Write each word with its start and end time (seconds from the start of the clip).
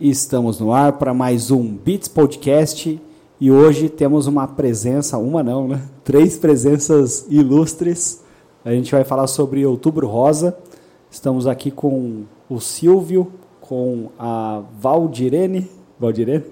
Estamos 0.00 0.60
no 0.60 0.72
ar 0.72 0.92
para 0.98 1.14
mais 1.14 1.50
um 1.50 1.76
Beats 1.76 2.08
Podcast 2.08 3.00
e 3.40 3.50
hoje 3.50 3.88
temos 3.88 4.26
uma 4.26 4.46
presença, 4.46 5.18
uma 5.18 5.42
não, 5.42 5.66
né? 5.66 5.82
Três 6.04 6.36
presenças 6.38 7.26
ilustres. 7.28 8.22
A 8.64 8.70
gente 8.70 8.92
vai 8.92 9.02
falar 9.02 9.26
sobre 9.26 9.64
Outubro 9.66 10.06
Rosa. 10.06 10.56
Estamos 11.10 11.46
aqui 11.46 11.70
com 11.70 12.24
o 12.48 12.60
Silvio, 12.60 13.32
com 13.60 14.10
a 14.18 14.62
Valdirene, 14.78 15.70
Valdirene? 15.98 16.44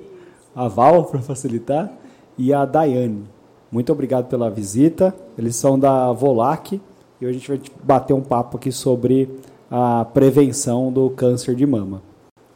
A 0.55 0.69
Val, 0.69 1.05
para 1.05 1.21
facilitar, 1.21 1.93
e 2.37 2.53
a 2.53 2.65
Daiane. 2.65 3.25
Muito 3.71 3.93
obrigado 3.93 4.29
pela 4.29 4.51
visita. 4.51 5.15
Eles 5.39 5.57
são 5.57 5.79
da 5.79 6.13
Volac 6.13 6.81
e 7.21 7.27
hoje 7.27 7.37
a 7.37 7.39
gente 7.39 7.49
vai 7.49 7.61
bater 7.83 8.13
um 8.13 8.21
papo 8.21 8.57
aqui 8.57 8.73
sobre 8.73 9.29
a 9.75 10.05
prevenção 10.05 10.93
do 10.93 11.09
câncer 11.09 11.55
de 11.55 11.65
mama. 11.65 12.03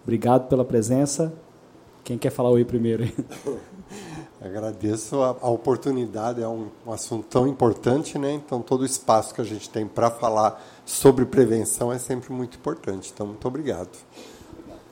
Obrigado 0.02 0.48
pela 0.48 0.66
presença. 0.66 1.33
Quem 2.05 2.19
quer 2.19 2.29
falar 2.29 2.51
oi 2.51 2.62
primeiro? 2.62 3.11
Agradeço 4.38 5.23
a, 5.23 5.34
a 5.41 5.48
oportunidade, 5.48 6.43
é 6.43 6.47
um, 6.47 6.66
um, 6.87 6.93
assunto 6.93 7.24
tão 7.24 7.48
importante, 7.48 8.19
né? 8.19 8.34
Então, 8.34 8.60
todo 8.60 8.83
o 8.83 8.84
espaço 8.84 9.34
que 9.34 9.41
a 9.41 9.45
gente 9.45 9.69
tem 9.71 9.87
para 9.87 10.10
falar 10.10 10.62
sobre 10.84 11.24
prevenção 11.24 11.91
é 11.91 11.98
sempre 11.98 12.30
muito 12.34 12.59
importante. 12.59 13.10
Então, 13.15 13.29
muito 13.29 13.48
obrigado. 13.48 13.88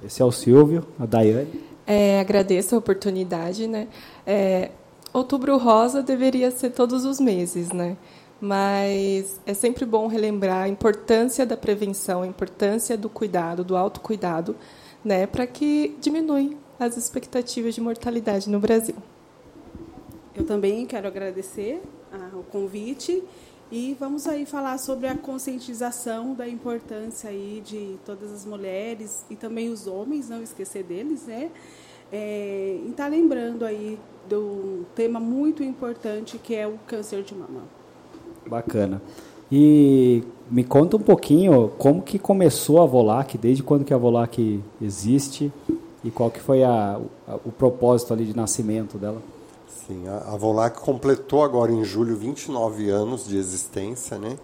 Esse 0.02 0.22
é 0.22 0.24
o 0.24 0.32
Silvio, 0.32 0.82
a 0.98 1.04
Daiane. 1.04 1.62
É, 1.86 2.20
agradeço 2.20 2.74
a 2.74 2.78
oportunidade, 2.78 3.68
né? 3.68 3.86
É, 4.26 4.70
outubro 5.12 5.58
Rosa 5.58 6.02
deveria 6.02 6.50
ser 6.50 6.70
todos 6.70 7.04
os 7.04 7.20
meses, 7.20 7.70
né? 7.70 7.98
Mas 8.44 9.40
é 9.46 9.54
sempre 9.54 9.86
bom 9.86 10.06
relembrar 10.06 10.64
a 10.64 10.68
importância 10.68 11.46
da 11.46 11.56
prevenção, 11.56 12.20
a 12.20 12.26
importância 12.26 12.94
do 12.94 13.08
cuidado, 13.08 13.64
do 13.64 13.74
autocuidado, 13.74 14.54
né, 15.02 15.26
para 15.26 15.46
que 15.46 15.96
diminui 15.98 16.54
as 16.78 16.98
expectativas 16.98 17.74
de 17.74 17.80
mortalidade 17.80 18.50
no 18.50 18.60
Brasil. 18.60 18.96
Eu 20.34 20.44
também 20.44 20.84
quero 20.84 21.08
agradecer 21.08 21.80
o 22.34 22.42
convite 22.42 23.24
e 23.72 23.96
vamos 23.98 24.26
aí 24.26 24.44
falar 24.44 24.76
sobre 24.76 25.06
a 25.06 25.16
conscientização 25.16 26.34
da 26.34 26.46
importância 26.46 27.30
aí 27.30 27.62
de 27.64 27.96
todas 28.04 28.30
as 28.30 28.44
mulheres 28.44 29.24
e 29.30 29.36
também 29.36 29.70
os 29.70 29.86
homens, 29.86 30.28
não 30.28 30.42
esquecer 30.42 30.84
deles, 30.84 31.24
né? 31.24 31.50
É, 32.12 32.78
e 32.86 32.92
tá 32.92 33.06
lembrando 33.06 33.64
aí 33.64 33.98
do 34.28 34.84
tema 34.94 35.18
muito 35.18 35.62
importante 35.62 36.36
que 36.36 36.54
é 36.54 36.66
o 36.66 36.78
câncer 36.86 37.22
de 37.22 37.34
mama. 37.34 37.62
Bacana. 38.48 39.00
E 39.50 40.22
me 40.50 40.64
conta 40.64 40.96
um 40.96 41.00
pouquinho 41.00 41.70
como 41.78 42.02
que 42.02 42.18
começou 42.18 42.82
a 42.82 42.86
Volac, 42.86 43.36
desde 43.38 43.62
quando 43.62 43.84
que 43.84 43.94
a 43.94 43.96
Volac 43.96 44.60
existe 44.80 45.52
e 46.02 46.10
qual 46.10 46.30
que 46.30 46.40
foi 46.40 46.62
a, 46.62 47.00
a, 47.26 47.34
o 47.44 47.52
propósito 47.52 48.12
ali 48.12 48.24
de 48.24 48.36
nascimento 48.36 48.98
dela. 48.98 49.22
Sim, 49.68 50.06
a, 50.08 50.32
a 50.32 50.36
Volac 50.36 50.80
completou 50.80 51.42
agora 51.42 51.72
em 51.72 51.84
julho 51.84 52.16
29 52.16 52.90
anos 52.90 53.26
de 53.26 53.36
existência, 53.36 54.18
né? 54.18 54.36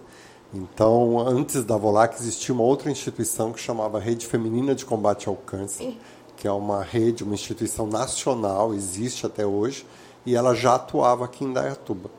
Então, 0.53 1.19
antes 1.19 1.63
da 1.63 1.77
Volac 1.77 2.15
existia 2.15 2.53
uma 2.53 2.63
outra 2.63 2.91
instituição 2.91 3.53
que 3.53 3.59
chamava 3.59 3.99
Rede 3.99 4.27
Feminina 4.27 4.75
de 4.75 4.85
Combate 4.85 5.29
ao 5.29 5.35
Câncer, 5.35 5.97
que 6.35 6.47
é 6.47 6.51
uma 6.51 6.83
rede, 6.83 7.23
uma 7.23 7.33
instituição 7.33 7.87
nacional, 7.87 8.73
existe 8.73 9.25
até 9.25 9.45
hoje, 9.45 9.85
e 10.25 10.35
ela 10.35 10.53
já 10.53 10.75
atuava 10.75 11.25
aqui 11.25 11.45
em 11.45 11.53
Dayatuba 11.53 12.09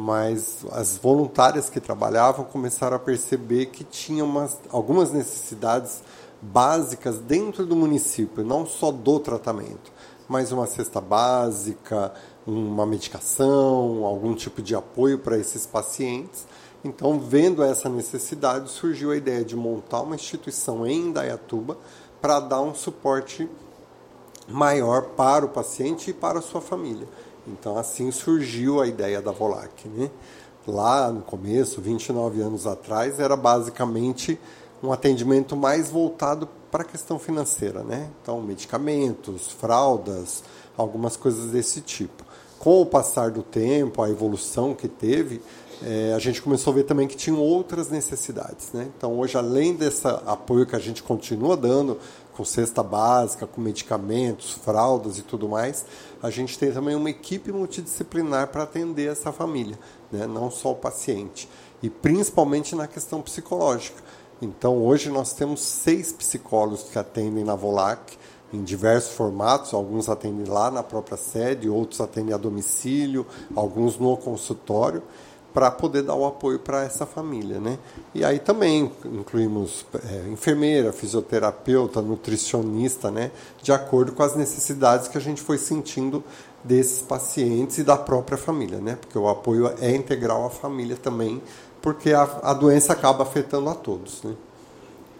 mas 0.00 0.64
as 0.70 0.96
voluntárias 0.96 1.68
que 1.68 1.80
trabalhavam 1.80 2.44
começaram 2.44 2.96
a 2.96 3.00
perceber 3.00 3.66
que 3.66 3.82
tinha 3.82 4.24
umas, 4.24 4.56
algumas 4.70 5.10
necessidades 5.10 6.04
básicas 6.40 7.18
dentro 7.18 7.66
do 7.66 7.74
município, 7.74 8.44
não 8.44 8.64
só 8.64 8.92
do 8.92 9.18
tratamento, 9.18 9.90
mas 10.28 10.52
uma 10.52 10.68
cesta 10.68 11.00
básica, 11.00 12.14
uma 12.46 12.86
medicação, 12.86 14.04
algum 14.04 14.36
tipo 14.36 14.62
de 14.62 14.72
apoio 14.76 15.18
para 15.18 15.36
esses 15.36 15.66
pacientes. 15.66 16.46
Então, 16.84 17.18
vendo 17.18 17.60
essa 17.60 17.88
necessidade, 17.88 18.70
surgiu 18.70 19.10
a 19.10 19.16
ideia 19.16 19.44
de 19.44 19.56
montar 19.56 20.02
uma 20.02 20.14
instituição 20.14 20.86
em 20.86 21.08
Indaiatuba 21.08 21.76
para 22.20 22.38
dar 22.38 22.60
um 22.60 22.72
suporte 22.72 23.50
maior 24.46 25.08
para 25.16 25.44
o 25.44 25.48
paciente 25.48 26.10
e 26.10 26.14
para 26.14 26.38
a 26.38 26.42
sua 26.42 26.60
família. 26.60 27.08
Então, 27.52 27.78
assim 27.78 28.10
surgiu 28.10 28.80
a 28.80 28.86
ideia 28.86 29.20
da 29.20 29.32
Volac. 29.32 29.88
Né? 29.88 30.10
Lá 30.66 31.10
no 31.10 31.22
começo, 31.22 31.80
29 31.80 32.40
anos 32.40 32.66
atrás, 32.66 33.18
era 33.18 33.36
basicamente 33.36 34.38
um 34.82 34.92
atendimento 34.92 35.56
mais 35.56 35.90
voltado 35.90 36.48
para 36.70 36.82
a 36.82 36.86
questão 36.86 37.18
financeira. 37.18 37.82
Né? 37.82 38.10
Então, 38.22 38.40
medicamentos, 38.40 39.48
fraldas, 39.48 40.42
algumas 40.76 41.16
coisas 41.16 41.50
desse 41.50 41.80
tipo. 41.80 42.24
Com 42.58 42.82
o 42.82 42.86
passar 42.86 43.30
do 43.30 43.42
tempo, 43.42 44.02
a 44.02 44.10
evolução 44.10 44.74
que 44.74 44.88
teve, 44.88 45.40
é, 45.82 46.12
a 46.12 46.18
gente 46.18 46.42
começou 46.42 46.72
a 46.72 46.76
ver 46.76 46.82
também 46.82 47.06
que 47.06 47.16
tinham 47.16 47.38
outras 47.38 47.88
necessidades. 47.88 48.72
Né? 48.72 48.88
Então, 48.96 49.18
hoje, 49.18 49.36
além 49.38 49.74
desse 49.74 50.06
apoio 50.26 50.66
que 50.66 50.74
a 50.74 50.80
gente 50.80 51.02
continua 51.02 51.56
dando, 51.56 51.98
com 52.38 52.44
cesta 52.44 52.82
básica, 52.82 53.46
com 53.46 53.60
medicamentos, 53.60 54.52
fraldas 54.52 55.18
e 55.18 55.22
tudo 55.22 55.48
mais, 55.48 55.84
a 56.22 56.30
gente 56.30 56.58
tem 56.58 56.72
também 56.72 56.94
uma 56.94 57.10
equipe 57.10 57.52
multidisciplinar 57.52 58.48
para 58.48 58.64
atender 58.64 59.10
essa 59.10 59.32
família, 59.32 59.78
né? 60.10 60.26
não 60.26 60.50
só 60.50 60.72
o 60.72 60.76
paciente. 60.76 61.48
E 61.82 61.88
principalmente 61.88 62.74
na 62.74 62.86
questão 62.86 63.22
psicológica. 63.22 64.02
Então, 64.40 64.78
hoje 64.78 65.10
nós 65.10 65.32
temos 65.32 65.60
seis 65.60 66.12
psicólogos 66.12 66.84
que 66.84 66.98
atendem 66.98 67.44
na 67.44 67.54
Volac, 67.54 68.16
em 68.52 68.62
diversos 68.62 69.12
formatos, 69.12 69.74
alguns 69.74 70.08
atendem 70.08 70.46
lá 70.46 70.70
na 70.70 70.82
própria 70.82 71.16
sede, 71.16 71.68
outros 71.68 72.00
atendem 72.00 72.34
a 72.34 72.38
domicílio, 72.38 73.26
alguns 73.54 73.98
no 73.98 74.16
consultório 74.16 75.02
para 75.58 75.72
poder 75.72 76.04
dar 76.04 76.14
o 76.14 76.24
apoio 76.24 76.60
para 76.60 76.84
essa 76.84 77.04
família, 77.04 77.58
né? 77.58 77.80
E 78.14 78.24
aí 78.24 78.38
também 78.38 78.92
incluímos 79.04 79.84
é, 80.08 80.28
enfermeira, 80.28 80.92
fisioterapeuta, 80.92 82.00
nutricionista, 82.00 83.10
né? 83.10 83.32
De 83.60 83.72
acordo 83.72 84.12
com 84.12 84.22
as 84.22 84.36
necessidades 84.36 85.08
que 85.08 85.18
a 85.18 85.20
gente 85.20 85.42
foi 85.42 85.58
sentindo 85.58 86.22
desses 86.62 87.02
pacientes 87.02 87.76
e 87.78 87.82
da 87.82 87.96
própria 87.96 88.38
família, 88.38 88.78
né? 88.78 88.96
Porque 89.00 89.18
o 89.18 89.28
apoio 89.28 89.68
é 89.80 89.92
integral 89.92 90.46
à 90.46 90.50
família 90.50 90.96
também, 90.96 91.42
porque 91.82 92.12
a, 92.12 92.22
a 92.44 92.54
doença 92.54 92.92
acaba 92.92 93.24
afetando 93.24 93.68
a 93.68 93.74
todos, 93.74 94.22
né? 94.22 94.36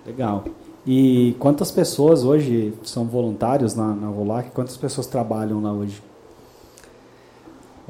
Legal. 0.07 0.45
E 0.87 1.35
quantas 1.41 1.73
pessoas 1.73 2.23
hoje 2.23 2.75
são 2.85 3.07
voluntários 3.07 3.75
na, 3.75 3.89
na 3.89 4.09
Volac? 4.09 4.53
Quantas 4.53 4.77
pessoas 4.77 5.09
trabalham 5.09 5.61
lá 5.61 5.73
hoje? 5.73 6.01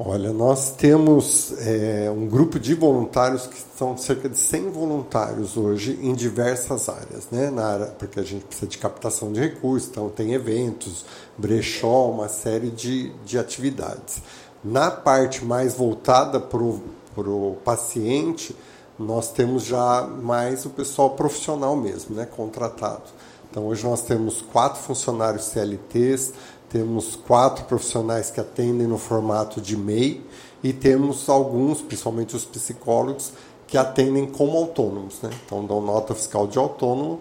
Olha, 0.01 0.31
nós 0.31 0.71
temos 0.71 1.53
é, 1.59 2.09
um 2.09 2.25
grupo 2.25 2.57
de 2.57 2.73
voluntários 2.73 3.45
que 3.45 3.57
são 3.77 3.97
cerca 3.97 4.29
de 4.29 4.37
100 4.37 4.69
voluntários 4.69 5.57
hoje 5.57 5.99
em 6.01 6.13
diversas 6.13 6.87
áreas, 6.87 7.27
né? 7.29 7.49
Na 7.49 7.65
área, 7.65 7.85
porque 7.87 8.17
a 8.17 8.23
gente 8.23 8.45
precisa 8.45 8.65
de 8.65 8.77
captação 8.77 9.29
de 9.33 9.41
recursos, 9.41 9.89
então 9.89 10.07
tem 10.07 10.31
eventos, 10.31 11.03
brechó, 11.37 12.09
uma 12.11 12.29
série 12.29 12.69
de, 12.69 13.09
de 13.25 13.37
atividades. 13.37 14.21
Na 14.63 14.89
parte 14.89 15.43
mais 15.43 15.73
voltada 15.73 16.39
para 16.39 16.63
o 16.63 17.57
paciente, 17.65 18.55
nós 18.97 19.33
temos 19.33 19.65
já 19.65 20.03
mais 20.03 20.65
o 20.65 20.69
pessoal 20.69 21.09
profissional 21.09 21.75
mesmo, 21.75 22.15
né? 22.15 22.25
Contratado. 22.25 23.03
Então 23.51 23.67
hoje 23.67 23.83
nós 23.83 24.03
temos 24.03 24.41
quatro 24.41 24.79
funcionários 24.79 25.45
CLTs, 25.45 26.33
temos 26.69 27.15
quatro 27.15 27.65
profissionais 27.65 28.29
que 28.29 28.39
atendem 28.39 28.87
no 28.87 28.97
formato 28.97 29.59
de 29.59 29.75
MEI 29.75 30.23
e 30.63 30.71
temos 30.71 31.27
alguns, 31.27 31.81
principalmente 31.81 32.35
os 32.35 32.45
psicólogos, 32.45 33.33
que 33.67 33.77
atendem 33.77 34.25
como 34.27 34.57
autônomos. 34.57 35.21
Né? 35.21 35.29
Então, 35.45 35.65
dão 35.65 35.81
nota 35.81 36.13
fiscal 36.13 36.47
de 36.47 36.57
autônomo 36.57 37.19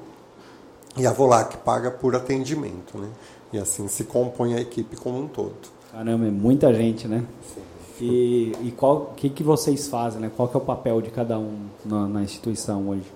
e 0.97 1.07
a 1.07 1.13
Volac 1.13 1.57
paga 1.59 1.91
por 1.91 2.15
atendimento. 2.15 2.99
Né? 2.99 3.09
E 3.53 3.59
assim 3.59 3.89
se 3.89 4.05
compõe 4.05 4.55
a 4.55 4.61
equipe 4.61 4.97
como 4.97 5.19
um 5.19 5.29
todo. 5.29 5.55
Caramba, 5.93 6.27
é 6.27 6.31
muita 6.31 6.73
gente, 6.75 7.09
né? 7.09 7.25
Sim. 7.55 7.63
E, 8.01 8.53
e 8.63 8.75
qual 8.77 9.15
que, 9.17 9.29
que 9.29 9.43
vocês 9.43 9.89
fazem? 9.89 10.21
Né? 10.21 10.31
Qual 10.35 10.47
que 10.49 10.57
é 10.57 10.61
o 10.61 10.63
papel 10.63 11.01
de 11.01 11.11
cada 11.11 11.39
um 11.39 11.67
na, 11.85 12.07
na 12.07 12.23
instituição 12.23 12.89
hoje? 12.89 13.11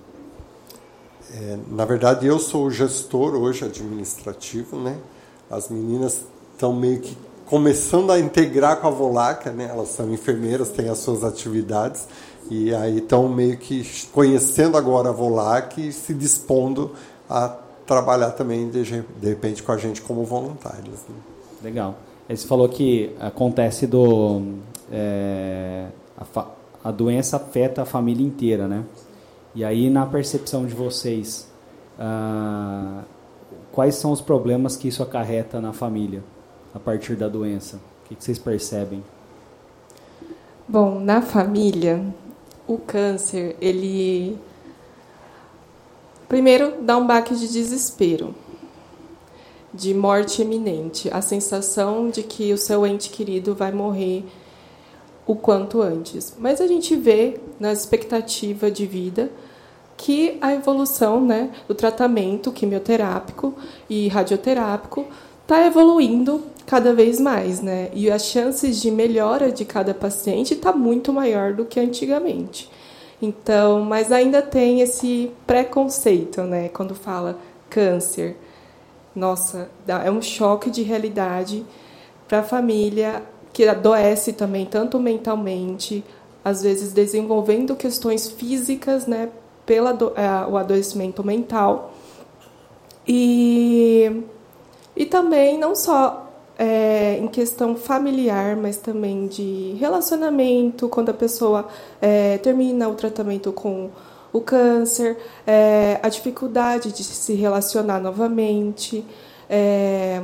É, 1.31 1.57
na 1.69 1.85
verdade, 1.85 2.27
eu 2.27 2.37
sou 2.39 2.65
o 2.65 2.71
gestor 2.71 3.35
hoje 3.35 3.63
administrativo, 3.63 4.77
né? 4.77 4.97
As 5.53 5.69
meninas 5.69 6.21
estão 6.53 6.73
meio 6.73 6.99
que 6.99 7.17
começando 7.45 8.11
a 8.11 8.19
integrar 8.19 8.77
com 8.77 8.87
a 8.87 8.89
Volaca, 8.89 9.51
né? 9.51 9.69
Elas 9.69 9.89
são 9.89 10.11
enfermeiras, 10.11 10.69
têm 10.69 10.89
as 10.89 10.97
suas 10.97 11.23
atividades 11.23 12.07
e 12.49 12.73
aí 12.73 12.97
estão 12.97 13.29
meio 13.29 13.57
que 13.57 13.85
conhecendo 14.11 14.77
agora 14.77 15.09
a 15.09 15.11
Volac 15.11 15.79
e 15.79 15.91
se 15.91 16.13
dispondo 16.13 16.91
a 17.29 17.55
trabalhar 17.85 18.31
também 18.31 18.69
de, 18.69 19.03
repente 19.21 19.61
com 19.61 19.71
a 19.71 19.77
gente 19.77 20.01
como 20.01 20.23
voluntários. 20.23 20.99
Né? 21.07 21.15
Legal. 21.61 21.95
Você 22.27 22.47
falou 22.47 22.67
que 22.69 23.15
acontece 23.19 23.85
do 23.85 24.41
é, 24.91 25.87
a, 26.17 26.45
a 26.83 26.91
doença 26.91 27.37
afeta 27.37 27.83
a 27.83 27.85
família 27.85 28.25
inteira, 28.25 28.67
né? 28.67 28.83
E 29.53 29.63
aí 29.63 29.89
na 29.89 30.05
percepção 30.05 30.65
de 30.65 30.73
vocês 30.73 31.47
ah, 31.99 33.03
quais 33.73 33.95
são 33.95 34.11
os 34.11 34.21
problemas 34.21 34.77
que 34.77 34.87
isso 34.87 35.03
acarreta 35.03 35.59
na 35.59 35.73
família 35.73 36.23
a 36.73 36.79
partir 36.79 37.15
da 37.15 37.27
doença? 37.27 37.77
O 38.05 38.07
que, 38.07 38.23
vocês 38.23 38.37
percebem? 38.37 39.03
Bom, 40.67 40.99
na 40.99 41.21
família, 41.21 42.05
o 42.67 42.77
câncer, 42.77 43.57
ele 43.59 44.37
primeiro 46.29 46.81
dá 46.81 46.97
um 46.97 47.05
baque 47.05 47.35
de 47.35 47.51
desespero, 47.51 48.33
de 49.73 49.93
morte 49.93 50.43
iminente, 50.43 51.09
a 51.11 51.21
sensação 51.21 52.09
de 52.09 52.21
que 52.21 52.53
o 52.53 52.57
seu 52.57 52.85
ente 52.85 53.09
querido 53.09 53.55
vai 53.55 53.71
morrer 53.71 54.23
o 55.25 55.35
quanto 55.35 55.81
antes. 55.81 56.35
Mas 56.37 56.61
a 56.61 56.67
gente 56.67 56.95
vê 56.95 57.39
na 57.59 57.73
expectativa 57.73 58.69
de 58.69 58.85
vida 58.85 59.31
que 59.97 60.37
a 60.41 60.53
evolução 60.53 61.21
né, 61.21 61.51
do 61.67 61.75
tratamento 61.75 62.51
quimioterápico 62.51 63.53
e 63.89 64.07
radioterápico 64.07 65.05
está 65.43 65.65
evoluindo 65.65 66.43
cada 66.65 66.93
vez 66.93 67.19
mais, 67.19 67.61
né? 67.61 67.89
E 67.93 68.09
as 68.09 68.25
chances 68.25 68.81
de 68.81 68.89
melhora 68.89 69.51
de 69.51 69.65
cada 69.65 69.93
paciente 69.93 70.53
está 70.53 70.71
muito 70.71 71.11
maior 71.11 71.53
do 71.53 71.65
que 71.65 71.79
antigamente. 71.79 72.69
Então, 73.21 73.81
mas 73.81 74.11
ainda 74.11 74.41
tem 74.41 74.81
esse 74.81 75.31
preconceito, 75.45 76.41
né? 76.41 76.69
Quando 76.69 76.95
fala 76.95 77.37
câncer, 77.69 78.37
nossa, 79.15 79.69
é 79.87 80.09
um 80.09 80.21
choque 80.21 80.69
de 80.69 80.81
realidade 80.81 81.65
para 82.27 82.39
a 82.39 82.43
família 82.43 83.21
que 83.51 83.67
adoece 83.67 84.33
também 84.33 84.65
tanto 84.65 84.99
mentalmente, 84.99 86.03
às 86.43 86.63
vezes 86.63 86.91
desenvolvendo 86.93 87.75
questões 87.75 88.27
físicas, 88.27 89.05
né? 89.05 89.29
Pelo 89.65 89.87
é, 90.15 90.45
o 90.49 90.57
adoecimento 90.57 91.23
mental 91.23 91.93
e 93.07 94.23
e 94.95 95.05
também 95.05 95.57
não 95.57 95.75
só 95.75 96.23
é, 96.57 97.17
em 97.17 97.27
questão 97.27 97.75
familiar, 97.75 98.55
mas 98.55 98.77
também 98.77 99.27
de 99.27 99.75
relacionamento, 99.79 100.87
quando 100.87 101.09
a 101.09 101.13
pessoa 101.13 101.67
é, 102.01 102.37
termina 102.37 102.87
o 102.87 102.95
tratamento 102.95 103.51
com 103.51 103.89
o 104.31 104.41
câncer, 104.41 105.17
é, 105.45 105.99
a 106.01 106.09
dificuldade 106.09 106.91
de 106.91 107.03
se 107.03 107.33
relacionar 107.33 107.99
novamente. 107.99 109.05
É, 109.49 110.21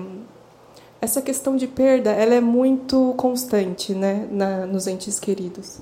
essa 1.01 1.21
questão 1.21 1.55
de 1.55 1.67
perda 1.67 2.11
ela 2.11 2.33
é 2.33 2.41
muito 2.41 3.13
constante 3.15 3.93
né, 3.93 4.27
na, 4.31 4.65
nos 4.65 4.87
entes 4.87 5.19
queridos. 5.19 5.79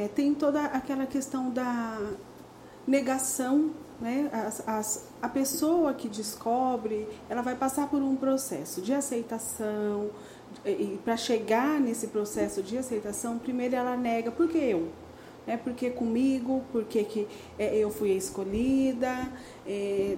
É, 0.00 0.08
tem 0.08 0.34
toda 0.34 0.64
aquela 0.64 1.06
questão 1.06 1.50
da 1.50 1.98
negação 2.86 3.70
né? 4.00 4.30
As, 4.32 4.66
as, 4.66 5.08
a 5.20 5.28
pessoa 5.28 5.92
que 5.92 6.08
descobre, 6.08 7.06
ela 7.28 7.42
vai 7.42 7.54
passar 7.54 7.88
por 7.88 8.00
um 8.00 8.16
processo 8.16 8.80
de 8.80 8.94
aceitação, 8.94 10.08
e 10.64 10.98
para 11.04 11.16
chegar 11.16 11.78
nesse 11.78 12.08
processo 12.08 12.62
de 12.62 12.78
aceitação, 12.78 13.38
primeiro 13.38 13.76
ela 13.76 13.96
nega, 13.96 14.30
por 14.30 14.48
que 14.48 14.58
eu? 14.58 14.88
É 15.46 15.56
porque 15.56 15.90
comigo, 15.90 16.62
porque 16.72 17.04
que 17.04 17.28
é, 17.58 17.76
eu 17.76 17.90
fui 17.90 18.10
escolhida, 18.10 19.30
é, 19.66 20.16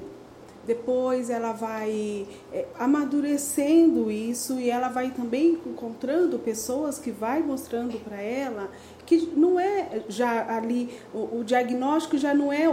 depois 0.67 1.29
ela 1.29 1.53
vai 1.53 2.27
é, 2.53 2.67
amadurecendo 2.79 4.11
isso 4.11 4.61
e 4.61 4.71
ela 4.71 4.89
vai 4.89 5.11
também 5.11 5.59
encontrando 5.67 6.39
pessoas 6.39 6.99
que 6.99 7.11
vai 7.11 7.43
mostrando 7.43 7.99
para 7.99 8.21
ela 8.21 8.71
que 9.19 9.33
não 9.37 9.59
é 9.59 10.03
já 10.09 10.57
ali, 10.57 10.91
o, 11.13 11.41
o 11.41 11.45
diagnóstico 11.45 12.17
já 12.17 12.35
não 12.35 12.53
é, 12.53 12.65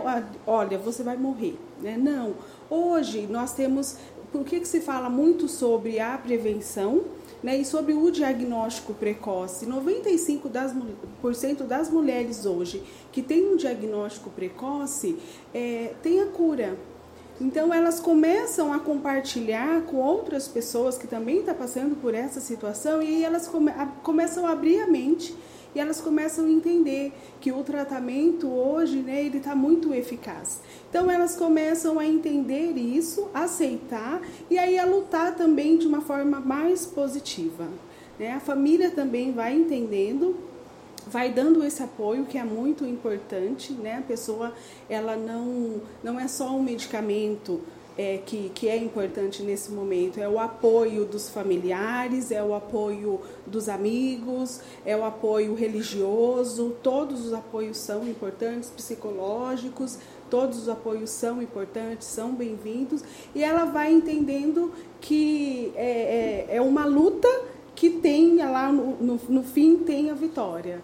olha, 0.46 0.78
você 0.78 1.04
vai 1.04 1.18
morrer. 1.18 1.58
Né? 1.82 1.98
Não. 1.98 2.36
Hoje 2.70 3.28
nós 3.30 3.54
temos, 3.54 3.98
por 4.32 4.46
que, 4.46 4.60
que 4.60 4.68
se 4.68 4.80
fala 4.80 5.10
muito 5.10 5.48
sobre 5.48 6.00
a 6.00 6.18
prevenção 6.18 7.04
né, 7.42 7.58
e 7.58 7.66
sobre 7.66 7.94
o 7.94 8.12
diagnóstico 8.12 8.94
precoce? 8.94 9.66
95% 9.66 10.48
das, 10.50 10.74
por 11.22 11.36
cento 11.36 11.64
das 11.64 11.90
mulheres 11.90 12.46
hoje 12.46 12.84
que 13.12 13.22
têm 13.22 13.54
um 13.54 13.56
diagnóstico 13.56 14.30
precoce 14.30 15.18
é, 15.54 15.94
tem 16.02 16.22
a 16.22 16.28
cura. 16.28 16.78
Então 17.42 17.74
elas 17.74 18.02
começam 18.02 18.74
a 18.74 18.80
compartilhar 18.80 19.84
com 19.84 19.98
outras 19.98 20.48
pessoas 20.48 20.98
que 20.98 21.08
também 21.08 21.40
estão 21.40 21.54
tá 21.54 21.60
passando 21.62 21.96
por 21.96 22.14
essa 22.14 22.42
situação 22.42 23.02
e 23.02 23.24
elas 23.24 23.48
come, 23.48 23.72
a, 23.72 23.86
começam 24.04 24.46
a 24.46 24.52
abrir 24.52 24.82
a 24.82 24.88
mente 24.88 25.34
e 25.74 25.80
elas 25.80 26.02
começam 26.02 26.46
a 26.46 26.50
entender 26.50 27.14
que 27.40 27.52
o 27.52 27.64
tratamento 27.64 28.48
hoje, 28.48 28.98
né, 28.98 29.24
ele 29.24 29.38
está 29.38 29.56
muito 29.56 29.94
eficaz. 29.94 30.62
Então 30.90 31.10
elas 31.10 31.36
começam 31.36 32.00
a 32.00 32.06
entender 32.06 32.72
isso, 32.78 33.30
aceitar 33.34 34.22
e 34.50 34.58
aí 34.58 34.80
a 34.80 34.86
lutar 34.86 35.36
também 35.36 35.78
de 35.78 35.88
uma 35.88 36.02
forma 36.02 36.40
mais 36.40 36.86
positiva. 36.86 37.68
Né? 38.18 38.34
A 38.34 38.40
família 38.40 38.92
também 38.92 39.32
vai 39.32 39.54
entendendo 39.54 40.36
vai 41.08 41.32
dando 41.32 41.64
esse 41.64 41.82
apoio 41.82 42.26
que 42.26 42.38
é 42.38 42.44
muito 42.44 42.86
importante, 42.86 43.74
né? 43.74 43.98
A 43.98 44.02
pessoa 44.02 44.54
ela 44.88 45.16
não 45.16 45.82
não 46.04 46.20
é 46.20 46.28
só 46.28 46.52
um 46.52 46.62
medicamento 46.62 47.62
é, 48.00 48.18
que, 48.26 48.50
que 48.56 48.70
é 48.70 48.78
importante 48.78 49.44
nesse 49.44 49.70
momento. 49.74 50.22
É 50.22 50.30
o 50.30 50.40
apoio 50.40 51.04
dos 51.04 51.28
familiares, 51.30 52.32
é 52.32 52.42
o 52.42 52.54
apoio 52.54 53.20
dos 53.46 53.68
amigos, 53.68 54.62
é 54.86 54.96
o 54.96 55.04
apoio 55.04 55.54
religioso, 55.54 56.78
todos 56.82 57.26
os 57.26 57.34
apoios 57.34 57.76
são 57.76 58.08
importantes, 58.08 58.70
psicológicos, 58.70 59.98
todos 60.30 60.60
os 60.60 60.70
apoios 60.70 61.10
são 61.10 61.42
importantes, 61.42 62.08
são 62.08 62.32
bem-vindos, 62.32 63.04
e 63.36 63.44
ela 63.44 63.66
vai 63.66 63.92
entendendo 63.92 64.72
que 65.02 65.74
é, 65.76 66.48
é, 66.52 66.56
é 66.56 66.62
uma 66.62 66.86
luta 66.86 67.28
que 67.76 67.90
tem 67.90 68.38
lá 68.38 68.72
no, 68.72 68.96
no, 68.96 69.20
no 69.28 69.44
fim 69.44 69.76
tem 69.80 70.10
a 70.10 70.14
vitória. 70.14 70.82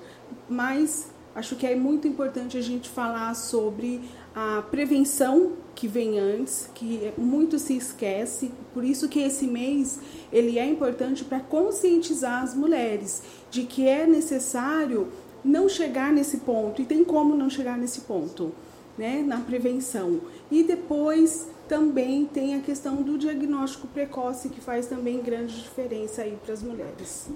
Mas 0.50 1.10
acho 1.34 1.56
que 1.56 1.66
é 1.66 1.76
muito 1.78 2.10
importante 2.10 2.58
a 2.58 2.62
gente 2.62 2.90
falar 2.90 3.34
sobre 3.36 4.02
a 4.36 4.62
prevenção 4.70 5.54
que 5.74 5.88
vem 5.88 6.20
antes, 6.20 6.70
que 6.76 7.14
muito 7.18 7.58
se 7.58 7.76
esquece, 7.76 8.52
por 8.74 8.84
isso 8.84 9.08
que 9.08 9.20
esse 9.20 9.48
mês 9.48 10.00
ele 10.32 10.60
é 10.60 10.66
importante 10.66 11.24
para 11.24 11.40
conscientizar 11.40 12.44
as 12.44 12.54
mulheres 12.54 13.24
de 13.50 13.64
que 13.64 13.88
é 13.88 14.06
necessário 14.06 15.08
não 15.44 15.70
chegar 15.70 16.12
nesse 16.12 16.38
ponto 16.38 16.82
e 16.82 16.86
tem 16.86 17.04
como 17.04 17.36
não 17.36 17.50
chegar 17.50 17.78
nesse 17.78 18.02
ponto, 18.02 18.52
né, 18.98 19.24
na 19.26 19.38
prevenção. 19.38 20.20
E 20.52 20.64
depois 20.64 21.48
também 21.70 22.26
tem 22.26 22.56
a 22.56 22.60
questão 22.60 23.02
do 23.02 23.18
diagnóstico 23.18 23.88
precoce 23.88 24.50
que 24.50 24.60
faz 24.60 24.88
também 24.88 25.22
grande 25.22 25.62
diferença 25.62 26.24
aí 26.24 26.38
para 26.44 26.54
as 26.54 26.62
mulheres. 26.62 27.30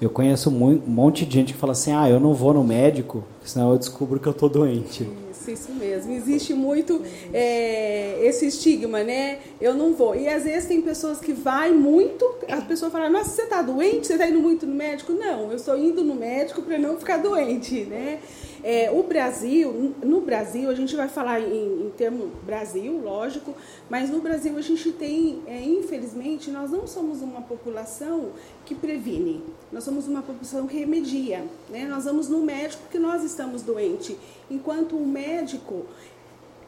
Eu 0.00 0.10
conheço 0.10 0.50
um 0.50 0.82
monte 0.86 1.24
de 1.24 1.34
gente 1.34 1.54
que 1.54 1.58
fala 1.58 1.72
assim: 1.72 1.92
ah, 1.92 2.08
eu 2.08 2.20
não 2.20 2.34
vou 2.34 2.52
no 2.52 2.62
médico, 2.62 3.24
senão 3.42 3.72
eu 3.72 3.78
descubro 3.78 4.20
que 4.20 4.26
eu 4.26 4.34
tô 4.34 4.48
doente. 4.48 5.08
Isso, 5.38 5.50
isso 5.50 5.72
mesmo. 5.72 6.12
Existe 6.12 6.52
muito 6.52 7.02
é, 7.32 8.18
esse 8.22 8.46
estigma, 8.46 9.02
né? 9.04 9.38
Eu 9.60 9.74
não 9.74 9.94
vou. 9.94 10.14
E 10.14 10.28
às 10.28 10.44
vezes 10.44 10.68
tem 10.68 10.82
pessoas 10.82 11.20
que 11.20 11.32
vai 11.32 11.70
muito, 11.70 12.24
as 12.48 12.64
pessoas 12.64 12.90
falam: 12.90 13.10
nossa, 13.10 13.30
você 13.30 13.46
tá 13.46 13.62
doente? 13.62 14.06
Você 14.06 14.18
tá 14.18 14.26
indo 14.26 14.40
muito 14.40 14.66
no 14.66 14.74
médico? 14.74 15.12
Não, 15.12 15.50
eu 15.50 15.56
estou 15.56 15.78
indo 15.78 16.02
no 16.02 16.14
médico 16.14 16.62
para 16.62 16.78
não 16.78 16.98
ficar 16.98 17.18
doente, 17.18 17.84
né? 17.84 18.18
É, 18.62 18.90
o 18.90 19.02
Brasil, 19.02 19.94
no 20.02 20.20
Brasil, 20.20 20.68
a 20.68 20.74
gente 20.74 20.96
vai 20.96 21.08
falar 21.08 21.40
em, 21.40 21.86
em 21.86 21.92
termo 21.96 22.30
Brasil, 22.44 23.00
lógico, 23.00 23.54
mas 23.88 24.10
no 24.10 24.20
Brasil 24.20 24.56
a 24.56 24.60
gente 24.60 24.90
tem, 24.92 25.42
é, 25.46 25.62
infelizmente, 25.62 26.50
nós 26.50 26.70
não 26.70 26.86
somos 26.86 27.22
uma 27.22 27.40
população 27.42 28.30
que 28.64 28.74
previne, 28.74 29.42
nós 29.70 29.84
somos 29.84 30.08
uma 30.08 30.22
população 30.22 30.66
que 30.66 30.76
remedia. 30.76 31.44
Né? 31.68 31.86
Nós 31.86 32.04
vamos 32.04 32.28
no 32.28 32.40
médico 32.40 32.82
porque 32.82 32.98
nós 32.98 33.22
estamos 33.22 33.62
doentes, 33.62 34.16
enquanto 34.50 34.96
o 34.96 35.06
médico, 35.06 35.86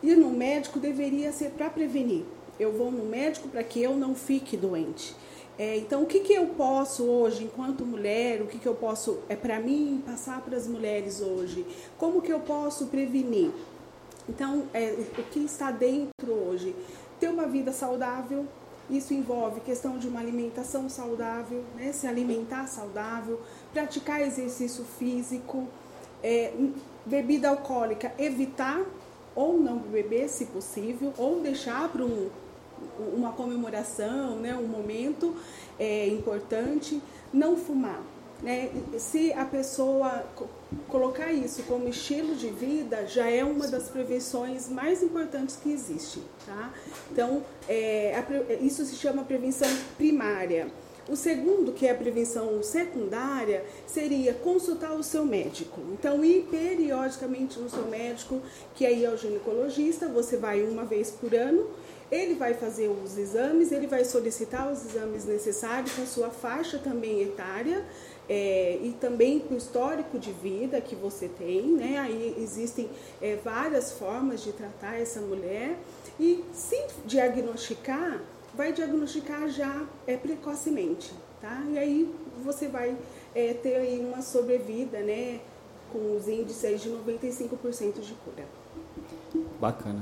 ir 0.02 0.16
no 0.16 0.30
médico 0.30 0.78
deveria 0.78 1.32
ser 1.32 1.50
para 1.50 1.68
prevenir. 1.68 2.23
Eu 2.59 2.73
vou 2.73 2.90
no 2.90 3.04
médico 3.04 3.49
para 3.49 3.64
que 3.64 3.82
eu 3.82 3.97
não 3.97 4.14
fique 4.14 4.56
doente. 4.56 5.14
É, 5.61 5.76
então, 5.76 6.02
o 6.05 6.07
que, 6.07 6.21
que 6.21 6.33
eu 6.33 6.47
posso 6.47 7.05
hoje, 7.05 7.45
enquanto 7.45 7.85
mulher, 7.85 8.40
o 8.40 8.47
que, 8.47 8.59
que 8.59 8.67
eu 8.67 8.75
posso, 8.75 9.19
é 9.29 9.37
para 9.37 9.61
mim, 9.61 10.02
passar 10.07 10.40
para 10.40 10.57
as 10.57 10.67
mulheres 10.67 11.21
hoje? 11.21 11.67
Como 11.99 12.23
que 12.23 12.33
eu 12.33 12.40
posso 12.40 12.87
prevenir? 12.87 13.50
Então, 14.26 14.62
é, 14.73 14.97
o 15.19 15.23
que 15.25 15.40
está 15.40 15.71
dentro 15.71 16.33
hoje? 16.33 16.75
Ter 17.21 17.29
uma 17.29 17.47
vida 17.47 17.73
saudável, 17.73 18.47
isso 18.88 19.12
envolve 19.12 19.61
questão 19.61 19.99
de 19.99 20.09
uma 20.09 20.21
alimentação 20.21 20.88
saudável, 20.88 21.62
né? 21.76 21.93
se 21.93 22.07
alimentar 22.07 22.67
saudável, 22.67 23.38
praticar 23.71 24.23
exercício 24.23 24.83
físico, 24.99 25.69
é, 26.23 26.55
bebida 27.05 27.50
alcoólica, 27.50 28.14
evitar 28.19 28.83
ou 29.35 29.59
não 29.59 29.76
beber, 29.76 30.26
se 30.31 30.47
possível, 30.47 31.12
ou 31.19 31.43
deixar 31.43 31.87
para 31.90 32.02
um, 32.02 32.31
uma 33.14 33.32
comemoração, 33.32 34.37
né, 34.37 34.54
um 34.54 34.66
momento 34.66 35.34
é, 35.78 36.08
importante, 36.08 37.00
não 37.32 37.56
fumar. 37.56 38.02
né, 38.42 38.70
se 38.99 39.32
a 39.32 39.44
pessoa 39.44 40.25
colocar 40.88 41.32
isso 41.32 41.62
como 41.64 41.88
estilo 41.88 42.34
de 42.34 42.49
vida, 42.49 43.06
já 43.06 43.28
é 43.28 43.44
uma 43.44 43.68
das 43.68 43.88
prevenções 43.88 44.68
mais 44.68 45.02
importantes 45.02 45.56
que 45.56 45.70
existe. 45.70 46.22
Tá? 46.46 46.72
Então, 47.10 47.42
é, 47.68 48.14
a, 48.16 48.54
isso 48.62 48.84
se 48.84 48.96
chama 48.96 49.25
prevenção 49.25 49.68
primária. 49.96 50.68
O 51.08 51.16
segundo, 51.16 51.72
que 51.72 51.87
é 51.87 51.90
a 51.90 51.94
prevenção 51.94 52.62
secundária, 52.62 53.64
seria 53.84 54.32
consultar 54.32 54.92
o 54.92 55.02
seu 55.02 55.25
médico. 55.25 55.80
Então, 55.92 56.25
ir 56.25 56.46
periodicamente 56.49 57.58
no 57.58 57.68
seu 57.68 57.87
médico, 57.87 58.40
que 58.76 58.87
aí 58.87 59.04
é 59.04 59.10
o 59.10 59.16
ginecologista, 59.16 60.06
você 60.08 60.37
vai 60.37 60.62
uma 60.62 60.84
vez 60.84 61.10
por 61.10 61.34
ano, 61.34 61.66
ele 62.11 62.35
vai 62.35 62.55
fazer 62.55 62.88
os 62.88 63.17
exames, 63.17 63.71
ele 63.71 63.87
vai 63.87 64.05
solicitar 64.05 64.71
os 64.71 64.85
exames 64.85 65.25
necessários 65.25 65.93
com 65.93 66.05
sua 66.05 66.31
faixa 66.31 66.79
também 66.79 67.23
etária, 67.23 67.85
é, 68.29 68.79
e 68.81 68.93
também 69.00 69.40
com 69.40 69.55
o 69.55 69.57
histórico 69.57 70.17
de 70.17 70.31
vida 70.31 70.81
que 70.81 70.95
você 70.95 71.26
tem, 71.26 71.62
né? 71.73 71.99
Aí 71.99 72.37
existem 72.38 72.88
é, 73.21 73.35
várias 73.35 73.90
formas 73.90 74.40
de 74.40 74.52
tratar 74.52 75.00
essa 75.00 75.21
mulher 75.21 75.76
e 76.19 76.45
se 76.52 76.81
diagnosticar, 77.05 78.23
vai 78.55 78.73
diagnosticar 78.73 79.49
já 79.49 79.85
é, 80.07 80.17
precocemente, 80.17 81.12
tá? 81.40 81.61
E 81.71 81.79
aí 81.79 82.14
você 82.45 82.69
vai 82.69 82.97
é, 83.35 83.52
ter 83.52 83.75
aí 83.75 83.99
uma 83.99 84.23
sobrevida, 84.23 85.00
né? 85.00 85.40
Com 85.93 86.17
os 86.17 86.29
índices 86.29 86.83
de 86.83 86.88
95% 86.88 87.99
de 87.99 88.14
cura. 88.14 88.60
Bacana. 89.60 90.00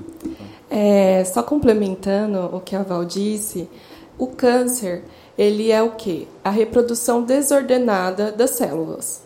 É, 0.71 1.25
só 1.25 1.43
complementando 1.43 2.55
o 2.55 2.61
que 2.61 2.77
a 2.77 2.83
Val 2.83 3.05
disse, 3.05 3.69
o 4.17 4.27
câncer 4.29 5.05
ele 5.39 5.71
é 5.71 5.81
o 5.81 5.93
que? 5.93 6.27
A 6.43 6.51
reprodução 6.51 7.23
desordenada 7.23 8.33
das 8.33 8.51
células. 8.51 9.23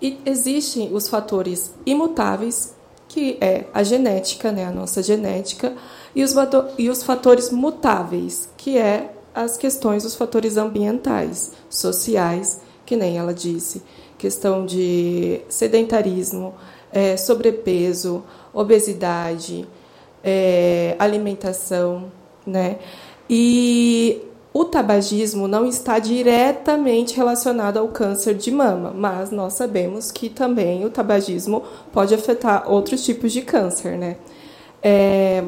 E 0.00 0.18
existem 0.24 0.94
os 0.94 1.08
fatores 1.08 1.74
imutáveis, 1.84 2.74
que 3.08 3.38
é 3.40 3.66
a 3.74 3.82
genética, 3.82 4.52
né, 4.52 4.64
a 4.64 4.70
nossa 4.70 5.02
genética, 5.02 5.74
e 6.14 6.22
os, 6.22 6.32
e 6.78 6.88
os 6.88 7.02
fatores 7.02 7.50
mutáveis, 7.50 8.48
que 8.56 8.78
é 8.78 9.12
as 9.34 9.56
questões, 9.56 10.04
os 10.04 10.14
fatores 10.14 10.56
ambientais, 10.56 11.52
sociais, 11.68 12.60
que 12.86 12.94
nem 12.94 13.18
ela 13.18 13.34
disse, 13.34 13.82
questão 14.16 14.64
de 14.64 15.40
sedentarismo, 15.48 16.54
é, 16.92 17.16
sobrepeso, 17.16 18.22
obesidade, 18.52 19.66
é, 20.22 20.96
alimentação, 20.98 22.10
né? 22.46 22.78
E 23.28 24.22
o 24.52 24.64
tabagismo 24.64 25.48
não 25.48 25.66
está 25.66 25.98
diretamente 25.98 27.16
relacionado 27.16 27.78
ao 27.78 27.88
câncer 27.88 28.34
de 28.34 28.50
mama, 28.50 28.92
mas 28.94 29.30
nós 29.30 29.54
sabemos 29.54 30.10
que 30.10 30.28
também 30.28 30.84
o 30.84 30.90
tabagismo 30.90 31.62
pode 31.90 32.14
afetar 32.14 32.70
outros 32.70 33.04
tipos 33.04 33.32
de 33.32 33.42
câncer, 33.42 33.96
né? 33.96 34.16
É, 34.82 35.44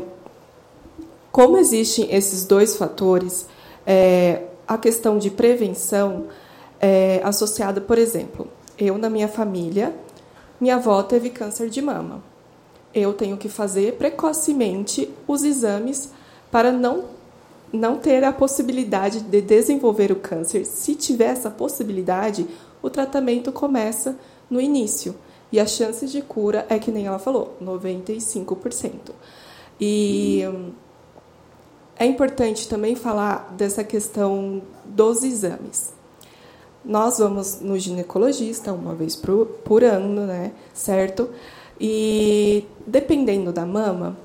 como 1.31 1.59
existem 1.59 2.15
esses 2.15 2.47
dois 2.47 2.77
fatores, 2.77 3.47
é, 3.87 4.45
a 4.67 4.79
questão 4.79 5.19
de 5.19 5.31
prevenção 5.31 6.27
é 6.81 7.21
associada, 7.25 7.81
por 7.81 7.99
exemplo, 7.99 8.49
eu 8.79 8.97
na 8.97 9.11
minha 9.11 9.29
família, 9.29 9.95
minha 10.61 10.77
avó 10.77 11.03
teve 11.03 11.31
câncer 11.31 11.69
de 11.69 11.83
mama. 11.83 12.23
Eu 12.95 13.13
tenho 13.13 13.37
que 13.37 13.49
fazer 13.49 13.95
precocemente 13.95 15.11
os 15.27 15.43
exames 15.43 16.11
para 16.51 16.71
não 16.71 17.13
não 17.73 17.99
ter 17.99 18.23
a 18.23 18.33
possibilidade 18.33 19.21
de 19.21 19.41
desenvolver 19.41 20.13
o 20.13 20.17
câncer. 20.17 20.65
Se 20.65 20.95
tiver 20.95 21.31
essa 21.31 21.51
possibilidade, 21.51 22.47
o 22.81 22.89
tratamento 22.89 23.51
começa 23.51 24.17
no 24.49 24.61
início. 24.61 25.17
E 25.51 25.59
as 25.59 25.73
chances 25.73 26.13
de 26.13 26.23
cura 26.23 26.65
é 26.69 26.79
que 26.79 26.93
nem 26.93 27.07
ela 27.07 27.19
falou, 27.19 27.57
95%. 27.61 29.11
E 29.81 30.43
é 31.97 32.07
importante 32.07 32.69
também 32.69 32.95
falar 32.95 33.55
dessa 33.57 33.83
questão 33.83 34.63
dos 34.85 35.23
exames. 35.23 35.93
Nós 36.85 37.19
vamos 37.19 37.61
no 37.61 37.79
ginecologista 37.79 38.73
uma 38.73 38.95
vez 38.95 39.17
por, 39.17 39.47
por 39.65 39.83
ano, 39.83 40.27
né? 40.27 40.53
Certo? 40.73 41.31
E 41.81 42.67
dependendo 42.87 43.53
da 43.53 43.67
mama, 43.67 44.17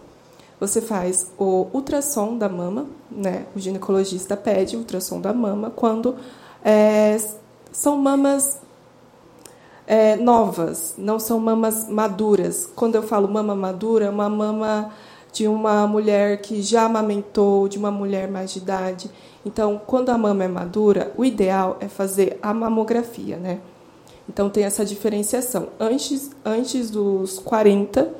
você 0.59 0.81
faz 0.81 1.31
o 1.37 1.67
ultrassom 1.73 2.37
da 2.37 2.49
mama, 2.49 2.85
né? 3.09 3.45
O 3.55 3.59
ginecologista 3.59 4.35
pede 4.35 4.75
o 4.75 4.79
ultrassom 4.79 5.21
da 5.21 5.33
mama 5.33 5.71
quando 5.71 6.15
é, 6.63 7.17
são 7.71 7.97
mamas 7.97 8.59
é, 9.87 10.15
novas, 10.17 10.93
não 10.97 11.19
são 11.19 11.39
mamas 11.39 11.87
maduras. 11.89 12.69
Quando 12.75 12.95
eu 12.95 13.03
falo 13.03 13.27
mama 13.27 13.55
madura, 13.55 14.05
é 14.05 14.09
uma 14.09 14.29
mama 14.29 14.91
de 15.31 15.47
uma 15.47 15.87
mulher 15.87 16.41
que 16.41 16.61
já 16.61 16.83
amamentou, 16.83 17.67
de 17.67 17.77
uma 17.77 17.91
mulher 17.91 18.29
mais 18.29 18.51
de 18.51 18.59
idade. 18.59 19.09
Então, 19.45 19.79
quando 19.87 20.09
a 20.09 20.17
mama 20.17 20.43
é 20.43 20.47
madura, 20.47 21.13
o 21.15 21.23
ideal 21.23 21.77
é 21.79 21.87
fazer 21.87 22.37
a 22.41 22.53
mamografia, 22.53 23.37
né? 23.37 23.59
Então 24.29 24.47
tem 24.47 24.63
essa 24.63 24.85
diferenciação. 24.85 25.69
Antes, 25.79 26.29
antes 26.45 26.91
dos 26.91 27.39
40, 27.39 28.13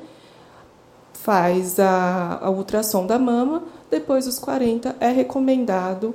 faz 1.12 1.78
a, 1.78 2.40
a 2.42 2.50
ultrassom 2.50 3.06
da 3.06 3.16
mama, 3.16 3.62
depois 3.88 4.24
dos 4.24 4.38
40 4.40 4.96
é 4.98 5.08
recomendado 5.10 6.12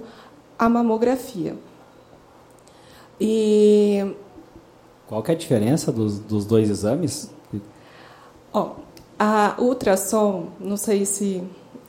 a 0.59 0.67
mamografia. 0.67 1.55
E 3.19 4.05
qual 5.07 5.23
que 5.23 5.31
é 5.31 5.33
a 5.33 5.37
diferença 5.37 5.93
dos, 5.93 6.19
dos 6.19 6.45
dois 6.45 6.69
exames? 6.69 7.31
Ó, 8.51 8.71
a 9.17 9.55
ultrassom, 9.57 10.47
não 10.59 10.75
sei 10.75 11.05
se 11.05 11.41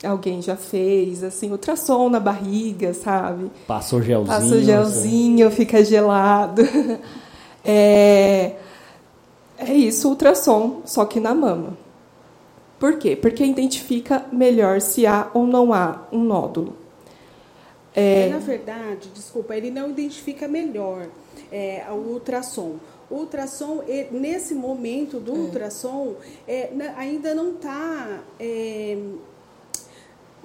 alguém 0.05 0.41
já 0.41 0.55
fez, 0.55 1.25
assim, 1.25 1.51
ultrassom 1.51 2.09
na 2.09 2.21
barriga, 2.21 2.95
sabe? 2.95 3.51
Passa 3.67 3.97
o 3.97 4.03
gelzinho. 4.03 4.27
Passa 4.29 4.55
o 4.55 4.63
gelzinho, 4.63 5.49
assim. 5.49 5.57
fica 5.57 5.85
gelado. 5.85 6.63
É, 7.67 8.53
é 9.59 9.73
isso, 9.73 10.09
ultrassom, 10.09 10.83
só 10.85 11.05
que 11.05 11.19
na 11.19 11.35
mama. 11.35 11.77
Por 12.79 12.99
quê? 12.99 13.17
Porque 13.17 13.45
identifica 13.45 14.27
melhor 14.31 14.81
se 14.81 15.07
há 15.07 15.31
ou 15.33 15.47
não 15.47 15.73
há 15.73 16.03
um 16.13 16.23
nódulo. 16.23 16.77
É... 17.95 18.29
Na 18.29 18.39
verdade, 18.39 19.09
desculpa, 19.15 19.57
ele 19.57 19.71
não 19.71 19.91
identifica 19.91 20.47
melhor 20.47 21.09
é, 21.51 21.85
o 21.91 22.13
ultrassom. 22.13 22.77
O 23.09 23.17
ultrassom, 23.17 23.83
nesse 24.11 24.55
momento 24.55 25.19
do 25.19 25.33
é. 25.33 25.39
ultrassom, 25.39 26.17
é, 26.47 26.71
ainda 26.97 27.35
não 27.35 27.53
está. 27.53 28.21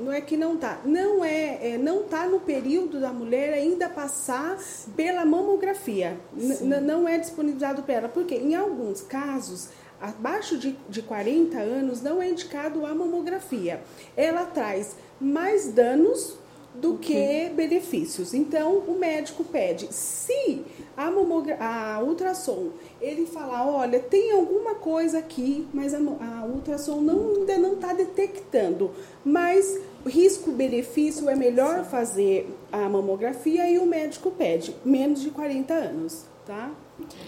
Não 0.01 0.11
é 0.11 0.21
que 0.21 0.35
não 0.35 0.55
está, 0.55 0.81
não 0.83 1.23
é, 1.23 1.73
é 1.73 1.77
não 1.77 2.01
está 2.01 2.25
no 2.27 2.39
período 2.39 2.99
da 2.99 3.13
mulher 3.13 3.53
ainda 3.53 3.87
passar 3.87 4.57
pela 4.95 5.25
mamografia. 5.25 6.17
Não 6.61 7.07
é 7.07 7.17
disponibilizado 7.17 7.83
para 7.83 7.93
ela, 7.95 8.09
porque 8.09 8.35
em 8.35 8.55
alguns 8.55 9.01
casos 9.01 9.69
abaixo 10.01 10.57
de, 10.57 10.75
de 10.89 11.03
40 11.03 11.57
anos 11.59 12.01
não 12.01 12.21
é 12.21 12.29
indicado 12.29 12.85
a 12.85 12.95
mamografia. 12.95 13.81
Ela 14.17 14.45
traz 14.45 14.95
mais 15.19 15.67
danos 15.67 16.41
do 16.73 16.95
okay. 16.95 17.49
que 17.49 17.53
benefícios. 17.53 18.33
Então, 18.33 18.77
o 18.77 18.97
médico 18.97 19.43
pede, 19.43 19.93
se 19.93 20.63
a, 20.95 21.07
a 21.07 22.01
ultrassom 22.01 22.69
ele 23.01 23.25
falar, 23.25 23.67
olha, 23.67 23.99
tem 23.99 24.31
alguma 24.31 24.75
coisa 24.75 25.19
aqui, 25.19 25.67
mas 25.73 25.93
a, 25.93 25.97
a 25.97 26.45
ultrassom 26.45 27.01
não, 27.01 27.35
ainda 27.35 27.57
não 27.57 27.73
está 27.73 27.93
detectando, 27.93 28.91
mas 29.23 29.79
risco-benefício 30.05 31.29
é 31.29 31.35
melhor 31.35 31.83
fazer 31.85 32.55
a 32.71 32.89
mamografia 32.89 33.69
e 33.69 33.77
o 33.77 33.85
médico 33.85 34.31
pede, 34.31 34.75
menos 34.83 35.21
de 35.21 35.29
40 35.29 35.73
anos, 35.73 36.25
tá? 36.45 36.71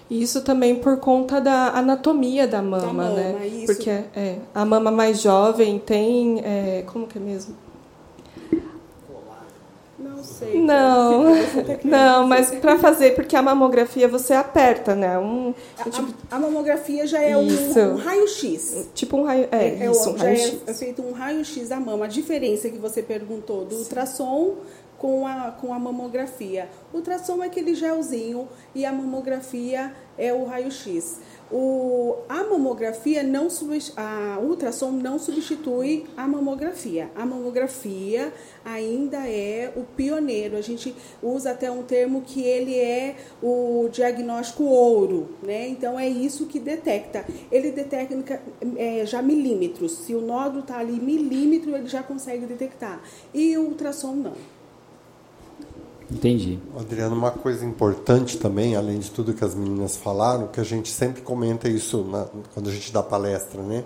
Isso 0.09 0.41
também 0.41 0.75
por 0.75 0.97
conta 0.97 1.41
da 1.41 1.69
anatomia 1.69 2.47
da 2.47 2.61
mama, 2.61 2.85
da 2.85 2.93
mama 2.93 3.09
né? 3.09 3.47
Isso. 3.47 3.65
Porque 3.67 3.89
é, 3.89 4.37
a 4.53 4.65
mama 4.65 4.91
mais 4.91 5.21
jovem 5.21 5.79
tem. 5.79 6.39
É, 6.43 6.83
como 6.85 7.07
que 7.07 7.17
é 7.17 7.21
mesmo? 7.21 7.55
Não 10.23 10.29
sei. 10.29 10.61
Não, 10.61 11.35
não, 11.83 12.27
mas 12.27 12.51
para 12.51 12.79
fazer, 12.79 13.13
porque 13.13 13.35
a 13.35 13.41
mamografia 13.41 14.07
você 14.07 14.33
aperta, 14.33 14.95
né? 14.95 15.19
Um, 15.19 15.53
a, 15.77 15.89
tipo... 15.89 16.13
a, 16.31 16.39
mamografia 16.39 17.05
já 17.05 17.21
é 17.21 17.35
um, 17.35 17.45
um 17.45 17.95
raio-x. 17.97 18.87
Tipo 18.95 19.17
um 19.17 19.23
raio, 19.25 19.49
é, 19.51 19.83
é, 19.83 19.91
isso, 19.91 20.09
um 20.09 20.15
raio 20.15 20.37
-x. 20.37 20.61
é 20.65 20.73
feito 20.73 21.01
um 21.01 21.11
raio-x 21.11 21.69
da 21.69 21.79
mama. 21.79 22.05
A 22.05 22.07
diferença 22.07 22.69
que 22.69 22.77
você 22.77 23.03
perguntou 23.03 23.65
do 23.65 23.75
Sim. 23.75 23.81
ultrassom 23.81 24.55
com 24.97 25.27
a, 25.27 25.51
com 25.51 25.73
a 25.73 25.79
mamografia. 25.79 26.69
O 26.93 26.97
ultrassom 26.97 27.43
é 27.43 27.47
aquele 27.47 27.75
gelzinho 27.75 28.47
e 28.73 28.85
a 28.85 28.93
mamografia 28.93 29.93
é 30.17 30.33
o 30.33 30.45
raio-x. 30.45 31.19
O, 31.55 32.15
a 32.27 32.43
mamografia 32.45 33.21
não 33.21 33.47
a 33.95 34.39
ultrassom 34.41 34.89
não 34.89 35.19
substitui 35.19 36.07
a 36.17 36.27
mamografia. 36.27 37.11
A 37.15 37.23
mamografia 37.27 38.33
ainda 38.65 39.27
é 39.27 39.71
o 39.75 39.83
pioneiro. 39.83 40.57
A 40.57 40.61
gente 40.61 40.95
usa 41.21 41.51
até 41.51 41.69
um 41.69 41.83
termo 41.83 42.23
que 42.23 42.41
ele 42.41 42.75
é 42.75 43.17
o 43.39 43.87
diagnóstico 43.91 44.63
ouro, 44.63 45.29
né? 45.43 45.67
Então 45.67 45.99
é 45.99 46.09
isso 46.09 46.47
que 46.47 46.59
detecta. 46.59 47.23
Ele 47.51 47.69
detecta 47.71 48.41
é, 48.75 49.05
já 49.05 49.21
milímetros. 49.21 49.91
Se 49.91 50.15
o 50.15 50.21
nódulo 50.21 50.61
está 50.61 50.79
ali 50.79 50.99
milímetro, 50.99 51.75
ele 51.75 51.87
já 51.87 52.01
consegue 52.01 52.47
detectar. 52.47 52.99
E 53.31 53.55
o 53.59 53.65
ultrassom 53.65 54.15
não. 54.15 54.33
Entendi. 56.11 56.59
Adriano, 56.77 57.15
uma 57.15 57.31
coisa 57.31 57.65
importante 57.65 58.37
também, 58.37 58.75
além 58.75 58.99
de 58.99 59.09
tudo 59.09 59.33
que 59.33 59.43
as 59.43 59.55
meninas 59.55 59.97
falaram, 59.97 60.47
que 60.47 60.59
a 60.59 60.63
gente 60.63 60.89
sempre 60.89 61.21
comenta 61.21 61.67
isso 61.69 62.03
na, 62.03 62.27
quando 62.53 62.69
a 62.69 62.71
gente 62.71 62.91
dá 62.91 63.01
palestra, 63.01 63.61
né? 63.61 63.83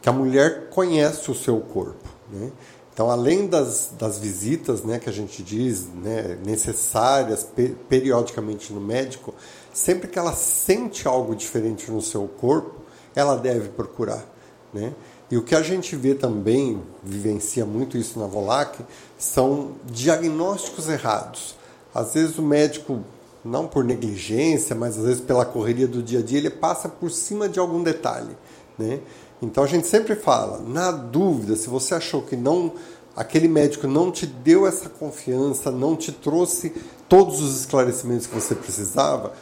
Que 0.00 0.08
a 0.08 0.12
mulher 0.12 0.70
conhece 0.70 1.30
o 1.30 1.34
seu 1.34 1.60
corpo, 1.60 2.08
né? 2.32 2.50
Então, 2.98 3.10
além 3.10 3.46
das, 3.46 3.92
das 3.96 4.18
visitas, 4.18 4.82
né, 4.82 4.98
que 4.98 5.08
a 5.08 5.12
gente 5.12 5.40
diz, 5.40 5.86
né, 6.02 6.36
necessárias 6.44 7.46
periodicamente 7.88 8.72
no 8.72 8.80
médico, 8.80 9.32
sempre 9.72 10.08
que 10.08 10.18
ela 10.18 10.32
sente 10.32 11.06
algo 11.06 11.36
diferente 11.36 11.88
no 11.92 12.02
seu 12.02 12.26
corpo, 12.26 12.74
ela 13.14 13.36
deve 13.36 13.68
procurar, 13.68 14.26
né? 14.74 14.92
E 15.30 15.36
o 15.36 15.44
que 15.44 15.54
a 15.54 15.62
gente 15.62 15.94
vê 15.94 16.14
também, 16.14 16.82
vivencia 17.04 17.64
muito 17.64 17.96
isso 17.96 18.18
na 18.18 18.26
Volac, 18.26 18.82
são 19.16 19.72
diagnósticos 19.84 20.88
errados. 20.88 21.54
Às 21.98 22.14
vezes 22.14 22.38
o 22.38 22.42
médico, 22.42 23.00
não 23.44 23.66
por 23.66 23.82
negligência, 23.82 24.76
mas 24.76 24.96
às 24.96 25.04
vezes 25.04 25.20
pela 25.20 25.44
correria 25.44 25.88
do 25.88 26.00
dia 26.00 26.20
a 26.20 26.22
dia, 26.22 26.38
ele 26.38 26.48
passa 26.48 26.88
por 26.88 27.10
cima 27.10 27.48
de 27.48 27.58
algum 27.58 27.82
detalhe, 27.82 28.36
né? 28.78 29.00
Então 29.42 29.64
a 29.64 29.66
gente 29.66 29.88
sempre 29.88 30.14
fala, 30.14 30.60
na 30.60 30.92
dúvida, 30.92 31.56
se 31.56 31.68
você 31.68 31.96
achou 31.96 32.22
que 32.22 32.36
não 32.36 32.72
aquele 33.16 33.48
médico 33.48 33.88
não 33.88 34.12
te 34.12 34.26
deu 34.26 34.64
essa 34.64 34.88
confiança, 34.88 35.72
não 35.72 35.96
te 35.96 36.12
trouxe 36.12 36.72
todos 37.08 37.40
os 37.40 37.58
esclarecimentos 37.58 38.28
que 38.28 38.34
você 38.34 38.54
precisava, 38.54 39.32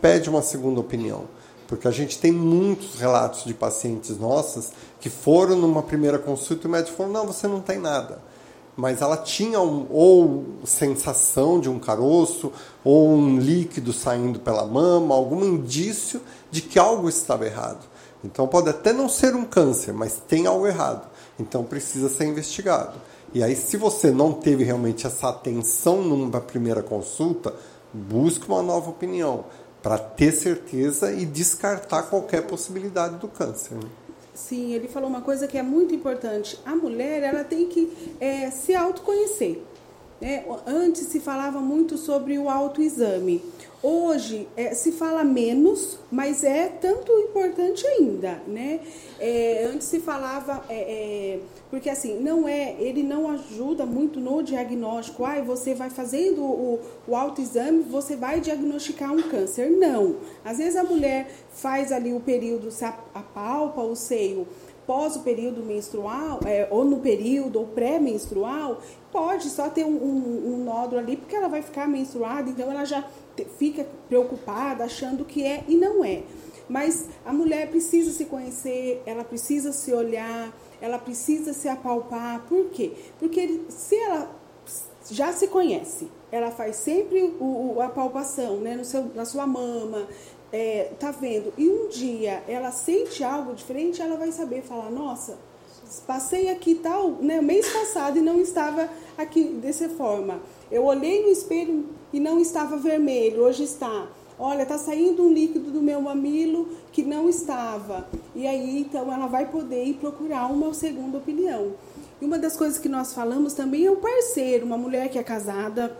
pede 0.00 0.30
uma 0.30 0.40
segunda 0.40 0.80
opinião. 0.80 1.24
Porque 1.68 1.86
a 1.86 1.90
gente 1.90 2.18
tem 2.18 2.32
muitos 2.32 2.98
relatos 2.98 3.44
de 3.44 3.52
pacientes 3.52 4.16
nossas 4.16 4.72
que 5.02 5.10
foram 5.10 5.54
numa 5.54 5.82
primeira 5.82 6.18
consulta 6.18 6.66
e 6.66 6.68
o 6.68 6.70
médico 6.70 6.96
falou: 6.96 7.12
não, 7.12 7.26
você 7.26 7.46
não 7.46 7.60
tem 7.60 7.78
nada 7.78 8.22
mas 8.76 9.00
ela 9.00 9.16
tinha 9.16 9.60
um, 9.60 9.86
ou 9.90 10.44
sensação 10.64 11.58
de 11.58 11.68
um 11.68 11.78
caroço, 11.78 12.52
ou 12.84 13.08
um 13.08 13.38
líquido 13.38 13.92
saindo 13.92 14.38
pela 14.38 14.66
mama, 14.66 15.14
algum 15.14 15.44
indício 15.44 16.20
de 16.50 16.60
que 16.60 16.78
algo 16.78 17.08
estava 17.08 17.46
errado. 17.46 17.86
Então 18.22 18.46
pode 18.46 18.68
até 18.68 18.92
não 18.92 19.08
ser 19.08 19.34
um 19.34 19.44
câncer, 19.44 19.92
mas 19.92 20.20
tem 20.28 20.46
algo 20.46 20.66
errado. 20.66 21.08
Então 21.38 21.64
precisa 21.64 22.08
ser 22.08 22.26
investigado. 22.26 22.98
E 23.32 23.42
aí, 23.42 23.56
se 23.56 23.76
você 23.76 24.10
não 24.10 24.32
teve 24.32 24.64
realmente 24.64 25.06
essa 25.06 25.28
atenção 25.28 26.02
numa 26.02 26.40
primeira 26.40 26.82
consulta, 26.82 27.54
busque 27.92 28.48
uma 28.48 28.62
nova 28.62 28.90
opinião 28.90 29.44
para 29.82 29.98
ter 29.98 30.32
certeza 30.32 31.12
e 31.12 31.24
descartar 31.24 32.04
qualquer 32.04 32.42
possibilidade 32.42 33.16
do 33.16 33.28
câncer. 33.28 33.74
Né? 33.74 33.88
Sim, 34.36 34.74
ele 34.74 34.86
falou 34.86 35.08
uma 35.08 35.22
coisa 35.22 35.48
que 35.48 35.56
é 35.56 35.62
muito 35.62 35.94
importante. 35.94 36.58
A 36.64 36.76
mulher 36.76 37.22
ela 37.22 37.42
tem 37.42 37.68
que 37.68 37.90
é, 38.20 38.50
se 38.50 38.74
autoconhecer. 38.74 39.62
Né? 40.20 40.44
Antes 40.66 41.08
se 41.08 41.20
falava 41.20 41.60
muito 41.60 41.98
sobre 41.98 42.38
o 42.38 42.48
autoexame. 42.48 43.42
Hoje 43.82 44.48
é, 44.56 44.74
se 44.74 44.90
fala 44.90 45.22
menos, 45.22 45.98
mas 46.10 46.42
é 46.42 46.66
tanto 46.68 47.12
importante 47.12 47.86
ainda, 47.86 48.42
né? 48.48 48.80
É, 49.20 49.70
antes 49.72 49.86
se 49.86 50.00
falava, 50.00 50.64
é, 50.68 50.74
é, 50.74 51.40
porque 51.70 51.90
assim, 51.90 52.18
não 52.18 52.48
é, 52.48 52.74
ele 52.80 53.02
não 53.02 53.30
ajuda 53.30 53.84
muito 53.84 54.18
no 54.18 54.42
diagnóstico. 54.42 55.24
Ah, 55.24 55.42
você 55.42 55.74
vai 55.74 55.90
fazendo 55.90 56.42
o, 56.42 56.80
o 57.06 57.14
autoexame, 57.14 57.82
você 57.82 58.16
vai 58.16 58.40
diagnosticar 58.40 59.12
um 59.12 59.22
câncer. 59.22 59.70
Não. 59.70 60.16
Às 60.44 60.58
vezes 60.58 60.76
a 60.76 60.82
mulher 60.82 61.30
faz 61.50 61.92
ali 61.92 62.14
o 62.14 62.20
período, 62.20 62.70
se 62.70 62.84
apalpa 62.84 63.82
o 63.82 63.94
seio 63.94 64.48
pós 64.86 65.16
o 65.16 65.20
período 65.20 65.62
menstrual, 65.62 66.40
é, 66.44 66.68
ou 66.70 66.84
no 66.84 66.98
período, 66.98 67.58
ou 67.58 67.66
pré-menstrual, 67.66 68.80
pode 69.10 69.50
só 69.50 69.68
ter 69.68 69.84
um, 69.84 69.96
um, 69.96 70.54
um, 70.54 70.64
nódulo 70.64 71.00
ali, 71.00 71.16
porque 71.16 71.34
ela 71.34 71.48
vai 71.48 71.62
ficar 71.62 71.88
menstruada, 71.88 72.48
então 72.48 72.70
ela 72.70 72.84
já 72.84 73.04
fica 73.58 73.86
preocupada, 74.08 74.84
achando 74.84 75.24
que 75.24 75.44
é 75.44 75.64
e 75.66 75.74
não 75.76 76.04
é. 76.04 76.22
Mas 76.68 77.08
a 77.24 77.32
mulher 77.32 77.68
precisa 77.68 78.10
se 78.10 78.24
conhecer, 78.24 79.02
ela 79.06 79.24
precisa 79.24 79.72
se 79.72 79.92
olhar, 79.92 80.52
ela 80.80 80.98
precisa 80.98 81.52
se 81.52 81.68
apalpar. 81.68 82.44
Por 82.48 82.66
quê? 82.70 82.92
Porque 83.18 83.62
se 83.68 83.96
ela 83.96 84.30
já 85.10 85.32
se 85.32 85.46
conhece, 85.46 86.08
ela 86.30 86.50
faz 86.50 86.76
sempre 86.76 87.36
o, 87.40 87.80
a 87.80 87.88
palpação 87.88 88.56
né, 88.56 88.74
no 88.74 88.84
seu, 88.84 89.04
na 89.14 89.24
sua 89.24 89.46
mama, 89.46 90.08
é, 90.52 90.92
tá 90.98 91.10
vendo? 91.10 91.52
E 91.56 91.68
um 91.68 91.88
dia 91.88 92.42
ela 92.48 92.70
sente 92.70 93.24
algo 93.24 93.54
diferente, 93.54 94.00
ela 94.00 94.16
vai 94.16 94.32
saber 94.32 94.62
falar, 94.62 94.90
nossa, 94.90 95.36
passei 96.06 96.48
aqui 96.48 96.74
tal, 96.76 97.10
né, 97.12 97.40
mês 97.40 97.68
passado 97.68 98.18
e 98.18 98.20
não 98.20 98.40
estava 98.40 98.88
aqui 99.16 99.44
dessa 99.44 99.88
forma. 99.88 100.40
Eu 100.70 100.84
olhei 100.84 101.22
no 101.22 101.28
espelho 101.28 101.86
e 102.12 102.20
não 102.20 102.40
estava 102.40 102.76
vermelho, 102.76 103.42
hoje 103.42 103.64
está. 103.64 104.08
Olha, 104.38 104.62
está 104.62 104.76
saindo 104.76 105.22
um 105.22 105.32
líquido 105.32 105.70
do 105.70 105.80
meu 105.80 106.00
mamilo 106.00 106.68
que 106.92 107.02
não 107.02 107.28
estava. 107.28 108.06
E 108.34 108.46
aí, 108.46 108.80
então, 108.80 109.10
ela 109.10 109.26
vai 109.26 109.50
poder 109.50 109.84
ir 109.84 109.94
procurar 109.94 110.52
uma 110.52 110.74
segunda 110.74 111.16
opinião. 111.16 111.72
E 112.20 112.24
uma 112.24 112.38
das 112.38 112.54
coisas 112.54 112.78
que 112.78 112.88
nós 112.88 113.14
falamos 113.14 113.54
também 113.54 113.86
é 113.86 113.90
o 113.90 113.96
parceiro, 113.96 114.66
uma 114.66 114.76
mulher 114.76 115.08
que 115.08 115.18
é 115.18 115.22
casada, 115.22 115.96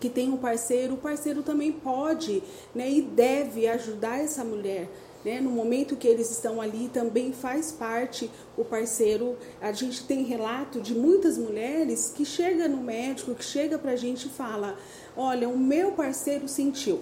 que 0.00 0.08
tem 0.08 0.30
um 0.30 0.36
parceiro, 0.36 0.94
o 0.94 0.98
parceiro 0.98 1.42
também 1.42 1.72
pode 1.72 2.42
né, 2.74 2.90
e 2.90 3.02
deve 3.02 3.66
ajudar 3.66 4.18
essa 4.18 4.44
mulher 4.44 4.88
né? 5.26 5.40
No 5.40 5.50
momento 5.50 5.96
que 5.96 6.06
eles 6.06 6.30
estão 6.30 6.60
ali, 6.60 6.88
também 6.88 7.32
faz 7.32 7.72
parte 7.72 8.30
o 8.56 8.64
parceiro. 8.64 9.36
A 9.60 9.72
gente 9.72 10.04
tem 10.04 10.22
relato 10.22 10.80
de 10.80 10.94
muitas 10.94 11.36
mulheres 11.36 12.12
que 12.14 12.24
chega 12.24 12.68
no 12.68 12.76
médico, 12.76 13.34
que 13.34 13.44
chega 13.44 13.76
para 13.76 13.90
a 13.90 13.96
gente 13.96 14.28
e 14.28 14.30
fala: 14.30 14.76
Olha, 15.16 15.48
o 15.48 15.58
meu 15.58 15.90
parceiro 15.92 16.46
sentiu. 16.46 17.00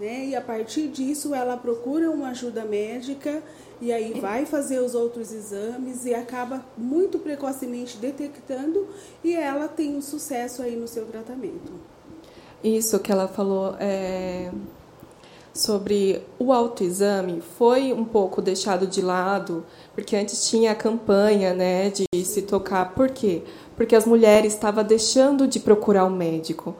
Né? 0.00 0.26
E 0.26 0.34
a 0.34 0.40
partir 0.40 0.88
disso 0.88 1.32
ela 1.32 1.56
procura 1.56 2.10
uma 2.10 2.30
ajuda 2.30 2.64
médica 2.64 3.40
e 3.80 3.92
aí 3.92 4.18
vai 4.18 4.44
fazer 4.44 4.80
os 4.80 4.96
outros 4.96 5.30
exames 5.30 6.04
e 6.04 6.12
acaba 6.12 6.66
muito 6.76 7.18
precocemente 7.20 7.96
detectando 7.98 8.88
e 9.22 9.36
ela 9.36 9.68
tem 9.68 9.94
um 9.94 10.02
sucesso 10.02 10.62
aí 10.62 10.74
no 10.74 10.88
seu 10.88 11.06
tratamento. 11.06 11.89
Isso 12.62 12.98
que 12.98 13.10
ela 13.10 13.26
falou 13.26 13.74
é 13.78 14.50
sobre 15.52 16.22
o 16.38 16.52
autoexame 16.52 17.42
foi 17.58 17.92
um 17.92 18.04
pouco 18.04 18.40
deixado 18.40 18.86
de 18.86 19.02
lado, 19.02 19.64
porque 19.94 20.16
antes 20.16 20.48
tinha 20.48 20.72
a 20.72 20.74
campanha 20.74 21.52
né, 21.52 21.90
de 21.90 22.24
se 22.24 22.42
tocar. 22.42 22.94
Por 22.94 23.10
quê? 23.10 23.42
Porque 23.76 23.96
as 23.96 24.04
mulheres 24.04 24.54
estavam 24.54 24.84
deixando 24.84 25.46
de 25.46 25.58
procurar 25.58 26.04
o 26.04 26.08
um 26.08 26.16
médico. 26.16 26.74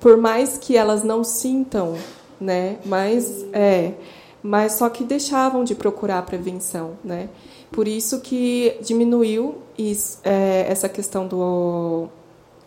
Por 0.00 0.16
mais 0.16 0.56
que 0.56 0.76
elas 0.76 1.02
não 1.02 1.24
sintam, 1.24 1.96
né? 2.40 2.78
Mas, 2.84 3.44
é, 3.52 3.94
mas 4.42 4.72
só 4.72 4.88
que 4.88 5.04
deixavam 5.04 5.64
de 5.64 5.74
procurar 5.74 6.18
a 6.18 6.22
prevenção. 6.22 6.92
Né? 7.02 7.28
Por 7.70 7.88
isso 7.88 8.20
que 8.20 8.76
diminuiu 8.80 9.56
isso, 9.76 10.18
é, 10.24 10.66
essa 10.68 10.88
questão 10.88 11.26
do 11.26 12.08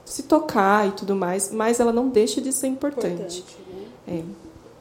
se 0.10 0.24
tocar 0.24 0.88
e 0.88 0.91
tudo 0.91 1.15
mais, 1.15 1.52
mas 1.52 1.80
ela 1.80 1.93
não 1.93 2.10
deixa 2.10 2.41
de 2.41 2.52
ser 2.52 2.67
importante. 2.67 3.39
importante 3.39 3.45
né? 4.08 4.24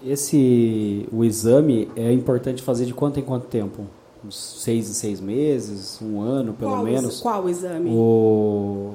é. 0.05 0.11
Esse 0.11 1.07
o 1.13 1.25
exame 1.25 1.91
é 1.95 2.11
importante 2.13 2.63
fazer 2.63 2.87
de 2.87 2.95
quanto 2.95 3.21
em 3.21 3.23
quanto 3.23 3.47
tempo? 3.47 3.85
Uns 4.25 4.37
seis 4.63 4.89
em 4.89 4.95
seis 4.95 5.21
meses, 5.21 6.01
um 6.01 6.21
ano 6.21 6.55
pelo 6.55 6.71
qual, 6.71 6.85
menos. 6.85 7.21
Qual 7.21 7.49
exame? 7.49 7.91
O 7.91 8.95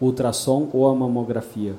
ultrassom 0.00 0.68
ou 0.72 0.88
a 0.88 0.94
mamografia? 0.94 1.74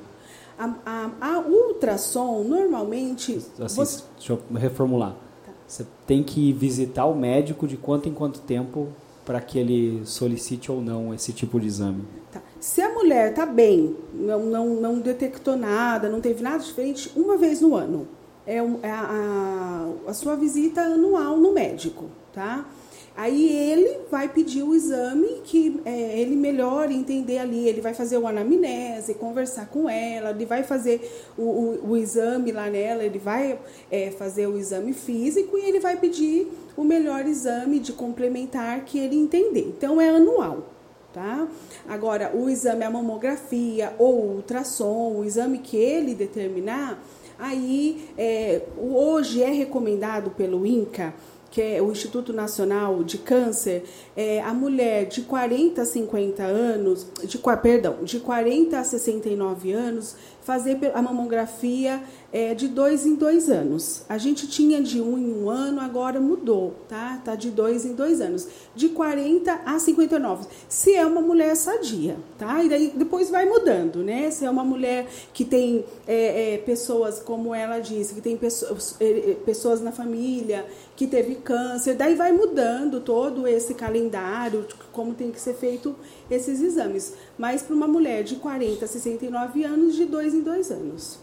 A, 0.58 0.72
a, 0.86 1.10
a 1.20 1.38
ultrassom 1.40 2.44
normalmente. 2.44 3.42
Assim, 3.60 3.76
você... 3.76 4.04
Deixa 4.16 4.32
eu 4.32 4.58
reformular. 4.58 5.16
Tá. 5.44 5.52
Você 5.66 5.86
tem 6.06 6.22
que 6.22 6.52
visitar 6.52 7.04
o 7.04 7.14
médico 7.14 7.66
de 7.66 7.76
quanto 7.76 8.08
em 8.08 8.12
quanto 8.14 8.40
tempo 8.40 8.88
para 9.24 9.40
que 9.40 9.58
ele 9.58 10.02
solicite 10.04 10.70
ou 10.72 10.80
não 10.80 11.12
esse 11.12 11.32
tipo 11.32 11.60
de 11.60 11.66
exame. 11.66 12.04
Tá. 12.32 12.40
Se 12.58 12.80
a 12.80 12.88
mulher 12.94 13.30
está 13.30 13.44
bem, 13.44 13.94
não, 14.14 14.40
não, 14.46 14.68
não 14.68 14.98
detectou 14.98 15.54
nada, 15.54 16.08
não 16.08 16.20
teve 16.20 16.42
nada 16.42 16.58
diferente, 16.58 17.12
uma 17.14 17.36
vez 17.36 17.60
no 17.60 17.74
ano 17.74 18.08
é, 18.46 18.56
é 18.56 18.90
a, 18.90 19.92
a, 20.06 20.10
a 20.10 20.14
sua 20.14 20.34
visita 20.34 20.80
anual 20.80 21.36
no 21.36 21.52
médico, 21.52 22.06
tá? 22.32 22.66
Aí 23.14 23.46
ele 23.46 23.98
vai 24.10 24.26
pedir 24.26 24.62
o 24.62 24.74
exame 24.74 25.42
que 25.44 25.82
é, 25.84 26.18
ele 26.18 26.34
melhor 26.34 26.90
entender 26.90 27.38
ali. 27.38 27.68
Ele 27.68 27.82
vai 27.82 27.92
fazer 27.92 28.16
o 28.16 28.26
anamnese, 28.26 29.12
conversar 29.14 29.68
com 29.68 29.86
ela, 29.88 30.30
ele 30.30 30.46
vai 30.46 30.62
fazer 30.62 31.28
o, 31.36 31.42
o, 31.42 31.90
o 31.90 31.96
exame 31.96 32.52
lá 32.52 32.70
nela, 32.70 33.04
ele 33.04 33.18
vai 33.18 33.58
é, 33.90 34.10
fazer 34.12 34.46
o 34.46 34.56
exame 34.56 34.94
físico 34.94 35.58
e 35.58 35.60
ele 35.60 35.78
vai 35.78 35.98
pedir 35.98 36.50
o 36.74 36.84
melhor 36.84 37.26
exame 37.26 37.78
de 37.78 37.92
complementar 37.92 38.82
que 38.86 38.98
ele 38.98 39.16
entender. 39.16 39.74
Então 39.76 40.00
é 40.00 40.08
anual. 40.08 40.72
Tá? 41.12 41.46
Agora, 41.86 42.34
o 42.34 42.48
exame, 42.48 42.84
a 42.84 42.90
mamografia 42.90 43.92
ou 43.98 44.34
ultrassom, 44.36 45.16
o 45.18 45.24
exame 45.24 45.58
que 45.58 45.76
ele 45.76 46.14
determinar, 46.14 47.02
aí 47.38 48.08
é, 48.16 48.62
hoje 48.78 49.42
é 49.42 49.50
recomendado 49.50 50.30
pelo 50.30 50.66
INCA 50.66 51.12
que 51.52 51.60
é 51.60 51.82
o 51.82 51.92
Instituto 51.92 52.32
Nacional 52.32 53.04
de 53.04 53.18
Câncer, 53.18 53.84
é, 54.16 54.40
a 54.40 54.54
mulher 54.54 55.04
de 55.04 55.20
40 55.20 55.82
a 55.82 55.84
50 55.84 56.42
anos, 56.42 57.06
de, 57.24 57.38
perdão, 57.62 58.02
de 58.02 58.18
40 58.20 58.78
a 58.78 58.82
69 58.82 59.70
anos, 59.70 60.16
fazer 60.40 60.78
a 60.94 61.02
mamografia 61.02 62.02
é, 62.32 62.54
de 62.54 62.66
dois 62.66 63.04
em 63.04 63.14
dois 63.14 63.50
anos. 63.50 64.02
A 64.08 64.16
gente 64.16 64.46
tinha 64.46 64.80
de 64.80 65.00
um 65.00 65.18
em 65.18 65.32
um 65.32 65.50
ano, 65.50 65.80
agora 65.80 66.18
mudou, 66.18 66.74
tá? 66.88 67.20
Tá 67.22 67.34
de 67.34 67.50
dois 67.50 67.84
em 67.84 67.92
dois 67.92 68.20
anos. 68.20 68.48
De 68.74 68.88
40 68.88 69.60
a 69.66 69.78
59. 69.78 70.46
Se 70.68 70.94
é 70.94 71.04
uma 71.04 71.20
mulher 71.20 71.54
sadia, 71.54 72.16
tá? 72.38 72.64
E 72.64 72.68
daí 72.70 72.92
depois 72.94 73.28
vai 73.28 73.44
mudando, 73.44 74.02
né? 74.02 74.30
Se 74.30 74.46
é 74.46 74.50
uma 74.50 74.64
mulher 74.64 75.06
que 75.34 75.44
tem 75.44 75.84
é, 76.06 76.54
é, 76.54 76.58
pessoas, 76.58 77.18
como 77.18 77.54
ela 77.54 77.78
disse, 77.80 78.14
que 78.14 78.22
tem 78.22 78.36
pessoas, 78.36 78.96
é, 78.98 79.32
é, 79.32 79.34
pessoas 79.44 79.82
na 79.82 79.92
família 79.92 80.64
que 80.96 81.06
teve 81.06 81.34
câncer, 81.34 81.94
daí 81.94 82.14
vai 82.14 82.32
mudando 82.32 83.00
todo 83.00 83.46
esse 83.46 83.74
calendário, 83.74 84.66
como 84.92 85.14
tem 85.14 85.30
que 85.30 85.40
ser 85.40 85.54
feito 85.54 85.94
esses 86.30 86.62
exames. 86.62 87.12
Mas 87.36 87.62
para 87.62 87.74
uma 87.74 87.88
mulher 87.88 88.24
de 88.24 88.36
40 88.36 88.84
a 88.84 88.88
69 88.88 89.64
anos, 89.64 89.94
de 89.94 90.06
dois 90.06 90.32
em 90.32 90.40
dois 90.40 90.70
anos. 90.70 91.18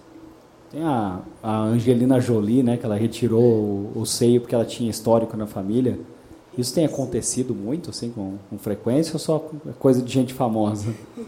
Tem 0.71 0.83
a, 0.83 1.19
a 1.41 1.61
Angelina 1.63 2.19
Jolie, 2.19 2.61
né, 2.61 2.77
que 2.77 2.85
ela 2.85 2.95
retirou 2.95 3.41
o, 3.41 3.91
o, 3.95 4.05
seio 4.05 4.41
porque 4.41 4.53
ela 4.53 4.65
tinha 4.65 4.89
histórico 4.89 5.35
na 5.35 5.47
família. 5.47 5.99
Isso 6.57 6.73
tem 6.73 6.85
acontecido 6.85 7.55
muito, 7.55 7.89
assim, 7.89 8.11
com, 8.11 8.37
com 8.49 8.57
frequência 8.57 9.13
ou 9.13 9.19
só 9.19 9.49
coisa 9.79 10.01
de 10.01 10.11
gente 10.11 10.33
famosa? 10.33 10.93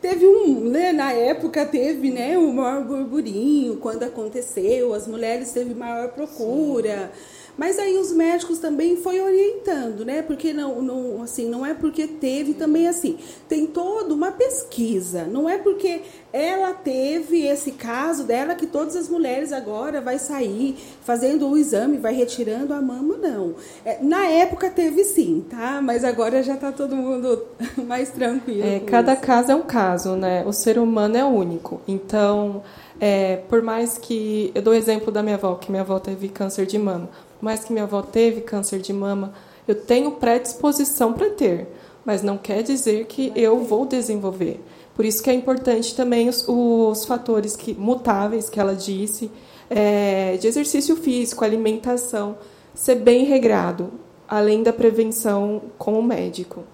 Teve 0.00 0.24
um, 0.26 0.60
né, 0.70 0.92
na 0.92 1.12
época 1.12 1.66
teve, 1.66 2.12
né, 2.12 2.38
o 2.38 2.52
maior 2.52 2.84
burburinho 2.84 3.78
quando 3.78 4.04
aconteceu, 4.04 4.94
as 4.94 5.08
mulheres 5.08 5.50
teve 5.50 5.74
maior 5.74 6.12
procura. 6.12 7.10
Sim 7.12 7.37
mas 7.58 7.76
aí 7.76 7.98
os 7.98 8.12
médicos 8.12 8.60
também 8.60 8.96
foi 8.96 9.20
orientando, 9.20 10.04
né? 10.04 10.22
Porque 10.22 10.52
não, 10.52 10.80
não, 10.80 11.22
assim, 11.22 11.48
não 11.48 11.66
é 11.66 11.74
porque 11.74 12.06
teve 12.06 12.54
também 12.54 12.86
assim. 12.86 13.18
Tem 13.48 13.66
toda 13.66 14.14
uma 14.14 14.30
pesquisa. 14.30 15.24
Não 15.24 15.50
é 15.50 15.58
porque 15.58 16.02
ela 16.32 16.72
teve 16.72 17.44
esse 17.44 17.72
caso 17.72 18.22
dela 18.22 18.54
que 18.54 18.64
todas 18.64 18.94
as 18.94 19.08
mulheres 19.08 19.52
agora 19.52 20.00
vai 20.00 20.20
sair 20.20 20.76
fazendo 21.02 21.48
o 21.48 21.58
exame, 21.58 21.98
vai 21.98 22.14
retirando 22.14 22.72
a 22.72 22.80
mama, 22.80 23.16
não. 23.16 23.56
É, 23.84 23.98
na 24.00 24.24
época 24.26 24.70
teve 24.70 25.02
sim, 25.02 25.44
tá? 25.50 25.80
Mas 25.82 26.04
agora 26.04 26.44
já 26.44 26.54
está 26.54 26.70
todo 26.70 26.94
mundo 26.94 27.44
mais 27.88 28.10
tranquilo. 28.10 28.62
É, 28.62 28.78
cada 28.78 29.14
isso. 29.14 29.22
caso 29.22 29.50
é 29.50 29.54
um 29.56 29.62
caso, 29.62 30.14
né? 30.14 30.44
O 30.46 30.52
ser 30.52 30.78
humano 30.78 31.16
é 31.16 31.24
único. 31.24 31.80
Então, 31.88 32.62
é, 33.00 33.38
por 33.48 33.62
mais 33.62 33.98
que 33.98 34.52
eu 34.54 34.62
dou 34.62 34.74
o 34.74 34.76
exemplo 34.76 35.10
da 35.10 35.24
minha 35.24 35.34
avó, 35.34 35.56
que 35.56 35.72
minha 35.72 35.82
avó 35.82 35.98
teve 35.98 36.28
câncer 36.28 36.64
de 36.64 36.78
mama 36.78 37.08
mais 37.40 37.64
que 37.64 37.72
minha 37.72 37.84
avó 37.84 38.02
teve 38.02 38.40
câncer 38.40 38.80
de 38.80 38.92
mama, 38.92 39.32
eu 39.66 39.74
tenho 39.74 40.12
predisposição 40.12 41.12
para 41.12 41.30
ter, 41.30 41.68
mas 42.04 42.22
não 42.22 42.38
quer 42.38 42.62
dizer 42.62 43.06
que 43.06 43.32
eu 43.36 43.58
vou 43.64 43.84
desenvolver. 43.86 44.60
Por 44.94 45.04
isso 45.04 45.22
que 45.22 45.30
é 45.30 45.34
importante 45.34 45.94
também 45.94 46.28
os, 46.28 46.44
os 46.48 47.04
fatores 47.04 47.54
que, 47.54 47.74
mutáveis 47.74 48.50
que 48.50 48.58
ela 48.58 48.74
disse, 48.74 49.30
é, 49.70 50.36
de 50.38 50.46
exercício 50.46 50.96
físico, 50.96 51.44
alimentação, 51.44 52.36
ser 52.74 52.96
bem 52.96 53.24
regrado, 53.24 53.92
além 54.26 54.62
da 54.62 54.72
prevenção 54.72 55.62
com 55.76 55.98
o 55.98 56.02
médico, 56.02 56.64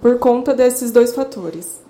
por 0.00 0.18
conta 0.18 0.54
desses 0.54 0.90
dois 0.90 1.14
fatores. 1.14 1.84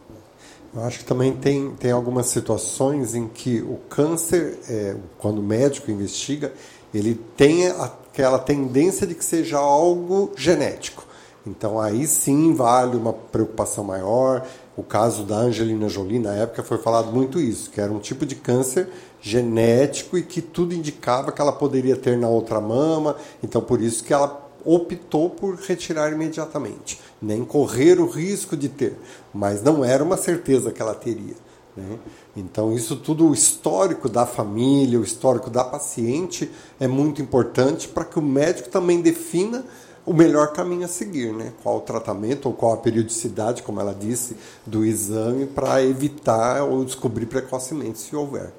Eu 0.74 0.82
acho 0.82 0.98
que 0.98 1.04
também 1.04 1.32
tem, 1.32 1.70
tem 1.76 1.92
algumas 1.92 2.26
situações 2.26 3.14
em 3.14 3.28
que 3.28 3.62
o 3.62 3.78
câncer, 3.88 4.58
é, 4.68 4.96
quando 5.18 5.38
o 5.38 5.42
médico 5.42 5.90
investiga, 5.90 6.52
ele 6.94 7.14
tem 7.36 7.66
aquela 7.68 8.38
tendência 8.38 9.06
de 9.06 9.14
que 9.14 9.24
seja 9.24 9.58
algo 9.58 10.32
genético. 10.36 11.04
Então 11.46 11.78
aí 11.78 12.06
sim 12.06 12.54
vale 12.54 12.96
uma 12.96 13.12
preocupação 13.12 13.84
maior. 13.84 14.46
O 14.76 14.82
caso 14.82 15.24
da 15.24 15.36
Angelina 15.36 15.88
Jolie, 15.88 16.18
na 16.18 16.34
época, 16.34 16.62
foi 16.62 16.78
falado 16.78 17.12
muito 17.12 17.38
isso, 17.38 17.70
que 17.70 17.80
era 17.80 17.92
um 17.92 17.98
tipo 17.98 18.24
de 18.24 18.34
câncer 18.34 18.88
genético 19.20 20.16
e 20.18 20.22
que 20.22 20.40
tudo 20.40 20.74
indicava 20.74 21.32
que 21.32 21.40
ela 21.40 21.52
poderia 21.52 21.96
ter 21.96 22.16
na 22.16 22.28
outra 22.28 22.60
mama. 22.60 23.16
Então 23.42 23.60
por 23.60 23.80
isso 23.80 24.02
que 24.04 24.12
ela 24.12 24.42
optou 24.64 25.28
por 25.28 25.56
retirar 25.56 26.12
imediatamente, 26.12 26.98
nem 27.20 27.44
correr 27.44 28.00
o 28.00 28.06
risco 28.06 28.56
de 28.56 28.68
ter, 28.68 28.96
mas 29.32 29.62
não 29.62 29.84
era 29.84 30.02
uma 30.02 30.16
certeza 30.16 30.72
que 30.72 30.80
ela 30.80 30.94
teria. 30.94 31.34
Né? 31.76 31.98
Então, 32.36 32.72
isso 32.72 32.96
tudo, 32.96 33.28
o 33.28 33.34
histórico 33.34 34.08
da 34.08 34.24
família, 34.24 34.98
o 34.98 35.02
histórico 35.02 35.50
da 35.50 35.64
paciente 35.64 36.50
é 36.78 36.86
muito 36.86 37.20
importante 37.20 37.88
para 37.88 38.04
que 38.04 38.18
o 38.18 38.22
médico 38.22 38.68
também 38.68 39.00
defina 39.00 39.64
o 40.06 40.12
melhor 40.12 40.52
caminho 40.52 40.84
a 40.84 40.88
seguir, 40.88 41.32
né? 41.32 41.52
Qual 41.62 41.78
o 41.78 41.80
tratamento 41.80 42.46
ou 42.46 42.52
qual 42.52 42.74
a 42.74 42.76
periodicidade, 42.76 43.62
como 43.62 43.80
ela 43.80 43.94
disse, 43.94 44.36
do 44.66 44.84
exame 44.84 45.46
para 45.46 45.82
evitar 45.82 46.62
ou 46.62 46.84
descobrir 46.84 47.26
precocemente 47.26 47.98
se 47.98 48.14
houver. 48.14 48.52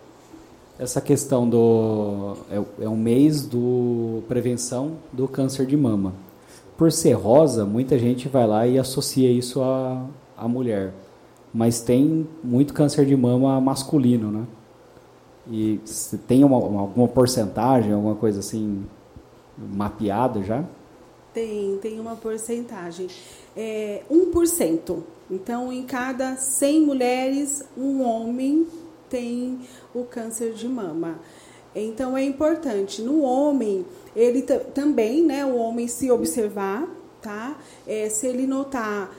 Essa 0.77 0.99
questão 0.99 1.47
do 1.47 2.35
é, 2.49 2.83
é 2.83 2.89
um 2.89 2.97
mês 2.97 3.45
do 3.45 4.23
prevenção 4.27 4.97
do 5.13 5.27
câncer 5.27 5.65
de 5.65 5.77
mama. 5.77 6.13
Por 6.75 6.91
ser 6.91 7.13
rosa, 7.13 7.63
muita 7.63 7.97
gente 7.97 8.27
vai 8.27 8.45
lá 8.45 8.67
e 8.67 8.77
associa 8.77 9.31
isso 9.31 9.61
à, 9.61 10.03
à 10.35 10.47
mulher 10.47 10.91
mas 11.55 11.79
tem 11.79 12.27
muito 12.43 12.73
câncer 12.73 13.05
de 13.05 13.15
mama 13.15 13.61
masculino, 13.61 14.29
né? 14.29 14.45
E 15.49 15.79
tem 16.27 16.43
uma, 16.43 16.57
alguma 16.57 17.07
porcentagem, 17.07 17.93
alguma 17.93 18.15
coisa 18.15 18.41
assim 18.41 18.85
mapeada 19.57 20.43
já? 20.43 20.65
Tem, 21.33 21.77
tem 21.81 21.97
uma 21.97 22.17
porcentagem. 22.17 23.07
É 23.55 24.01
1%. 24.11 24.97
Então, 25.31 25.71
em 25.71 25.83
cada 25.83 26.35
100 26.35 26.81
mulheres, 26.81 27.63
um 27.77 28.03
homem 28.03 28.67
tem 29.09 29.61
o 29.93 30.03
câncer 30.03 30.51
de 30.51 30.67
mama. 30.67 31.19
Então, 31.73 32.17
é 32.17 32.23
importante. 32.23 33.01
No 33.01 33.21
homem, 33.21 33.85
ele 34.13 34.41
também, 34.41 35.23
né, 35.23 35.45
o 35.45 35.55
homem 35.55 35.87
se 35.87 36.11
observar, 36.11 36.85
tá? 37.21 37.57
É, 37.87 38.09
se 38.09 38.27
ele 38.27 38.45
notar 38.45 39.09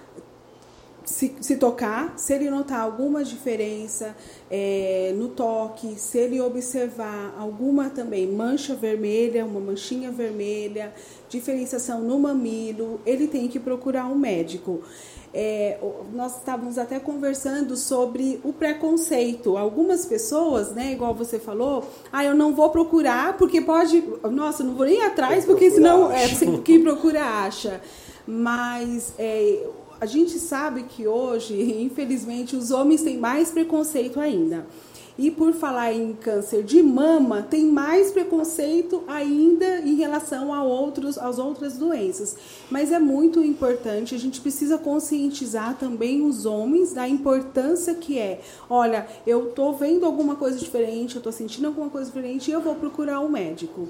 se, 1.07 1.37
se 1.40 1.57
tocar, 1.57 2.12
se 2.16 2.35
ele 2.35 2.51
notar 2.51 2.81
alguma 2.81 3.23
diferença 3.23 4.14
é, 4.51 5.14
no 5.16 5.29
toque, 5.29 5.95
se 5.99 6.19
ele 6.19 6.40
observar 6.40 7.35
alguma 7.38 7.88
também 7.88 8.27
mancha 8.27 8.75
vermelha, 8.75 9.47
uma 9.47 9.61
manchinha 9.61 10.11
vermelha, 10.11 10.92
diferenciação 11.29 12.03
no 12.03 12.19
mamilo, 12.19 13.01
ele 13.07 13.29
tem 13.29 13.47
que 13.47 13.61
procurar 13.61 14.07
um 14.07 14.16
médico. 14.16 14.83
É, 15.33 15.79
nós 16.12 16.38
estávamos 16.38 16.77
até 16.77 16.99
conversando 16.99 17.77
sobre 17.77 18.40
o 18.42 18.53
preconceito. 18.53 19.57
Algumas 19.57 20.05
pessoas, 20.07 20.73
né, 20.73 20.92
igual 20.92 21.14
você 21.14 21.38
falou, 21.38 21.85
ah, 22.12 22.25
eu 22.25 22.35
não 22.35 22.55
vou 22.55 22.71
procurar 22.71 23.37
porque 23.37 23.61
pode, 23.61 24.03
nossa, 24.31 24.64
não 24.64 24.75
vou 24.75 24.87
nem 24.87 25.03
atrás 25.03 25.45
porque 25.45 25.71
senão 25.71 26.11
é, 26.11 26.27
quem 26.64 26.83
procura 26.83 27.23
acha. 27.23 27.81
Mas 28.27 29.12
é, 29.19 29.66
a 30.00 30.06
gente 30.06 30.38
sabe 30.38 30.85
que 30.85 31.06
hoje, 31.06 31.54
infelizmente, 31.82 32.56
os 32.56 32.70
homens 32.70 33.02
têm 33.02 33.18
mais 33.18 33.50
preconceito 33.50 34.20
ainda. 34.20 34.66
E 35.18 35.30
por 35.30 35.54
falar 35.54 35.94
em 35.94 36.12
câncer 36.12 36.62
de 36.62 36.82
mama, 36.82 37.40
tem 37.40 37.64
mais 37.64 38.11
preconceito 38.11 39.02
ainda 39.09 39.80
em 39.80 39.94
relação 39.94 40.52
a 40.52 40.62
outros, 40.62 41.16
às 41.16 41.38
outras 41.38 41.78
doenças. 41.78 42.37
Mas 42.70 42.92
é 42.92 42.98
muito 42.98 43.42
importante, 43.42 44.14
a 44.14 44.18
gente 44.18 44.42
precisa 44.42 44.76
conscientizar 44.76 45.76
também 45.78 46.20
os 46.20 46.44
homens 46.44 46.92
da 46.92 47.09
importância 47.09 47.94
que 47.94 48.18
é. 48.18 48.42
Olha, 48.68 49.06
eu 49.26 49.48
estou 49.48 49.74
vendo 49.74 50.04
alguma 50.04 50.37
coisa 50.37 50.59
diferente, 50.59 51.14
eu 51.14 51.20
estou 51.20 51.32
sentindo 51.32 51.66
alguma 51.66 51.88
coisa 51.88 52.06
diferente 52.06 52.50
e 52.50 52.52
eu 52.52 52.61
vou 52.61 52.74
procurar 52.74 53.20
um 53.20 53.28
médico. 53.30 53.88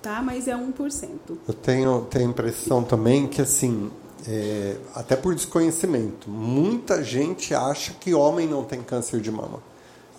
Tá? 0.00 0.22
Mas 0.22 0.46
é 0.46 0.54
1%. 0.54 1.08
Eu 1.48 1.54
tenho, 1.54 2.06
tenho 2.08 2.26
a 2.26 2.30
impressão 2.30 2.82
também 2.82 3.26
que 3.26 3.42
assim, 3.42 3.90
é, 4.26 4.76
até 4.94 5.16
por 5.16 5.34
desconhecimento. 5.34 6.28
Muita 6.28 7.02
gente 7.02 7.54
acha 7.54 7.92
que 7.92 8.14
homem 8.14 8.46
não 8.46 8.64
tem 8.64 8.82
câncer 8.82 9.20
de 9.20 9.30
mama. 9.30 9.60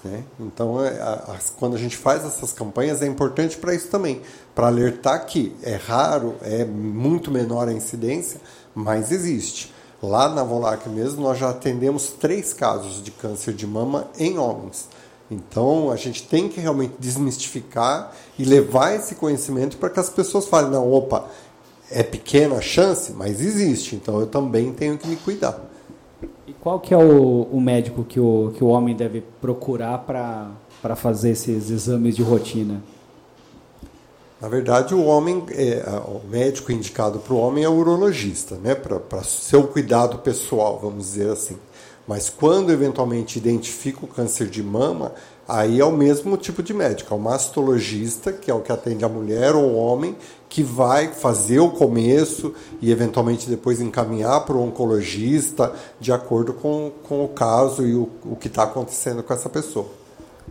Né? 0.03 0.23
Então, 0.39 0.83
é, 0.83 0.99
a, 0.99 1.13
a, 1.13 1.37
quando 1.57 1.75
a 1.75 1.79
gente 1.79 1.95
faz 1.95 2.25
essas 2.25 2.51
campanhas, 2.51 3.01
é 3.01 3.07
importante 3.07 3.57
para 3.57 3.73
isso 3.73 3.87
também, 3.87 4.21
para 4.55 4.67
alertar 4.67 5.25
que 5.25 5.55
é 5.61 5.75
raro, 5.75 6.35
é 6.41 6.65
muito 6.65 7.29
menor 7.29 7.67
a 7.67 7.73
incidência, 7.73 8.41
mas 8.73 9.11
existe. 9.11 9.73
Lá 10.01 10.27
na 10.27 10.43
Volac 10.43 10.89
mesmo, 10.89 11.21
nós 11.21 11.37
já 11.37 11.51
atendemos 11.51 12.09
três 12.09 12.53
casos 12.53 13.03
de 13.03 13.11
câncer 13.11 13.53
de 13.53 13.67
mama 13.67 14.07
em 14.17 14.39
homens. 14.39 14.87
Então, 15.29 15.89
a 15.91 15.95
gente 15.95 16.23
tem 16.23 16.49
que 16.49 16.59
realmente 16.59 16.95
desmistificar 16.99 18.11
e 18.37 18.43
levar 18.43 18.93
esse 18.93 19.15
conhecimento 19.15 19.77
para 19.77 19.89
que 19.89 19.99
as 19.99 20.09
pessoas 20.09 20.45
falem: 20.45 20.71
não, 20.71 20.91
opa, 20.91 21.25
é 21.91 22.03
pequena 22.03 22.55
a 22.55 22.61
chance, 22.61 23.11
mas 23.11 23.41
existe, 23.41 23.95
então 23.95 24.19
eu 24.19 24.27
também 24.27 24.71
tenho 24.73 24.97
que 24.97 25.07
me 25.07 25.15
cuidar. 25.15 25.59
E 26.47 26.53
qual 26.53 26.79
que 26.79 26.93
é 26.93 26.97
o, 26.97 27.43
o 27.51 27.61
médico 27.61 28.03
que 28.03 28.19
o, 28.19 28.51
que 28.55 28.63
o 28.63 28.67
homem 28.67 28.95
deve 28.95 29.21
procurar 29.39 29.99
para 29.99 30.95
fazer 30.95 31.31
esses 31.31 31.69
exames 31.69 32.15
de 32.15 32.23
rotina? 32.23 32.81
Na 34.41 34.47
verdade, 34.47 34.95
o 34.95 35.03
homem, 35.05 35.43
é, 35.51 35.83
o 36.07 36.27
médico 36.27 36.71
indicado 36.71 37.19
para 37.19 37.33
o 37.33 37.37
homem 37.37 37.63
é 37.63 37.69
o 37.69 37.73
urologista, 37.73 38.55
né? 38.55 38.73
para 38.73 39.23
seu 39.23 39.67
cuidado 39.67 40.17
pessoal, 40.17 40.79
vamos 40.81 41.05
dizer 41.05 41.29
assim. 41.29 41.57
Mas 42.07 42.27
quando 42.27 42.71
eventualmente 42.71 43.37
identifica 43.37 44.03
o 44.03 44.07
câncer 44.07 44.47
de 44.47 44.63
mama, 44.63 45.13
aí 45.47 45.79
é 45.79 45.85
o 45.85 45.91
mesmo 45.91 46.37
tipo 46.37 46.63
de 46.63 46.73
médico, 46.73 47.13
é 47.13 47.17
o 47.17 47.19
mastologista, 47.19 48.31
que 48.31 48.49
é 48.49 48.53
o 48.53 48.61
que 48.61 48.71
atende 48.71 49.03
a 49.03 49.09
mulher 49.09 49.55
ou 49.55 49.63
o 49.63 49.75
homem, 49.75 50.15
que 50.49 50.63
vai 50.63 51.07
fazer 51.07 51.59
o 51.59 51.69
começo 51.69 52.53
e 52.81 52.91
eventualmente 52.91 53.49
depois 53.49 53.79
encaminhar 53.79 54.45
para 54.45 54.55
o 54.55 54.63
oncologista, 54.63 55.73
de 55.99 56.11
acordo 56.11 56.53
com, 56.53 56.91
com 57.07 57.23
o 57.23 57.27
caso 57.29 57.85
e 57.85 57.95
o, 57.95 58.09
o 58.25 58.35
que 58.35 58.47
está 58.47 58.63
acontecendo 58.63 59.23
com 59.23 59.33
essa 59.33 59.49
pessoa. 59.49 59.87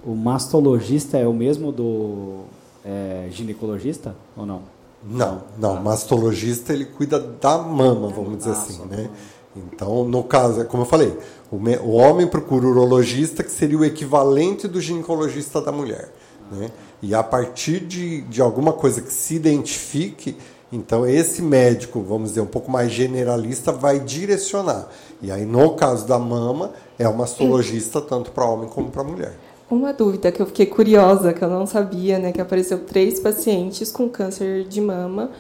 O 0.05 0.15
mastologista 0.15 1.19
é 1.19 1.27
o 1.27 1.35
mesmo 1.35 1.71
do 1.71 2.45
é, 2.85 3.29
ginecologista 3.31 4.15
ou 4.37 4.47
não? 4.47 4.63
Não, 5.05 5.43
não. 5.59 5.77
Ah. 5.77 5.81
Mastologista 5.81 6.73
ele 6.73 6.85
cuida 6.85 7.19
da 7.19 7.59
mama, 7.59 8.09
vamos 8.09 8.39
dizer 8.39 8.51
ah, 8.51 8.53
assim, 8.53 8.85
né? 8.87 9.11
Então, 9.57 10.05
no 10.05 10.23
caso, 10.23 10.61
é 10.61 10.65
como 10.65 10.85
eu 10.85 10.87
falei, 10.87 11.17
o, 11.51 11.59
me, 11.59 11.77
o 11.79 11.91
homem 11.91 12.27
procura 12.27 12.67
o 12.67 12.71
urologista, 12.71 13.43
que 13.43 13.51
seria 13.51 13.79
o 13.79 13.85
equivalente 13.85 14.69
do 14.69 14.81
ginecologista 14.81 15.61
da 15.61 15.73
mulher. 15.73 16.13
Né? 16.53 16.71
E 17.03 17.15
a 17.15 17.23
partir 17.23 17.81
de, 17.81 18.23
de 18.23 18.41
alguma 18.41 18.73
coisa 18.73 19.01
que 19.01 19.13
se 19.13 19.35
identifique, 19.35 20.37
então 20.73 21.05
esse 21.07 21.43
médico, 21.43 22.01
vamos 22.01 22.31
dizer, 22.31 22.43
um 22.43 22.47
pouco 22.47 22.71
mais 22.71 22.93
generalista, 22.93 23.73
vai 23.73 23.99
direcionar. 23.99 24.89
E 25.21 25.33
aí, 25.33 25.45
no 25.45 25.75
caso 25.75 26.07
da 26.07 26.19
mama, 26.19 26.73
é 26.99 27.09
o 27.09 27.17
mastologista 27.17 28.01
tanto 28.01 28.31
para 28.31 28.45
homem 28.45 28.69
como 28.69 28.91
para 28.91 29.03
mulher. 29.03 29.35
Uma 29.69 29.93
dúvida 29.93 30.31
que 30.33 30.41
eu 30.43 30.47
fiquei 30.47 30.67
curiosa, 30.67 31.33
que 31.33 31.43
eu 31.43 31.49
não 31.49 31.67
sabia, 31.67 32.19
né, 32.19 32.33
que 32.33 32.41
apareceu 32.41 32.81
três 32.81 33.21
pacientes 33.21 33.91
com 33.91 34.09
câncer 34.09 34.65
de 34.65 34.81
mama 34.81 35.31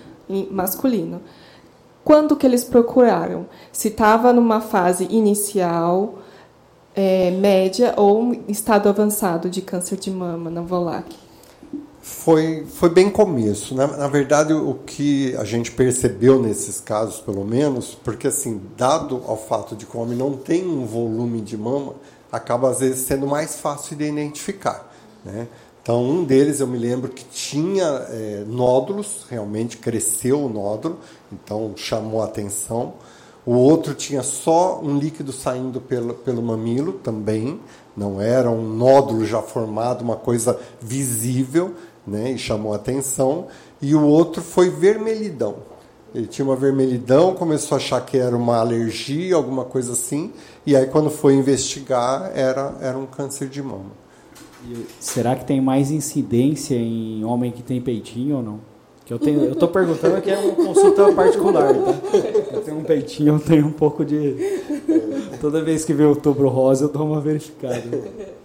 masculino. 0.50 1.20
Quando 2.04 2.36
que 2.36 2.46
eles 2.46 2.64
procuraram? 2.64 3.46
Se 3.72 3.88
estava 3.88 4.32
numa 4.32 4.60
fase 4.60 5.06
inicial, 5.10 6.18
é, 6.94 7.30
média 7.30 7.94
ou 7.96 8.34
estado 8.48 8.88
avançado 8.88 9.48
de 9.48 9.60
câncer 9.60 9.96
de 9.96 10.10
mama 10.10 10.50
na 10.50 10.60
VOLAC? 10.60 11.14
Foi, 12.02 12.66
foi 12.66 12.88
bem 12.88 13.10
começo. 13.10 13.74
Na, 13.74 13.86
na 13.86 14.08
verdade, 14.08 14.52
o 14.52 14.74
que 14.86 15.36
a 15.36 15.44
gente 15.44 15.70
percebeu 15.70 16.42
nesses 16.42 16.80
casos, 16.80 17.20
pelo 17.20 17.44
menos, 17.44 17.94
porque 17.94 18.26
assim, 18.26 18.60
dado 18.76 19.22
ao 19.26 19.36
fato 19.36 19.76
de 19.76 19.84
que 19.84 19.96
o 19.96 20.00
homem 20.00 20.16
não 20.16 20.32
tem 20.32 20.66
um 20.66 20.86
volume 20.86 21.40
de 21.40 21.56
mama, 21.56 21.94
acaba 22.32 22.70
às 22.70 22.80
vezes 22.80 23.06
sendo 23.06 23.26
mais 23.26 23.56
fácil 23.56 23.96
de 23.96 24.04
identificar. 24.04 24.90
Né? 25.24 25.46
Então, 25.82 26.02
um 26.02 26.24
deles 26.24 26.60
eu 26.60 26.66
me 26.66 26.78
lembro 26.78 27.10
que 27.10 27.24
tinha 27.24 27.84
é, 27.84 28.44
nódulos, 28.46 29.26
realmente 29.28 29.76
cresceu 29.76 30.44
o 30.44 30.48
nódulo, 30.48 30.98
então 31.32 31.72
chamou 31.76 32.22
a 32.22 32.26
atenção. 32.26 32.94
O 33.44 33.54
outro 33.54 33.94
tinha 33.94 34.22
só 34.22 34.80
um 34.82 34.98
líquido 34.98 35.32
saindo 35.32 35.80
pelo, 35.80 36.14
pelo 36.14 36.42
mamilo 36.42 36.94
também, 36.94 37.58
não 37.96 38.20
era 38.20 38.50
um 38.50 38.62
nódulo 38.62 39.24
já 39.24 39.42
formado, 39.42 40.02
uma 40.02 40.16
coisa 40.16 40.58
visível, 40.80 41.74
né, 42.06 42.32
e 42.32 42.38
chamou 42.38 42.72
a 42.72 42.76
atenção. 42.76 43.46
E 43.80 43.94
o 43.94 44.04
outro 44.04 44.42
foi 44.42 44.68
vermelhidão. 44.70 45.56
Ele 46.14 46.26
tinha 46.26 46.44
uma 46.44 46.56
vermelhidão, 46.56 47.34
começou 47.34 47.76
a 47.76 47.78
achar 47.78 48.04
que 48.04 48.18
era 48.18 48.36
uma 48.36 48.58
alergia, 48.58 49.36
alguma 49.36 49.64
coisa 49.64 49.92
assim, 49.92 50.32
e 50.66 50.74
aí 50.74 50.86
quando 50.86 51.08
foi 51.08 51.34
investigar, 51.34 52.32
era, 52.34 52.74
era 52.80 52.98
um 52.98 53.06
câncer 53.06 53.48
de 53.48 53.62
mama. 53.62 53.92
E 54.68 54.86
será 54.98 55.36
que 55.36 55.44
tem 55.44 55.60
mais 55.60 55.90
incidência 55.90 56.74
em 56.74 57.24
homem 57.24 57.50
que 57.50 57.62
tem 57.62 57.80
peitinho 57.80 58.36
ou 58.36 58.42
não? 58.42 58.69
Que 59.10 59.14
eu 59.14 59.18
tenho, 59.18 59.44
eu 59.44 59.56
tô 59.56 59.66
perguntando 59.66 60.22
que 60.22 60.30
é 60.30 60.38
uma 60.38 60.54
consulta 60.54 61.12
particular, 61.12 61.74
tá? 61.74 61.94
Eu 62.52 62.60
tenho 62.60 62.78
um 62.78 62.84
peitinho, 62.84 63.34
eu 63.34 63.40
tenho 63.40 63.66
um 63.66 63.72
pouco 63.72 64.04
de 64.04 64.36
toda 65.40 65.60
vez 65.64 65.84
que 65.84 65.92
o 65.92 66.08
outubro 66.10 66.48
rosa 66.48 66.84
eu 66.84 66.88
dou 66.88 67.08
uma 67.08 67.20
verificada. 67.20 67.82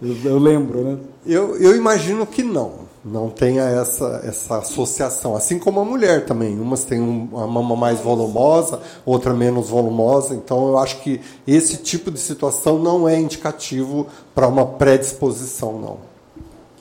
Eu, 0.02 0.16
eu 0.24 0.38
lembro, 0.40 0.80
né? 0.80 0.98
Eu, 1.24 1.56
eu 1.58 1.76
imagino 1.76 2.26
que 2.26 2.42
não 2.42 2.84
não 3.04 3.30
tenha 3.30 3.62
essa, 3.62 4.20
essa 4.24 4.58
associação. 4.58 5.36
Assim 5.36 5.56
como 5.56 5.78
a 5.78 5.84
mulher 5.84 6.24
também. 6.26 6.58
Umas 6.58 6.84
têm 6.84 7.00
uma 7.00 7.46
mama 7.46 7.76
mais 7.76 8.00
volumosa, 8.00 8.80
outra 9.04 9.32
menos 9.32 9.68
volumosa. 9.68 10.34
Então, 10.34 10.66
eu 10.66 10.78
acho 10.78 11.00
que 11.00 11.20
esse 11.46 11.76
tipo 11.76 12.10
de 12.10 12.18
situação 12.18 12.80
não 12.80 13.08
é 13.08 13.16
indicativo 13.16 14.08
para 14.34 14.48
uma 14.48 14.66
predisposição, 14.66 15.78
não. 15.78 15.98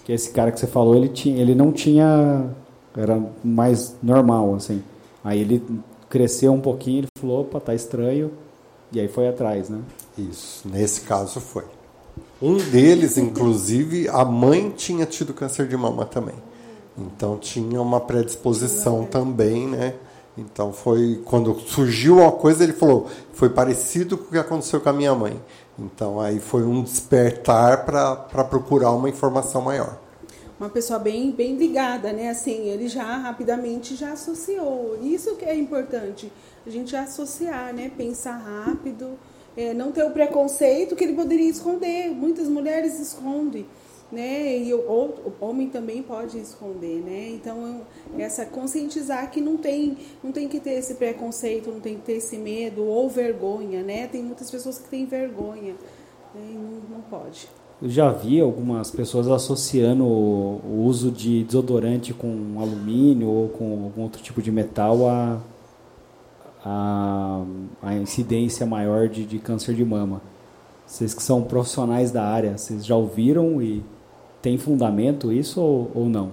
Que 0.03 0.11
esse 0.11 0.31
cara 0.31 0.51
que 0.51 0.59
você 0.59 0.65
falou, 0.65 0.95
ele, 0.95 1.09
tinha, 1.09 1.39
ele 1.39 1.53
não 1.53 1.71
tinha... 1.71 2.49
Era 2.95 3.21
mais 3.43 3.95
normal, 4.01 4.55
assim. 4.55 4.83
Aí 5.23 5.41
ele 5.41 5.63
cresceu 6.09 6.53
um 6.53 6.61
pouquinho, 6.61 6.99
ele 6.99 7.07
falou, 7.19 7.41
opa, 7.41 7.59
tá 7.59 7.73
estranho. 7.73 8.31
E 8.91 8.99
aí 8.99 9.07
foi 9.07 9.27
atrás, 9.27 9.69
né? 9.69 9.81
Isso. 10.17 10.67
Nesse 10.67 11.01
caso 11.01 11.39
foi. 11.39 11.63
Um 12.41 12.57
deles, 12.57 13.17
inclusive, 13.17 14.07
a 14.09 14.23
mãe 14.23 14.69
tinha 14.69 15.05
tido 15.05 15.33
câncer 15.33 15.67
de 15.67 15.75
mama 15.75 16.05
também. 16.05 16.35
Então 16.97 17.37
tinha 17.37 17.81
uma 17.81 17.99
predisposição 17.99 19.05
também, 19.05 19.67
né? 19.67 19.95
Então 20.37 20.71
foi 20.73 21.21
quando 21.25 21.57
surgiu 21.61 22.17
uma 22.17 22.31
coisa, 22.31 22.63
ele 22.63 22.73
falou, 22.73 23.07
foi 23.33 23.49
parecido 23.49 24.17
com 24.17 24.25
o 24.25 24.27
que 24.27 24.37
aconteceu 24.37 24.79
com 24.81 24.89
a 24.89 24.93
minha 24.93 25.13
mãe. 25.15 25.39
Então 25.77 26.19
aí 26.19 26.39
foi 26.39 26.63
um 26.63 26.83
despertar 26.83 27.85
para 27.85 28.43
procurar 28.43 28.91
uma 28.91 29.09
informação 29.09 29.61
maior. 29.61 29.97
Uma 30.59 30.69
pessoa 30.69 30.97
bem 30.97 31.31
bem 31.31 31.55
ligada, 31.55 32.13
né? 32.13 32.29
Assim, 32.29 32.69
ele 32.69 32.87
já 32.87 33.17
rapidamente 33.17 33.95
já 33.95 34.13
associou. 34.13 34.97
Isso 35.01 35.35
que 35.35 35.43
é 35.43 35.55
importante, 35.55 36.31
a 36.65 36.69
gente 36.69 36.95
associar, 36.95 37.73
né? 37.73 37.91
Pensar 37.95 38.37
rápido 38.37 39.17
é, 39.57 39.73
não 39.73 39.91
ter 39.91 40.03
o 40.03 40.11
preconceito 40.11 40.95
que 40.95 41.03
ele 41.03 41.13
poderia 41.13 41.49
esconder. 41.49 42.09
Muitas 42.09 42.47
mulheres 42.47 42.99
escondem, 42.99 43.65
né? 44.11 44.57
E 44.57 44.73
o, 44.73 44.79
o, 44.79 45.33
homem 45.41 45.69
também 45.69 46.01
pode 46.01 46.37
esconder, 46.39 47.01
né? 47.01 47.29
Então 47.29 47.81
essa 48.17 48.45
conscientizar 48.45 49.29
que 49.31 49.41
não 49.41 49.57
tem, 49.57 49.97
não 50.23 50.31
tem 50.31 50.47
que 50.47 50.59
ter 50.59 50.71
esse 50.71 50.95
preconceito, 50.95 51.71
não 51.71 51.79
tem 51.79 51.95
que 51.95 52.01
ter 52.01 52.13
esse 52.13 52.37
medo 52.37 52.83
ou 52.83 53.09
vergonha, 53.09 53.83
né? 53.83 54.07
Tem 54.07 54.23
muitas 54.23 54.49
pessoas 54.49 54.77
que 54.77 54.89
têm 54.89 55.05
vergonha, 55.05 55.75
né? 56.33 56.53
não, 56.53 56.97
não 56.97 57.01
pode. 57.09 57.49
Eu 57.85 57.91
já 57.91 58.09
vi 58.09 58.41
algumas 58.41 58.89
pessoas 58.89 59.27
associando 59.27 60.03
o, 60.03 60.85
uso 60.87 61.11
de 61.11 61.43
desodorante 61.43 62.15
com 62.15 62.59
alumínio 62.59 63.27
ou 63.27 63.47
com 63.47 63.83
algum 63.83 64.01
outro 64.01 64.23
tipo 64.23 64.41
de 64.41 64.51
metal 64.51 65.07
a 65.07 65.39
a, 66.65 67.43
a 67.83 67.93
incidência 67.93 68.65
maior 68.65 69.07
de, 69.07 69.23
de 69.23 69.37
câncer 69.37 69.75
de 69.75 69.85
mama. 69.85 70.19
Vocês 70.83 71.13
que 71.13 71.21
são 71.21 71.43
profissionais 71.43 72.09
da 72.09 72.23
área, 72.23 72.57
vocês 72.57 72.83
já 72.83 72.95
ouviram 72.95 73.61
e 73.61 73.83
tem 74.41 74.57
fundamento 74.57 75.31
isso 75.31 75.61
ou, 75.61 75.91
ou 75.93 76.09
não? 76.09 76.31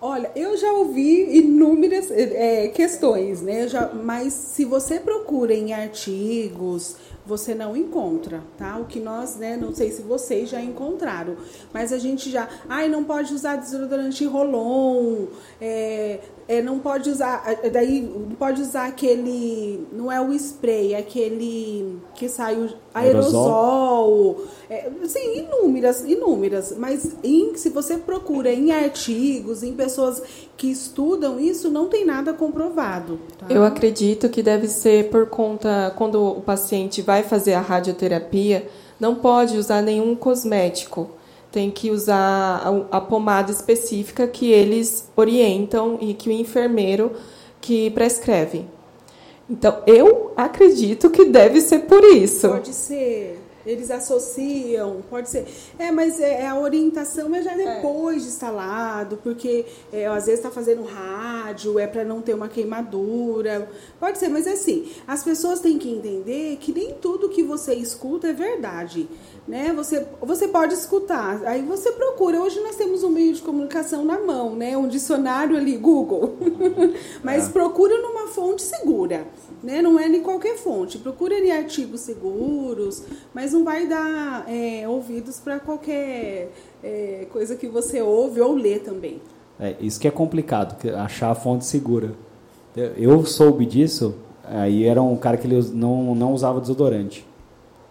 Olha, 0.00 0.30
eu 0.36 0.56
já 0.56 0.72
ouvi 0.72 1.38
inúmeras 1.38 2.08
é, 2.10 2.68
questões, 2.68 3.42
né? 3.42 3.66
Já, 3.66 3.88
mas 3.92 4.32
se 4.32 4.64
você 4.64 5.00
procura 5.00 5.52
em 5.52 5.72
artigos, 5.72 6.94
você 7.26 7.52
não 7.52 7.76
encontra, 7.76 8.42
tá? 8.56 8.78
O 8.78 8.84
que 8.84 9.00
nós, 9.00 9.36
né, 9.36 9.56
não 9.56 9.74
sei 9.74 9.90
se 9.90 10.00
vocês 10.02 10.48
já 10.48 10.60
encontraram, 10.62 11.36
mas 11.74 11.92
a 11.92 11.98
gente 11.98 12.30
já, 12.30 12.48
ai, 12.68 12.88
não 12.88 13.02
pode 13.02 13.34
usar 13.34 13.56
desodorante 13.56 14.24
Rolon, 14.24 15.26
é, 15.60 16.20
é, 16.48 16.62
não 16.62 16.78
pode 16.78 17.10
usar, 17.10 17.44
daí 17.70 18.00
não 18.00 18.34
pode 18.34 18.62
usar 18.62 18.86
aquele, 18.86 19.86
não 19.92 20.10
é 20.10 20.18
o 20.18 20.32
spray, 20.32 20.94
é 20.94 20.98
aquele 20.98 21.98
que 22.14 22.26
sai 22.26 22.56
o 22.56 22.70
aerosol, 22.94 24.44
é, 24.70 24.90
sim, 25.04 25.40
inúmeras, 25.40 26.02
inúmeras, 26.04 26.74
mas 26.78 27.14
em, 27.22 27.54
se 27.54 27.68
você 27.68 27.98
procura 27.98 28.50
em 28.50 28.72
artigos, 28.72 29.62
em 29.62 29.74
pessoas 29.74 30.22
que 30.56 30.70
estudam 30.70 31.38
isso, 31.38 31.70
não 31.70 31.86
tem 31.86 32.06
nada 32.06 32.32
comprovado. 32.32 33.20
Tá? 33.36 33.46
Eu 33.50 33.62
acredito 33.62 34.30
que 34.30 34.42
deve 34.42 34.68
ser 34.68 35.10
por 35.10 35.26
conta, 35.26 35.92
quando 35.98 36.22
o 36.22 36.40
paciente 36.40 37.02
vai 37.02 37.22
fazer 37.22 37.52
a 37.52 37.60
radioterapia, 37.60 38.66
não 38.98 39.14
pode 39.14 39.58
usar 39.58 39.82
nenhum 39.82 40.16
cosmético, 40.16 41.10
tem 41.58 41.72
que 41.72 41.90
usar 41.90 42.62
a, 42.92 42.98
a 42.98 43.00
pomada 43.00 43.50
específica 43.50 44.28
que 44.28 44.52
eles 44.52 45.10
orientam 45.16 45.98
e 46.00 46.14
que 46.14 46.28
o 46.28 46.32
enfermeiro 46.32 47.10
que 47.60 47.90
prescreve. 47.90 48.64
Então, 49.50 49.82
eu 49.84 50.32
acredito 50.36 51.10
que 51.10 51.24
deve 51.24 51.60
ser 51.60 51.80
por 51.80 52.04
isso. 52.04 52.48
Pode 52.48 52.72
ser. 52.72 53.40
Eles 53.66 53.90
associam, 53.90 55.02
pode 55.08 55.28
ser. 55.28 55.46
É, 55.78 55.90
mas 55.90 56.20
é, 56.20 56.46
a 56.46 56.58
orientação 56.58 57.34
é 57.34 57.42
já 57.42 57.54
depois 57.54 58.16
é. 58.16 58.20
de 58.20 58.28
instalado, 58.28 59.18
porque 59.22 59.66
é, 59.92 60.06
às 60.06 60.26
vezes 60.26 60.40
está 60.40 60.50
fazendo 60.50 60.84
rádio, 60.84 61.78
é 61.78 61.86
para 61.86 62.04
não 62.04 62.20
ter 62.20 62.34
uma 62.34 62.48
queimadura. 62.48 63.68
Pode 63.98 64.18
ser, 64.18 64.28
mas 64.28 64.46
assim, 64.46 64.90
as 65.06 65.22
pessoas 65.22 65.60
têm 65.60 65.78
que 65.78 65.90
entender 65.90 66.56
que 66.56 66.72
nem 66.72 66.94
tudo 66.94 67.28
que 67.28 67.42
você 67.42 67.74
escuta 67.74 68.28
é 68.28 68.32
verdade 68.32 69.08
né? 69.48 69.72
Você, 69.74 70.06
você 70.20 70.46
pode 70.46 70.74
escutar, 70.74 71.42
aí 71.46 71.62
você 71.62 71.90
procura. 71.92 72.38
Hoje 72.38 72.60
nós 72.60 72.76
temos 72.76 73.02
um 73.02 73.08
meio 73.08 73.32
de 73.32 73.40
comunicação 73.40 74.04
na 74.04 74.20
mão, 74.20 74.54
né? 74.54 74.76
Um 74.76 74.86
dicionário 74.86 75.56
ali, 75.56 75.76
Google. 75.78 76.36
Mas 77.24 77.48
é. 77.48 77.52
procura 77.52 77.96
numa 78.02 78.28
fonte 78.28 78.62
segura, 78.62 79.26
né? 79.62 79.82
Não 79.82 79.98
é 79.98 80.06
em 80.06 80.22
qualquer 80.22 80.56
fonte. 80.56 80.98
Procura 80.98 81.34
em 81.38 81.50
artigos 81.50 82.00
seguros, 82.00 83.02
mas 83.34 83.52
não 83.52 83.64
vai 83.64 83.86
dar 83.86 84.44
é, 84.48 84.86
ouvidos 84.88 85.38
para 85.38 85.58
qualquer 85.58 86.50
é, 86.82 87.26
coisa 87.30 87.56
que 87.56 87.68
você 87.68 88.00
ouve 88.00 88.40
ou 88.40 88.54
lê 88.54 88.78
também. 88.78 89.20
É, 89.60 89.74
isso 89.80 89.98
que 89.98 90.06
é 90.06 90.10
complicado, 90.10 90.76
achar 90.96 91.30
a 91.30 91.34
fonte 91.34 91.64
segura. 91.64 92.12
Eu 92.96 93.24
soube 93.24 93.66
disso, 93.66 94.14
aí 94.44 94.84
era 94.84 95.02
um 95.02 95.16
cara 95.16 95.36
que 95.36 95.46
ele 95.46 95.60
não, 95.72 96.14
não 96.14 96.32
usava 96.32 96.60
desodorante. 96.60 97.26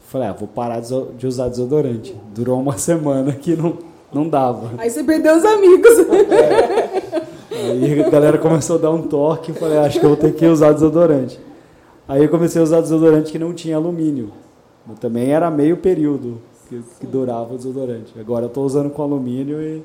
Falei, 0.07 0.29
ah, 0.29 0.33
vou 0.33 0.47
parar 0.47 0.79
de 0.79 1.27
usar 1.27 1.49
desodorante. 1.49 2.15
Durou 2.33 2.59
uma 2.61 2.75
semana 2.79 3.33
que 3.33 3.57
não, 3.57 3.77
não 4.13 4.29
dava. 4.29 4.71
Aí 4.77 4.89
você 4.89 5.03
perdeu 5.03 5.35
os 5.35 5.45
amigos. 5.45 5.91
É. 7.49 7.71
Aí 7.71 8.03
a 8.03 8.09
galera 8.09 8.37
começou 8.37 8.75
a 8.75 8.79
dar 8.79 8.91
um 8.91 9.01
toque. 9.01 9.51
Falei, 9.51 9.77
ah, 9.77 9.83
acho 9.83 9.99
que 9.99 10.05
eu 10.05 10.09
vou 10.09 10.17
ter 10.17 10.33
que 10.33 10.45
usar 10.45 10.73
desodorante. 10.73 11.39
Aí 12.07 12.23
eu 12.23 12.29
comecei 12.29 12.61
a 12.61 12.63
usar 12.63 12.81
desodorante 12.81 13.31
que 13.31 13.39
não 13.39 13.53
tinha 13.53 13.75
alumínio. 13.75 14.31
Mas 14.85 14.99
também 14.99 15.31
era 15.31 15.51
meio 15.51 15.77
período 15.77 16.39
que, 16.69 16.81
que 16.99 17.05
durava 17.05 17.53
o 17.53 17.57
desodorante. 17.57 18.17
Agora 18.19 18.45
eu 18.45 18.47
estou 18.47 18.65
usando 18.65 18.89
com 18.89 19.01
alumínio 19.01 19.61
e 19.61 19.83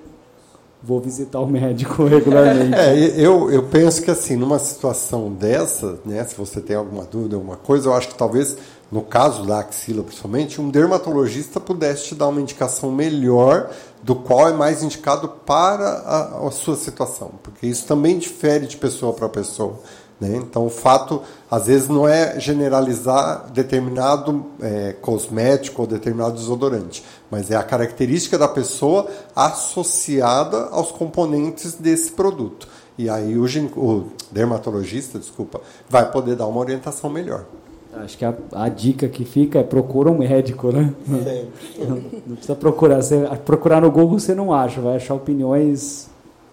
vou 0.82 1.00
visitar 1.00 1.40
o 1.40 1.46
médico 1.46 2.04
regularmente. 2.06 2.74
É, 2.74 2.96
eu, 3.16 3.50
eu 3.50 3.64
penso 3.64 4.02
que 4.02 4.10
assim, 4.10 4.36
numa 4.36 4.58
situação 4.58 5.32
dessa, 5.32 5.98
né, 6.04 6.24
se 6.24 6.36
você 6.36 6.60
tem 6.60 6.76
alguma 6.76 7.04
dúvida, 7.04 7.36
alguma 7.36 7.56
coisa, 7.56 7.88
eu 7.88 7.94
acho 7.94 8.08
que 8.08 8.14
talvez 8.14 8.56
no 8.92 9.00
caso 9.00 9.46
da 9.46 9.60
axila 9.60 10.02
principalmente, 10.02 10.60
um 10.60 10.68
dermatologista 10.68 11.58
pudesse 11.58 12.08
te 12.08 12.14
dar 12.14 12.28
uma 12.28 12.42
indicação 12.42 12.92
melhor 12.92 13.70
do 14.02 14.14
qual 14.14 14.50
é 14.50 14.52
mais 14.52 14.82
indicado 14.82 15.28
para 15.28 15.88
a, 15.88 16.46
a 16.46 16.50
sua 16.50 16.76
situação, 16.76 17.30
porque 17.42 17.66
isso 17.66 17.86
também 17.86 18.18
difere 18.18 18.66
de 18.66 18.76
pessoa 18.76 19.14
para 19.14 19.30
pessoa. 19.30 19.80
Né? 20.22 20.36
Então, 20.36 20.66
o 20.66 20.70
fato, 20.70 21.20
às 21.50 21.66
vezes, 21.66 21.88
não 21.88 22.06
é 22.06 22.38
generalizar 22.38 23.50
determinado 23.50 24.46
é, 24.60 24.94
cosmético 25.00 25.82
ou 25.82 25.88
determinado 25.88 26.34
desodorante, 26.34 27.02
mas 27.28 27.50
é 27.50 27.56
a 27.56 27.62
característica 27.64 28.38
da 28.38 28.46
pessoa 28.46 29.08
associada 29.34 30.68
aos 30.70 30.92
componentes 30.92 31.74
desse 31.74 32.12
produto. 32.12 32.68
E 32.96 33.10
aí 33.10 33.36
o, 33.36 33.44
o 33.76 34.12
dermatologista, 34.30 35.18
desculpa, 35.18 35.60
vai 35.88 36.08
poder 36.08 36.36
dar 36.36 36.46
uma 36.46 36.60
orientação 36.60 37.10
melhor. 37.10 37.44
Acho 37.94 38.16
que 38.16 38.24
a, 38.24 38.32
a, 38.52 38.68
dica 38.68 39.08
que 39.08 39.24
fica 39.24 39.58
é 39.58 39.64
procura 39.64 40.08
um 40.08 40.18
médico, 40.18 40.70
né? 40.70 40.94
Não, 41.06 41.96
não, 41.96 42.36
precisa 42.36 42.54
procurar. 42.54 43.02
Você, 43.02 43.28
procurar 43.44 43.80
no 43.80 43.90
Google 43.90 44.20
você 44.20 44.34
não 44.36 44.54
acha, 44.54 44.80
vai 44.80 44.96
achar 44.96 45.14
opiniões 45.14 46.08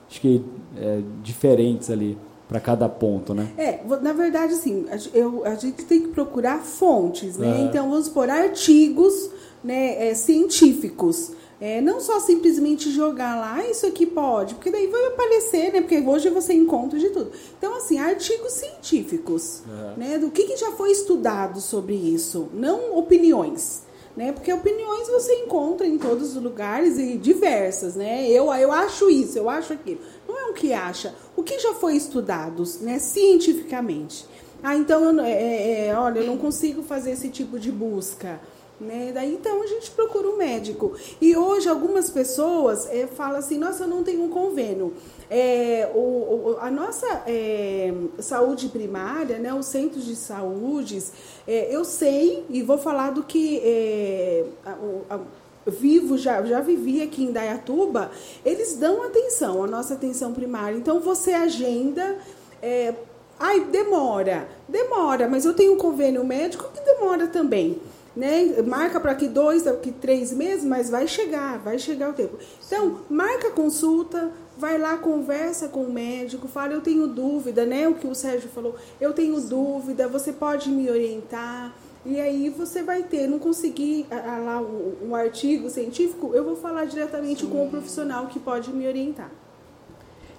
acho 0.10 0.20
que 0.20 0.44
é, 0.76 1.02
diferentes 1.24 1.90
ali 1.92 2.18
para 2.50 2.60
cada 2.60 2.90
ponto, 2.90 3.36
né? 3.36 3.48
É, 3.56 3.80
na 4.02 4.12
verdade, 4.12 4.54
assim, 4.54 4.88
eu, 5.14 5.46
a 5.46 5.54
gente 5.54 5.86
tem 5.86 6.02
que 6.02 6.08
procurar 6.08 6.64
fontes, 6.64 7.38
né? 7.38 7.68
Então, 7.70 7.88
vamos 7.88 8.10
por 8.10 8.28
artigos 8.28 9.30
né, 9.64 10.10
é, 10.10 10.16
científicos. 10.16 11.32
É, 11.62 11.80
não 11.80 12.00
só 12.00 12.20
simplesmente 12.22 12.90
jogar 12.90 13.36
lá, 13.36 13.58
ah, 13.58 13.70
isso 13.70 13.86
aqui 13.86 14.06
pode, 14.06 14.56
porque 14.56 14.72
daí 14.72 14.88
vai 14.88 15.08
aparecer, 15.08 15.74
né? 15.74 15.82
Porque 15.82 16.00
hoje 16.00 16.30
você 16.30 16.54
encontra 16.54 16.98
de 16.98 17.10
tudo. 17.10 17.32
Então, 17.58 17.76
assim, 17.76 18.00
artigos 18.00 18.54
científicos, 18.54 19.62
uhum. 19.68 19.94
né? 19.98 20.18
Do 20.18 20.32
que, 20.32 20.46
que 20.46 20.58
já 20.58 20.72
foi 20.72 20.90
estudado 20.90 21.62
sobre 21.62 21.94
isso, 21.94 22.48
não 22.54 22.98
opiniões. 22.98 23.84
Né? 24.18 24.34
Porque 24.34 24.52
opiniões 24.52 25.08
você 25.08 25.34
encontra 25.34 25.88
em 25.88 25.98
todos 25.98 26.36
os 26.36 26.44
lugares 26.44 26.98
e 26.98 27.16
diversas, 27.16 27.96
né? 27.96 28.28
Eu, 28.30 28.52
eu 28.54 28.72
acho 28.72 29.10
isso, 29.10 29.38
eu 29.38 29.50
acho 29.50 29.72
aquilo. 29.72 30.00
Não 30.30 30.38
é 30.38 30.52
o 30.52 30.54
que 30.54 30.72
acha, 30.74 31.16
o 31.36 31.42
que 31.42 31.58
já 31.58 31.74
foi 31.74 31.96
estudado, 31.96 32.64
né? 32.82 33.00
Cientificamente. 33.00 34.28
Ah, 34.62 34.76
então, 34.76 35.04
eu, 35.04 35.20
é, 35.22 35.32
é, 35.32 35.88
é 35.88 35.96
olha, 35.98 36.20
eu 36.20 36.28
não 36.28 36.38
consigo 36.38 36.84
fazer 36.84 37.12
esse 37.12 37.30
tipo 37.30 37.58
de 37.58 37.72
busca. 37.72 38.40
Né? 38.80 39.12
Daí 39.14 39.34
então 39.34 39.62
a 39.62 39.68
gente 39.68 39.92
procura 39.92 40.30
um 40.30 40.38
médico. 40.38 40.94
E 41.20 41.36
hoje 41.36 41.68
algumas 41.68 42.10
pessoas 42.10 42.88
é, 42.90 43.08
falam 43.08 43.40
assim, 43.40 43.58
nossa, 43.58 43.84
eu 43.84 43.88
não 43.88 44.04
tenho 44.04 44.24
um 44.24 44.30
convênio. 44.30 44.94
É, 45.30 45.92
o, 45.94 46.00
o, 46.00 46.58
a 46.62 46.72
nossa 46.72 47.24
é, 47.28 47.92
saúde 48.20 48.70
primária, 48.70 49.38
né, 49.38 49.54
os 49.54 49.66
centros 49.66 50.06
de 50.06 50.16
saúde, 50.16 51.04
é, 51.48 51.76
eu 51.76 51.84
sei 51.84 52.46
e 52.50 52.62
vou 52.62 52.78
falar 52.78 53.12
do 53.12 53.24
que 53.24 53.60
é, 53.60 54.46
a, 54.66 55.16
a, 55.16 55.20
vivo, 55.66 56.18
já, 56.18 56.42
já 56.44 56.62
vivi 56.62 57.02
aqui 57.02 57.24
em 57.24 57.32
Dayatuba, 57.32 58.12
eles 58.46 58.76
dão 58.76 59.04
atenção, 59.04 59.64
a 59.64 59.68
nossa 59.68 59.94
atenção 59.94 60.34
primária. 60.34 60.78
Então 60.78 61.00
você 61.00 61.34
agenda. 61.34 62.18
É, 62.62 62.94
ai, 63.40 63.62
demora, 63.62 64.50
demora, 64.68 65.28
mas 65.30 65.46
eu 65.46 65.54
tenho 65.54 65.74
um 65.74 65.78
convênio 65.78 66.26
médico 66.26 66.70
que 66.74 66.82
demora 66.82 67.28
também 67.28 67.80
né? 68.16 68.62
Marca 68.66 69.00
para 69.00 69.16
que 69.16 69.28
dois, 69.28 69.64
que 69.82 69.92
três 69.92 70.34
meses, 70.34 70.66
mas 70.66 70.90
vai 70.90 71.08
chegar, 71.08 71.58
vai 71.60 71.80
chegar 71.80 72.10
o 72.10 72.14
tempo. 72.14 72.38
Então, 72.66 73.00
marca 73.10 73.48
a 73.48 73.52
consulta, 73.52 74.32
vai 74.58 74.78
lá, 74.78 74.98
conversa 74.98 75.70
com 75.70 75.84
o 75.84 75.94
médico, 75.94 76.48
fala, 76.48 76.74
eu 76.74 76.82
tenho 76.82 77.08
dúvida, 77.08 77.66
né? 77.66 77.88
O 77.88 77.96
que 77.96 78.08
o 78.08 78.14
Sérgio 78.14 78.50
falou, 78.50 78.76
eu 79.00 79.14
tenho 79.14 79.40
dúvida, 79.40 80.08
você 80.08 80.34
pode 80.34 80.70
me 80.70 80.90
orientar. 80.90 81.74
E 82.10 82.20
aí 82.20 82.50
você 82.50 82.82
vai 82.82 83.04
ter, 83.04 83.28
não 83.28 83.38
conseguir 83.38 84.08
lá 84.10 84.60
um, 84.60 85.10
um 85.10 85.16
artigo 85.16 85.70
científico, 85.70 86.32
eu 86.34 86.44
vou 86.44 86.56
falar 86.56 86.86
diretamente 86.86 87.42
Sim. 87.42 87.52
com 87.52 87.68
o 87.68 87.70
profissional 87.70 88.26
que 88.26 88.40
pode 88.40 88.74
me 88.74 88.88
orientar. 88.88 89.30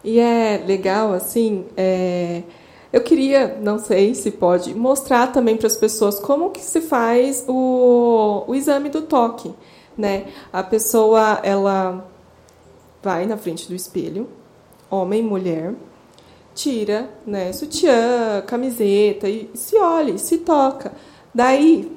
E 0.02 0.18
é 0.18 0.64
legal, 0.66 1.12
assim, 1.12 1.66
é, 1.76 2.42
eu 2.92 3.00
queria, 3.02 3.56
não 3.62 3.78
sei 3.78 4.16
se 4.16 4.32
pode, 4.32 4.74
mostrar 4.74 5.28
também 5.28 5.56
para 5.56 5.68
as 5.68 5.76
pessoas 5.76 6.18
como 6.18 6.50
que 6.50 6.60
se 6.60 6.80
faz 6.80 7.44
o, 7.46 8.42
o 8.48 8.54
exame 8.54 8.88
do 8.88 9.02
toque. 9.02 9.54
Né? 9.96 10.26
A 10.52 10.64
pessoa, 10.64 11.38
ela 11.44 12.04
vai 13.00 13.26
na 13.26 13.36
frente 13.36 13.68
do 13.68 13.76
espelho, 13.76 14.28
homem, 14.90 15.22
mulher, 15.22 15.72
tira 16.52 17.08
né, 17.24 17.52
sutiã, 17.52 18.42
camiseta, 18.44 19.28
e 19.28 19.48
se 19.54 19.76
olha, 19.76 20.18
se 20.18 20.38
toca. 20.38 20.92
Daí, 21.34 21.96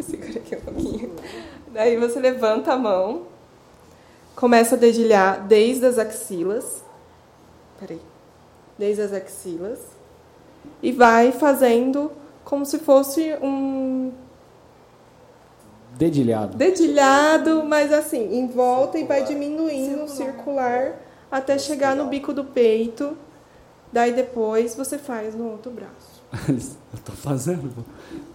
segura 0.00 0.38
aqui 0.38 0.56
um 0.56 0.60
pouquinho. 0.60 1.14
Daí 1.72 1.96
você 1.96 2.20
levanta 2.20 2.72
a 2.72 2.76
mão, 2.76 3.26
começa 4.34 4.74
a 4.74 4.78
dedilhar 4.78 5.46
desde 5.46 5.86
as 5.86 5.98
axilas. 5.98 6.82
Peraí 7.78 8.00
desde 8.78 9.02
as 9.02 9.12
axilas, 9.12 9.80
e 10.82 10.92
vai 10.92 11.32
fazendo 11.32 12.10
como 12.44 12.66
se 12.66 12.78
fosse 12.78 13.34
um 13.40 14.12
dedilhado. 15.92 16.56
Dedilhado, 16.56 17.64
mas 17.64 17.92
assim, 17.92 18.36
em 18.36 18.46
volta 18.48 18.98
e 18.98 19.04
vai 19.04 19.24
diminuindo 19.24 20.08
circular, 20.08 20.26
circular 20.34 21.00
até 21.30 21.58
chegar 21.58 21.94
no 21.94 22.06
bico 22.06 22.32
do 22.32 22.44
peito. 22.44 23.16
Daí 23.92 24.12
depois 24.12 24.74
você 24.74 24.98
faz 24.98 25.34
no 25.34 25.50
outro 25.50 25.70
braço. 25.70 26.13
Eu 26.48 27.00
tô 27.04 27.12
fazendo. 27.12 27.70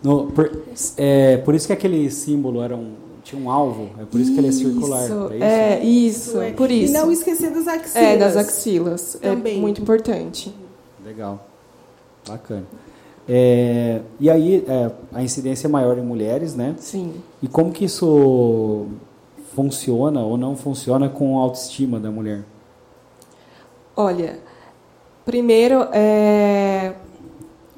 No, 0.04 0.28
por, 0.32 0.52
é, 0.98 1.38
por 1.38 1.56
isso 1.56 1.68
que 1.68 1.74
aquele 1.74 2.10
símbolo 2.10 2.62
era 2.62 2.76
um 2.76 3.10
tinha 3.30 3.42
um 3.42 3.52
alvo, 3.52 3.90
é 4.00 4.06
por 4.06 4.20
isso, 4.20 4.32
isso 4.32 4.34
que 4.34 4.40
ele 4.40 4.48
é 4.48 4.52
circular. 4.52 5.02
É 5.02 5.06
isso, 5.06 5.44
é, 5.44 5.84
isso, 5.84 6.42
é. 6.42 6.52
por 6.52 6.72
isso. 6.72 6.92
E 6.92 6.98
não 6.98 7.12
esquecer 7.12 7.52
das 7.52 7.68
axilas. 7.68 7.96
É, 7.96 8.18
das 8.18 8.36
axilas. 8.36 9.16
É 9.22 9.30
Também. 9.30 9.58
É 9.58 9.62
muito 9.62 9.82
importante. 9.82 10.54
Legal. 11.06 11.46
Bacana. 12.28 12.66
É, 13.28 14.02
e 14.20 14.30
aí, 14.30 14.66
é, 14.68 14.92
a 15.14 15.22
incidência 15.22 15.68
é 15.68 15.70
maior 15.70 15.98
em 15.98 16.02
mulheres, 16.02 16.56
né? 16.56 16.76
Sim. 16.80 17.14
E 17.42 17.48
como 17.48 17.72
que 17.72 17.86
isso 17.86 18.88
funciona 19.54 20.22
ou 20.22 20.36
não 20.36 20.56
funciona 20.56 21.08
com 21.08 21.38
a 21.38 21.44
autoestima 21.44 22.00
da 22.00 22.10
mulher? 22.10 22.44
Olha, 23.96 24.40
primeiro, 25.26 25.88
é, 25.92 26.94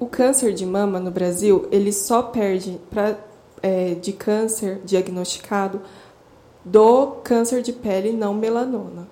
o 0.02 0.08
câncer 0.08 0.52
de 0.52 0.66
mama 0.66 1.00
no 1.00 1.12
Brasil, 1.12 1.68
ele 1.72 1.94
só 1.94 2.24
perde 2.24 2.80
para 2.90 3.20
é, 3.62 3.94
de 3.94 4.12
câncer 4.12 4.82
diagnosticado 4.84 5.80
do 6.66 7.18
câncer 7.24 7.62
de 7.62 7.72
pele 7.72 8.12
não 8.12 8.34
melanoma. 8.34 9.08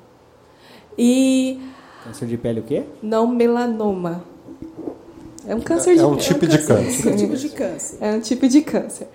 E 0.97 1.61
câncer 2.03 2.25
de 2.25 2.37
pele 2.37 2.61
o 2.61 2.63
quê? 2.63 2.85
Não 3.03 3.27
melanoma. 3.27 4.23
É 5.45 5.53
um 5.53 5.61
câncer 5.61 5.93
de 5.93 6.01
É 6.01 6.05
um 6.07 6.17
tipo 6.17 6.47
de 6.47 6.57
câncer. 6.57 7.07
É 7.07 7.11
um 7.11 7.15
tipo 7.15 7.35
de 7.35 7.49
câncer. 7.49 7.97
É 8.01 8.11
um 8.11 8.19
tipo 8.19 8.47
de 8.47 8.61
câncer. 8.63 9.07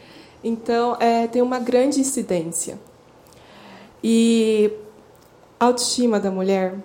Então, 0.44 0.96
é, 1.00 1.26
tem 1.26 1.42
uma 1.42 1.58
grande 1.58 1.98
incidência. 1.98 2.78
E 4.02 4.70
a 5.58 5.64
autoestima 5.64 6.20
da 6.20 6.30
mulher, 6.30 6.76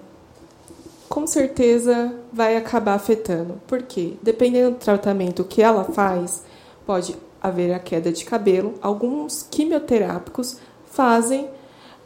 com 1.10 1.26
certeza, 1.26 2.14
vai 2.32 2.56
acabar 2.56 2.94
afetando. 2.94 3.60
Por 3.66 3.82
quê? 3.82 4.14
Dependendo 4.22 4.72
do 4.72 4.78
tratamento 4.78 5.44
que 5.44 5.62
ela 5.62 5.84
faz, 5.84 6.44
pode 6.86 7.16
haver 7.42 7.74
a 7.74 7.80
queda 7.80 8.12
de 8.12 8.24
cabelo. 8.24 8.76
Alguns 8.80 9.42
quimioterápicos 9.50 10.58
fazem 10.86 11.50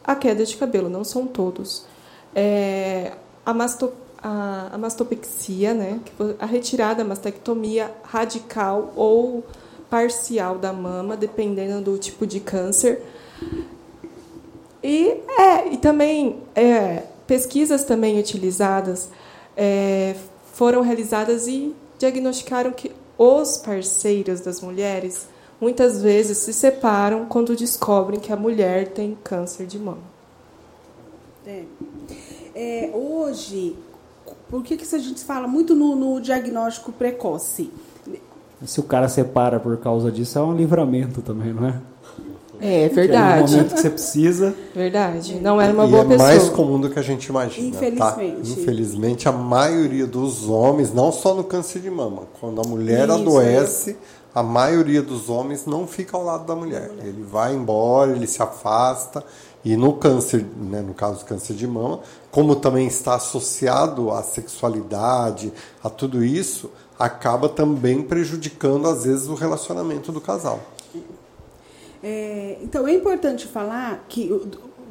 a 0.02 0.16
queda 0.16 0.44
de 0.44 0.56
cabelo, 0.56 0.88
não 0.88 1.04
são 1.04 1.26
todos. 1.26 1.84
É, 2.34 3.12
a, 3.44 3.52
masto, 3.52 3.92
a, 4.22 4.70
a 4.72 4.78
mastopexia, 4.78 5.74
né, 5.74 6.00
a 6.38 6.46
retirada, 6.46 7.02
a 7.02 7.04
mastectomia 7.04 7.90
radical 8.04 8.92
ou 8.96 9.44
parcial 9.90 10.58
da 10.58 10.72
mama, 10.72 11.14
dependendo 11.14 11.92
do 11.92 11.98
tipo 11.98 12.26
de 12.26 12.40
câncer. 12.40 13.02
E, 14.82 15.20
é, 15.38 15.72
e 15.72 15.76
também 15.76 16.42
é, 16.54 17.04
pesquisas 17.26 17.84
também 17.84 18.18
utilizadas 18.18 19.08
é, 19.56 20.16
foram 20.52 20.82
realizadas 20.82 21.46
e 21.46 21.74
diagnosticaram 21.98 22.72
que 22.72 22.92
os 23.16 23.56
parceiros 23.58 24.40
das 24.40 24.60
mulheres 24.60 25.28
muitas 25.60 26.02
vezes 26.02 26.38
se 26.38 26.52
separam 26.52 27.26
quando 27.26 27.56
descobrem 27.56 28.20
que 28.20 28.32
a 28.32 28.36
mulher 28.36 28.88
tem 28.88 29.16
câncer 29.22 29.66
de 29.66 29.78
mama. 29.78 30.02
É. 31.46 31.62
É, 32.54 32.90
hoje, 32.94 33.76
por 34.48 34.62
que, 34.62 34.76
que 34.76 34.94
a 34.94 34.98
gente 34.98 35.24
fala 35.24 35.46
muito 35.46 35.74
no, 35.74 35.96
no 35.96 36.20
diagnóstico 36.20 36.92
precoce? 36.92 37.70
Se 38.64 38.80
o 38.80 38.82
cara 38.84 39.08
separa 39.08 39.58
por 39.58 39.76
causa 39.78 40.10
disso, 40.10 40.38
é 40.38 40.42
um 40.42 40.54
livramento 40.54 41.20
também, 41.20 41.52
não 41.52 41.66
é? 41.66 41.80
É 42.66 42.88
verdade. 42.88 43.42
no 43.42 43.48
momento 43.58 43.74
que 43.74 43.80
você 43.82 43.90
precisa. 43.90 44.54
Verdade. 44.74 45.34
Não 45.34 45.60
era 45.60 45.70
uma 45.70 45.84
e 45.84 45.90
boa 45.90 46.02
é 46.02 46.06
pessoa. 46.06 46.28
mais 46.28 46.48
comum 46.48 46.80
do 46.80 46.88
que 46.88 46.98
a 46.98 47.02
gente 47.02 47.26
imagina. 47.26 47.68
Infelizmente. 47.68 47.98
Tá? 47.98 48.60
Infelizmente, 48.60 49.28
a 49.28 49.32
maioria 49.32 50.06
dos 50.06 50.48
homens, 50.48 50.90
não 50.90 51.12
só 51.12 51.34
no 51.34 51.44
câncer 51.44 51.80
de 51.80 51.90
mama, 51.90 52.22
quando 52.40 52.62
a 52.62 52.64
mulher 52.64 53.04
Isso, 53.08 53.12
adoece, 53.12 53.96
a 54.34 54.42
maioria 54.42 55.02
dos 55.02 55.28
homens 55.28 55.66
não 55.66 55.86
fica 55.86 56.16
ao 56.16 56.24
lado 56.24 56.46
da 56.46 56.56
mulher. 56.56 56.90
Ele 57.02 57.22
vai 57.22 57.54
embora, 57.54 58.12
ele 58.12 58.26
se 58.26 58.42
afasta. 58.42 59.22
E 59.62 59.76
no 59.76 59.92
câncer, 59.94 60.44
né, 60.56 60.80
no 60.80 60.94
caso 60.94 61.20
do 61.20 61.24
câncer 61.26 61.54
de 61.54 61.66
mama, 61.66 62.00
como 62.30 62.56
também 62.56 62.86
está 62.86 63.14
associado 63.14 64.10
à 64.10 64.22
sexualidade, 64.22 65.52
a 65.82 65.90
tudo 65.90 66.24
isso, 66.24 66.70
acaba 66.98 67.48
também 67.48 68.02
prejudicando, 68.02 68.88
às 68.88 69.04
vezes, 69.04 69.28
o 69.28 69.34
relacionamento 69.34 70.10
do 70.10 70.20
casal. 70.20 70.60
É, 72.06 72.58
então, 72.62 72.86
é 72.86 72.92
importante 72.92 73.46
falar 73.46 74.04
que 74.10 74.28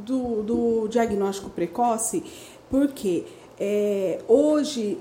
do, 0.04 0.42
do 0.42 0.88
diagnóstico 0.88 1.48
precoce, 1.52 2.24
porque 2.72 3.24
é, 3.60 4.20
hoje 4.28 4.98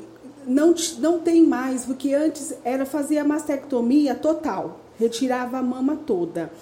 não, 0.47 0.75
não 0.99 1.21
tem 1.21 1.43
mais, 1.47 1.87
porque 1.87 2.13
antes 2.13 2.55
era 2.63 2.85
fazer 2.85 3.17
a 3.17 3.25
mastectomia 3.25 4.15
total, 4.15 4.79
retirava 4.99 5.57
a 5.57 5.63
mama 5.63 5.97
toda. 6.07 6.53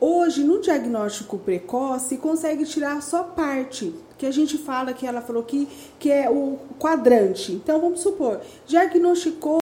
Hoje, 0.00 0.44
no 0.44 0.60
diagnóstico 0.60 1.38
precoce, 1.38 2.18
consegue 2.18 2.64
tirar 2.64 3.02
só 3.02 3.24
parte, 3.24 3.92
que 4.16 4.26
a 4.26 4.30
gente 4.30 4.56
fala 4.56 4.92
que 4.92 5.04
ela 5.04 5.20
falou 5.20 5.42
que, 5.42 5.66
que 5.98 6.08
é 6.08 6.30
o 6.30 6.56
quadrante. 6.78 7.52
Então, 7.52 7.80
vamos 7.80 8.00
supor, 8.00 8.40
diagnosticou, 8.64 9.58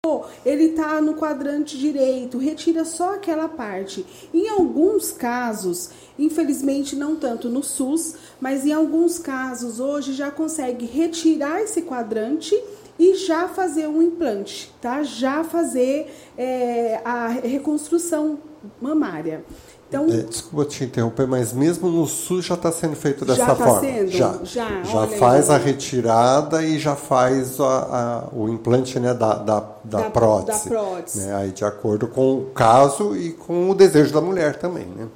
ele 0.45 0.65
está 0.65 0.99
no 0.99 1.13
quadrante 1.13 1.77
direito, 1.77 2.37
retira 2.37 2.83
só 2.83 3.15
aquela 3.15 3.47
parte. 3.47 4.05
Em 4.33 4.49
alguns 4.49 5.13
casos, 5.13 5.91
infelizmente 6.19 6.97
não 6.97 7.15
tanto 7.15 7.47
no 7.47 7.63
SUS, 7.63 8.15
mas 8.39 8.65
em 8.65 8.73
alguns 8.73 9.17
casos 9.17 9.79
hoje 9.79 10.11
já 10.11 10.31
consegue 10.31 10.85
retirar 10.85 11.61
esse 11.61 11.81
quadrante 11.81 12.61
e 12.99 13.15
já 13.15 13.47
fazer 13.47 13.87
um 13.87 14.01
implante, 14.01 14.73
tá? 14.81 15.03
Já 15.03 15.43
fazer 15.43 16.13
é, 16.37 17.01
a 17.03 17.27
reconstrução 17.27 18.39
mamária. 18.81 19.43
Então, 19.87 20.05
é, 20.09 20.17
desculpa 20.23 20.65
te 20.65 20.83
interromper, 20.83 21.27
mas 21.27 21.53
mesmo 21.53 21.89
no 21.89 22.07
SUS 22.07 22.45
já 22.45 22.55
está 22.55 22.71
sendo 22.71 22.95
feito 22.95 23.23
dessa 23.23 23.37
Já 23.39 23.45
tá 23.45 23.55
forma. 23.55 23.79
sendo? 23.81 24.11
Já, 24.11 24.39
Já, 24.43 24.83
já 24.83 25.07
faz 25.07 25.49
aí. 25.49 25.55
a 25.55 25.59
retirada 25.59 26.63
e 26.63 26.79
já 26.79 26.95
faz 26.95 27.59
a- 27.59 27.63
a- 27.63 28.35
o 28.35 28.49
implante 28.49 28.99
né, 28.99 29.13
da, 29.13 29.35
da, 29.35 29.59
da, 29.83 29.99
Da- 30.01 30.09
prótese. 30.09 30.69
da 30.69 30.75
prótese. 30.75 31.19
né, 31.27 31.35
aí 31.35 31.51
de 31.51 31.63
acordo 31.63 32.07
com 32.07 32.33
o 32.39 32.45
caso 32.47 33.15
e 33.15 33.31
com 33.33 33.69
o 33.69 33.75
desejo 33.75 34.11
da 34.11 34.19
mulher 34.21 34.55
também. 34.57 34.87
Né? 34.87 35.07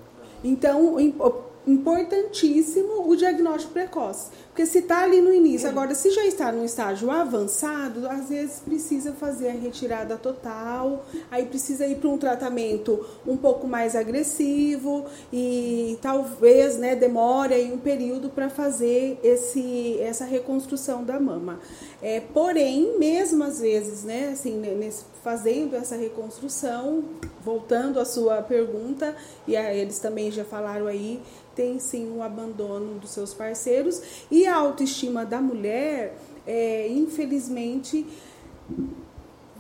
Então, 0.43 0.97
importantíssimo 1.72 3.09
o 3.09 3.15
diagnóstico 3.15 3.74
precoce. 3.74 4.30
Porque 4.47 4.65
se 4.65 4.80
está 4.80 5.03
ali 5.03 5.22
no 5.22 5.34
início, 5.34 5.70
agora 5.70 5.95
se 5.95 6.09
já 6.11 6.26
está 6.26 6.51
no 6.51 6.65
estágio 6.65 7.09
avançado, 7.09 8.07
às 8.09 8.28
vezes 8.28 8.59
precisa 8.59 9.13
fazer 9.13 9.49
a 9.49 9.53
retirada 9.53 10.17
total, 10.17 11.05
aí 11.32 11.45
precisa 11.45 11.86
ir 11.88 11.95
para 11.95 12.09
um 12.09 12.17
tratamento 12.17 13.05
um 13.26 13.38
pouco 13.38 13.67
mais 13.67 13.95
agressivo 13.95 15.05
e 15.32 15.97
talvez 16.01 16.78
né, 16.78 16.95
demore 16.95 17.53
aí 17.53 17.72
um 17.72 17.78
período 17.78 18.30
para 18.30 18.49
fazer 18.49 19.17
esse, 19.24 19.97
essa 20.01 20.26
reconstrução 20.26 21.03
da 21.05 21.20
mama. 21.20 21.59
É, 22.01 22.20
porém, 22.20 22.97
mesmo 22.97 23.43
às 23.43 23.59
vezes, 23.61 24.03
né, 24.03 24.32
assim, 24.34 24.57
nesse- 24.57 25.05
fazendo 25.24 25.76
essa 25.76 25.95
reconstrução, 25.95 27.03
voltando 27.43 27.99
à 27.99 28.05
sua 28.05 28.41
pergunta, 28.41 29.15
e 29.47 29.55
a, 29.55 29.74
eles 29.74 29.99
também 29.99 30.32
já 30.32 30.43
falaram 30.45 30.88
aí, 30.88 31.20
tem 31.60 31.78
sim 31.78 32.10
o 32.16 32.24
abandono 32.24 32.97
dos 32.99 33.10
seus 33.10 33.34
parceiros 33.34 34.01
e 34.32 34.47
a 34.47 34.55
autoestima 34.55 35.26
da 35.26 35.41
mulher, 35.41 36.18
é, 36.47 36.88
infelizmente, 36.88 38.05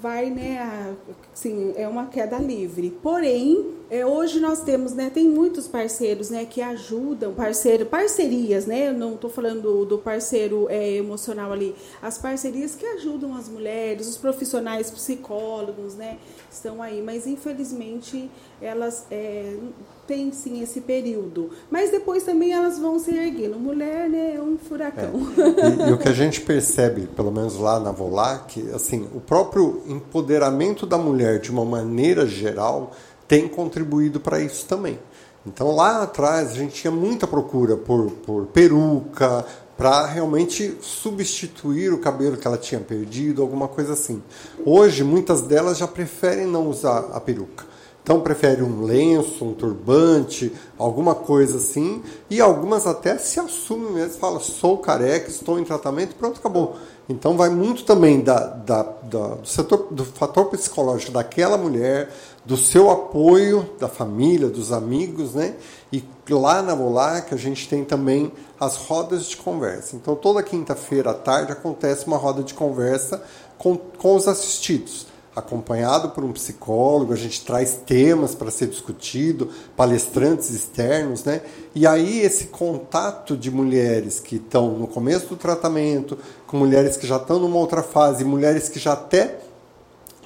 vai, 0.01 0.29
né, 0.29 0.59
a- 0.59 0.93
assim, 1.33 1.73
é 1.75 1.85
uma 1.89 2.05
queda 2.05 2.37
livre. 2.37 2.89
Porém, 3.03 3.65
é, 3.89 4.05
hoje 4.05 4.39
nós 4.39 4.61
temos, 4.61 4.93
né, 4.93 5.09
tem 5.09 5.27
muitos 5.27 5.67
parceiros, 5.67 6.29
né, 6.29 6.45
que 6.45 6.61
ajudam, 6.61 7.33
parceiro, 7.33 7.85
parcerias, 7.85 8.65
né, 8.65 8.91
não 8.91 9.15
estou 9.15 9.29
falando 9.29 9.61
do, 9.61 9.85
do 9.85 9.97
parceiro 9.97 10.67
é, 10.69 10.93
emocional 10.93 11.51
ali, 11.51 11.75
as 12.01 12.17
parcerias 12.17 12.75
que 12.75 12.85
ajudam 12.85 13.35
as 13.35 13.49
mulheres, 13.49 14.07
os 14.07 14.17
profissionais 14.17 14.91
psicólogos, 14.91 15.95
né, 15.95 16.17
estão 16.51 16.81
aí, 16.81 17.01
mas 17.01 17.25
infelizmente 17.25 18.29
elas 18.61 19.05
é, 19.09 19.55
têm 20.05 20.31
sim 20.31 20.61
esse 20.61 20.81
período, 20.81 21.51
mas 21.69 21.91
depois 21.91 22.23
também 22.23 22.51
elas 22.51 22.79
vão 22.79 22.97
se 22.97 23.15
erguendo. 23.15 23.59
Mulher, 23.59 24.09
né, 24.09 24.35
é 24.35 24.41
um 24.41 24.57
furacão. 24.57 25.11
E, 25.85 25.89
e 25.89 25.93
o 25.93 25.97
que 25.97 26.09
a 26.09 26.13
gente 26.13 26.41
percebe, 26.41 27.07
pelo 27.15 27.31
menos 27.31 27.57
lá 27.57 27.79
na 27.79 27.91
Volac, 27.91 28.59
assim, 28.73 29.07
o 29.13 29.19
próprio 29.19 29.83
empoderamento 29.87 30.85
da 30.85 30.97
mulher 30.97 31.39
de 31.39 31.51
uma 31.51 31.63
maneira 31.63 32.25
geral 32.25 32.91
tem 33.29 33.47
contribuído 33.47 34.19
para 34.19 34.41
isso 34.41 34.65
também. 34.65 34.99
Então 35.47 35.73
lá 35.73 36.03
atrás 36.03 36.51
a 36.51 36.55
gente 36.55 36.73
tinha 36.73 36.91
muita 36.91 37.25
procura 37.25 37.77
por, 37.77 38.11
por 38.25 38.47
peruca, 38.47 39.45
para 39.77 40.05
realmente 40.05 40.77
substituir 40.81 41.93
o 41.93 41.99
cabelo 41.99 42.35
que 42.35 42.45
ela 42.45 42.57
tinha 42.57 42.81
perdido, 42.81 43.41
alguma 43.41 43.65
coisa 43.69 43.93
assim. 43.93 44.21
Hoje 44.65 45.05
muitas 45.05 45.41
delas 45.43 45.77
já 45.77 45.87
preferem 45.87 46.45
não 46.45 46.67
usar 46.67 47.11
a 47.13 47.21
peruca. 47.21 47.65
Então 48.03 48.19
prefere 48.19 48.61
um 48.63 48.83
lenço, 48.83 49.45
um 49.45 49.53
turbante, 49.53 50.51
alguma 50.77 51.13
coisa 51.15 51.57
assim, 51.57 52.01
e 52.29 52.41
algumas 52.41 52.87
até 52.87 53.17
se 53.17 53.39
assumem 53.39 53.91
mesmo, 53.93 54.19
falam, 54.19 54.39
sou 54.39 54.79
careca, 54.79 55.29
estou 55.29 55.59
em 55.59 55.63
tratamento, 55.63 56.15
pronto, 56.15 56.39
acabou. 56.39 56.75
Então 57.07 57.37
vai 57.37 57.49
muito 57.49 57.83
também 57.85 58.19
da, 58.21 58.37
da, 58.47 58.83
da- 58.83 59.35
do 59.35 59.47
setor 59.47 59.87
do 59.91 60.03
fator 60.03 60.45
psicológico 60.45 61.11
daquela 61.11 61.57
mulher, 61.57 62.09
do 62.45 62.57
seu 62.57 62.89
apoio 62.89 63.69
da 63.79 63.87
família, 63.87 64.47
dos 64.47 64.71
amigos, 64.71 65.33
né? 65.33 65.55
E 65.91 66.03
lá 66.29 66.61
na 66.61 66.75
Volac 66.75 67.33
a 67.33 67.37
gente 67.37 67.67
tem 67.67 67.83
também 67.83 68.31
as 68.59 68.77
rodas 68.77 69.25
de 69.25 69.37
conversa. 69.37 69.95
Então 69.95 70.15
toda 70.15 70.43
quinta-feira 70.43 71.11
à 71.11 71.13
tarde 71.13 71.51
acontece 71.51 72.05
uma 72.07 72.17
roda 72.17 72.43
de 72.43 72.53
conversa 72.53 73.21
com, 73.57 73.75
com 73.75 74.15
os 74.15 74.27
assistidos 74.27 75.07
acompanhado 75.35 76.09
por 76.09 76.23
um 76.23 76.31
psicólogo, 76.31 77.13
a 77.13 77.15
gente 77.15 77.43
traz 77.45 77.79
temas 77.85 78.35
para 78.35 78.51
ser 78.51 78.67
discutido, 78.67 79.49
palestrantes 79.75 80.49
externos, 80.51 81.23
né? 81.23 81.41
E 81.73 81.87
aí 81.87 82.19
esse 82.19 82.45
contato 82.45 83.37
de 83.37 83.49
mulheres 83.49 84.19
que 84.19 84.35
estão 84.35 84.71
no 84.71 84.87
começo 84.87 85.27
do 85.27 85.35
tratamento, 85.35 86.17
com 86.45 86.57
mulheres 86.57 86.97
que 86.97 87.07
já 87.07 87.17
estão 87.17 87.39
numa 87.39 87.57
outra 87.57 87.81
fase, 87.81 88.23
mulheres 88.23 88.69
que 88.69 88.79
já 88.79 88.93
até 88.93 89.39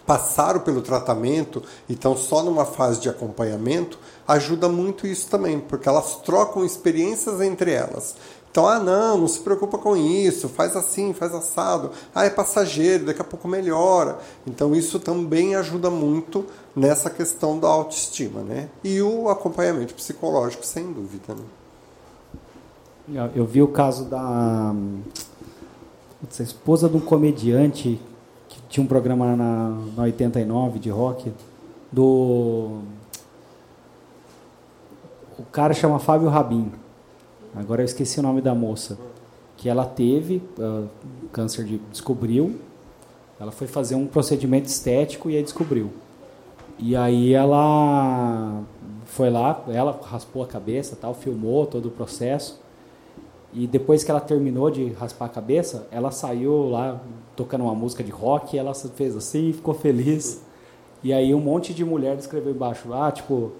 passaram 0.06 0.60
pelo 0.60 0.82
tratamento 0.82 1.64
e 1.88 1.94
estão 1.94 2.16
só 2.16 2.44
numa 2.44 2.66
fase 2.66 3.00
de 3.00 3.10
acompanhamento, 3.10 3.98
ajuda 4.28 4.68
muito 4.68 5.08
isso 5.08 5.30
também, 5.30 5.60
porque 5.60 5.88
elas 5.88 6.16
trocam 6.18 6.66
experiências 6.66 7.42
entre 7.42 7.72
elas. 7.72 8.16
Então, 8.54 8.68
ah, 8.68 8.78
não, 8.78 9.18
não 9.18 9.28
se 9.28 9.40
preocupa 9.40 9.80
com 9.80 9.98
isso, 9.98 10.48
faz 10.48 10.76
assim, 10.76 11.12
faz 11.12 11.34
assado. 11.34 11.90
Ah, 12.14 12.26
é 12.26 12.30
passageiro, 12.30 13.06
daqui 13.06 13.20
a 13.20 13.24
pouco 13.24 13.48
melhora. 13.48 14.20
Então, 14.46 14.76
isso 14.76 15.00
também 15.00 15.56
ajuda 15.56 15.90
muito 15.90 16.46
nessa 16.76 17.10
questão 17.10 17.58
da 17.58 17.68
autoestima, 17.68 18.42
né? 18.42 18.70
E 18.84 19.02
o 19.02 19.28
acompanhamento 19.28 19.96
psicológico, 19.96 20.64
sem 20.64 20.94
dúvida, 20.94 21.34
né? 21.34 23.32
Eu 23.34 23.44
vi 23.46 23.62
o 23.64 23.68
caso 23.68 24.06
da 24.06 24.72
a 26.40 26.44
esposa 26.44 26.88
de 26.88 26.96
um 26.96 27.02
comediante 27.02 28.00
tinha 28.74 28.84
um 28.84 28.88
programa 28.88 29.36
na, 29.36 29.70
na 29.96 30.04
89 30.04 30.80
de 30.80 30.90
rock, 30.90 31.32
do. 31.92 32.80
O 35.38 35.44
cara 35.52 35.76
chama 35.76 36.00
Fábio 36.00 36.28
Rabin. 36.28 36.72
Agora 37.56 37.84
eu 37.84 37.86
esqueci 37.86 38.20
o 38.20 38.24
nome 38.24 38.42
da 38.42 38.56
moça. 38.56 38.98
Que 39.58 39.70
ela 39.70 39.86
teve 39.86 40.42
uh, 40.58 40.90
câncer 41.32 41.66
de. 41.66 41.78
descobriu. 41.92 42.60
Ela 43.40 43.52
foi 43.52 43.68
fazer 43.68 43.94
um 43.94 44.08
procedimento 44.08 44.66
estético 44.66 45.30
e 45.30 45.38
aí 45.38 45.44
descobriu. 45.44 45.92
E 46.80 46.96
aí 46.96 47.32
ela 47.32 48.64
foi 49.06 49.30
lá, 49.30 49.64
ela 49.68 50.00
raspou 50.04 50.42
a 50.42 50.48
cabeça, 50.48 50.98
tal, 51.00 51.14
filmou 51.14 51.68
todo 51.68 51.90
o 51.90 51.92
processo. 51.92 52.60
E 53.54 53.68
depois 53.68 54.04
que 54.04 54.10
ela 54.10 54.20
terminou 54.20 54.72
de 54.72 54.94
raspar 54.94 55.28
a 55.28 55.30
cabeça, 55.30 55.88
ela 55.92 56.10
saiu 56.10 56.72
lá 56.72 57.00
tocando 57.36 57.64
uma 57.64 57.76
música 57.76 58.04
de 58.04 58.12
rock, 58.12 58.56
e 58.56 58.60
ela 58.60 58.74
fez 58.74 59.16
assim, 59.16 59.54
ficou 59.54 59.74
feliz. 59.74 60.42
E 61.04 61.12
aí 61.12 61.34
um 61.34 61.40
monte 61.40 61.74
de 61.74 61.84
mulher 61.84 62.18
escreveu 62.18 62.54
embaixo, 62.54 62.94
ah, 62.94 63.12
tipo, 63.12 63.52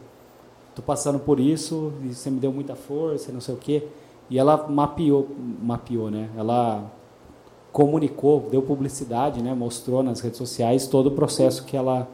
tô 0.76 0.82
passando 0.82 1.20
por 1.20 1.40
isso, 1.40 1.92
e 2.04 2.14
você 2.14 2.30
me 2.30 2.40
deu 2.40 2.52
muita 2.52 2.76
força, 2.76 3.32
não 3.32 3.42
sei 3.42 3.56
o 3.56 3.58
quê. 3.58 3.88
E 4.30 4.40
ela 4.40 4.68
mapeou, 4.68 5.28
mapeou, 5.62 6.10
né? 6.10 6.30
Ela 6.38 6.90
comunicou, 7.72 8.48
deu 8.50 8.62
publicidade, 8.62 9.42
né? 9.42 9.54
Mostrou 9.54 10.02
nas 10.02 10.22
redes 10.22 10.38
sociais 10.38 10.88
todo 10.88 11.08
o 11.08 11.12
processo 11.12 11.66
que 11.66 11.76
ela 11.76 12.08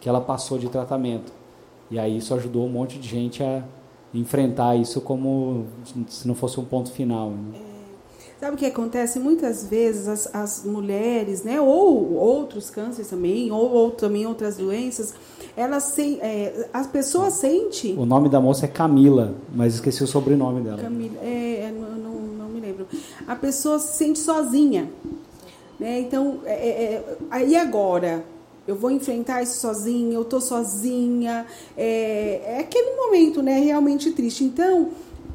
que 0.00 0.08
ela 0.08 0.20
passou 0.20 0.58
de 0.58 0.68
tratamento. 0.68 1.32
E 1.90 1.98
aí 1.98 2.18
isso 2.18 2.34
ajudou 2.34 2.66
um 2.66 2.68
monte 2.68 2.98
de 2.98 3.08
gente 3.08 3.42
a 3.42 3.62
enfrentar 4.12 4.76
isso 4.76 5.00
como 5.00 5.64
se 6.08 6.28
não 6.28 6.34
fosse 6.34 6.60
um 6.60 6.64
ponto 6.64 6.90
final. 6.90 7.30
Né? 7.30 7.73
Sabe 8.44 8.56
o 8.56 8.58
que 8.58 8.66
acontece? 8.66 9.18
Muitas 9.18 9.64
vezes 9.64 10.06
as, 10.06 10.34
as 10.34 10.64
mulheres, 10.66 11.42
né, 11.42 11.58
ou 11.62 12.12
outros 12.12 12.68
cânceres 12.68 13.08
também, 13.08 13.50
ou, 13.50 13.70
ou 13.72 13.90
também 13.90 14.26
outras 14.26 14.58
doenças, 14.58 15.14
elas 15.56 15.84
se, 15.84 16.18
é, 16.20 16.68
as 16.70 16.86
pessoas 16.86 17.32
sentem. 17.32 17.96
O 17.96 18.04
nome 18.04 18.28
da 18.28 18.42
moça 18.42 18.66
é 18.66 18.68
Camila, 18.68 19.34
mas 19.54 19.76
esqueci 19.76 20.04
o 20.04 20.06
sobrenome 20.06 20.60
dela. 20.60 20.76
Camila, 20.76 21.14
é, 21.22 21.60
é 21.60 21.72
não, 21.72 22.10
não, 22.36 22.48
me 22.50 22.60
lembro. 22.60 22.86
A 23.26 23.34
pessoa 23.34 23.78
se 23.78 23.96
sente 23.96 24.18
sozinha. 24.18 24.90
Né? 25.80 26.00
Então, 26.00 26.40
é, 26.44 26.52
é, 26.52 27.16
é 27.32 27.46
e 27.46 27.56
agora? 27.56 28.26
eu 28.66 28.76
vou 28.76 28.90
enfrentar 28.90 29.42
isso 29.42 29.58
sozinha, 29.58 30.14
eu 30.14 30.22
estou 30.22 30.40
sozinha. 30.40 31.46
É, 31.76 32.42
é, 32.44 32.58
aquele 32.60 32.94
momento, 32.96 33.42
né, 33.42 33.58
realmente 33.58 34.10
triste. 34.12 34.44
Então, 34.44 34.90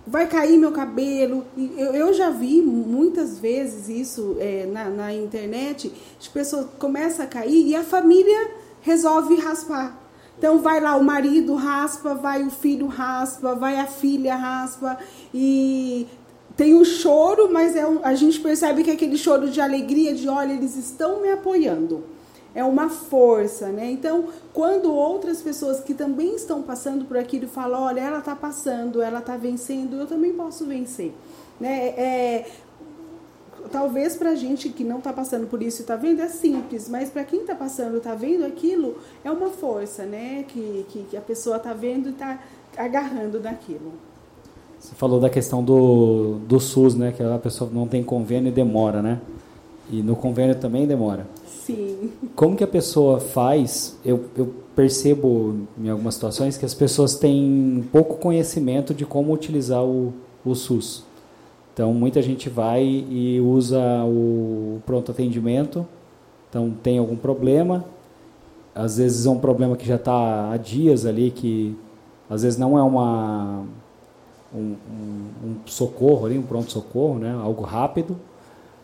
vai 0.10 0.28
cair 0.28 0.58
meu 0.58 0.72
cabelo. 0.72 1.46
Eu, 1.78 1.94
eu 1.94 2.14
já 2.14 2.30
vi 2.30 2.62
muitas 2.62 3.40
vezes 3.40 3.88
isso 3.88 4.38
é, 4.40 4.66
na, 4.66 4.90
na 4.90 5.14
internet, 5.14 5.92
as 6.20 6.28
pessoas 6.28 6.68
começam 6.78 7.24
a 7.24 7.28
cair 7.28 7.68
e 7.68 7.76
a 7.76 7.84
família 7.84 8.52
resolve 8.82 9.36
raspar. 9.36 9.98
Então 10.38 10.60
vai 10.60 10.80
lá 10.80 10.96
o 10.96 11.04
marido 11.04 11.54
raspa, 11.56 12.16
vai 12.16 12.44
o 12.44 12.50
filho 12.50 12.88
raspa, 12.88 13.54
vai 13.56 13.78
a 13.78 13.86
filha 13.86 14.36
raspa 14.36 14.98
e 15.34 16.08
tem 16.56 16.74
o 16.74 16.84
choro, 16.84 17.50
mas 17.52 17.76
é 17.76 17.86
um, 17.86 18.00
a 18.04 18.16
gente 18.16 18.40
percebe 18.40 18.84
que 18.84 18.90
é 18.90 18.94
aquele 18.94 19.18
choro 19.18 19.50
de 19.50 19.62
alegria, 19.62 20.14
de 20.14 20.28
olha, 20.28 20.54
eles 20.54 20.76
estão 20.76 21.22
me 21.22 21.30
apoiando 21.30 22.04
é 22.54 22.64
uma 22.64 22.90
força, 22.90 23.70
né? 23.70 23.90
Então, 23.92 24.26
quando 24.54 24.94
outras 24.94 25.42
pessoas 25.42 25.80
que 25.80 25.94
também 25.94 26.36
estão 26.36 26.62
passando 26.62 27.06
por 27.06 27.18
aquilo 27.18 27.48
falam, 27.48 27.84
olha, 27.84 28.02
ela 28.02 28.20
está 28.20 28.36
passando, 28.36 29.02
ela 29.02 29.20
está 29.20 29.38
vencendo, 29.38 29.98
eu 29.98 30.08
também 30.08 30.34
posso 30.34 30.66
vencer, 30.66 31.14
né? 31.60 31.90
É, 31.90 32.46
talvez 33.72 34.16
para 34.16 34.36
gente 34.36 34.70
que 34.70 34.84
não 34.84 34.98
está 34.98 35.14
passando 35.14 35.48
por 35.48 35.62
isso 35.62 35.82
e 35.82 35.84
está 35.84 35.96
vendo 35.96 36.22
é 36.22 36.28
simples, 36.28 36.90
mas 36.90 37.10
para 37.10 37.24
quem 37.24 37.42
está 37.42 37.56
passando, 37.56 37.98
está 37.98 38.16
vendo 38.16 38.46
aquilo, 38.46 38.98
é 39.24 39.30
uma 39.30 39.50
força, 39.50 40.06
né? 40.06 40.44
Que, 40.48 40.86
que, 40.90 41.04
que 41.04 41.18
a 41.18 41.22
pessoa 41.22 41.58
está 41.58 41.74
vendo 41.74 42.10
e 42.10 42.12
está 42.12 42.40
agarrando 42.78 43.40
naquilo. 43.40 43.94
Você 44.80 44.96
falou 44.96 45.20
da 45.20 45.30
questão 45.30 45.64
do, 45.64 46.40
do 46.48 46.60
SUS, 46.60 46.96
né? 46.96 47.12
Que 47.12 47.22
a 47.22 47.38
pessoa 47.38 47.70
não 47.72 47.88
tem 47.88 48.02
convênio 48.02 48.50
e 48.50 48.52
demora, 48.52 49.02
né? 49.02 49.20
E 49.92 50.02
no 50.02 50.16
convênio 50.16 50.56
também 50.56 50.88
demora. 50.88 51.28
Sim. 51.70 52.12
Como 52.36 52.56
que 52.56 52.64
a 52.64 52.68
pessoa 52.68 53.20
faz? 53.20 53.98
Eu, 54.04 54.26
eu 54.36 54.54
percebo 54.76 55.68
em 55.78 55.90
algumas 55.90 56.16
situações 56.16 56.58
que 56.58 56.66
as 56.66 56.74
pessoas 56.74 57.16
têm 57.16 57.88
pouco 57.92 58.16
conhecimento 58.16 58.94
de 58.94 59.06
como 59.06 59.32
utilizar 59.32 59.84
o, 59.84 60.14
o 60.44 60.56
SUS. 60.56 61.04
Então, 61.74 61.94
muita 61.94 62.22
gente 62.22 62.50
vai 62.50 62.84
e 62.84 63.40
usa 63.40 63.80
o 64.04 64.82
pronto 64.86 65.12
atendimento. 65.12 65.86
Então, 66.50 66.74
tem 66.82 66.98
algum 66.98 67.16
problema. 67.16 67.86
Às 68.74 68.98
vezes 68.98 69.26
é 69.26 69.30
um 69.30 69.40
problema 69.40 69.78
que 69.78 69.86
já 69.86 69.96
está 69.96 70.52
há 70.52 70.58
dias 70.58 71.06
ali, 71.06 71.30
que 71.30 71.78
às 72.30 72.42
vezes 72.42 72.58
não 72.58 72.78
é 72.78 72.82
uma 72.82 73.64
um, 74.54 74.60
um, 74.60 75.28
um 75.46 75.56
socorro 75.66 76.26
ali, 76.26 76.38
um 76.38 76.44
pronto 76.44 76.72
socorro, 76.72 77.20
né? 77.20 77.32
Algo 77.42 77.64
rápido, 77.64 78.18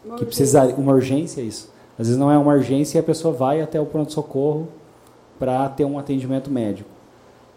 uma 0.05 0.17
que 0.17 0.25
precisa 0.25 0.65
uma 0.75 0.93
urgência 0.93 1.41
isso. 1.41 1.73
Às 1.97 2.07
vezes 2.07 2.17
não 2.17 2.31
é 2.31 2.37
uma 2.37 2.53
urgência 2.53 2.97
e 2.97 2.99
a 2.99 3.03
pessoa 3.03 3.33
vai 3.33 3.61
até 3.61 3.79
o 3.79 3.85
pronto-socorro 3.85 4.67
para 5.39 5.67
ter 5.69 5.85
um 5.85 5.97
atendimento 5.97 6.51
médico. 6.51 6.89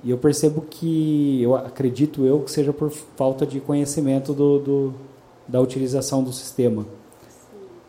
E 0.03 0.11
eu 0.11 0.19
percebo 0.19 0.61
que, 0.63 1.43
eu 1.43 1.57
acredito 1.57 2.25
eu, 2.25 2.41
que 2.41 2.51
seja 2.51 2.73
por 2.73 2.91
falta 2.91 3.45
de 3.45 3.59
conhecimento 3.61 4.33
do, 4.33 4.59
do 4.59 4.95
da 5.49 5.61
utilização 5.61 6.23
do 6.23 6.33
sistema. 6.33 6.87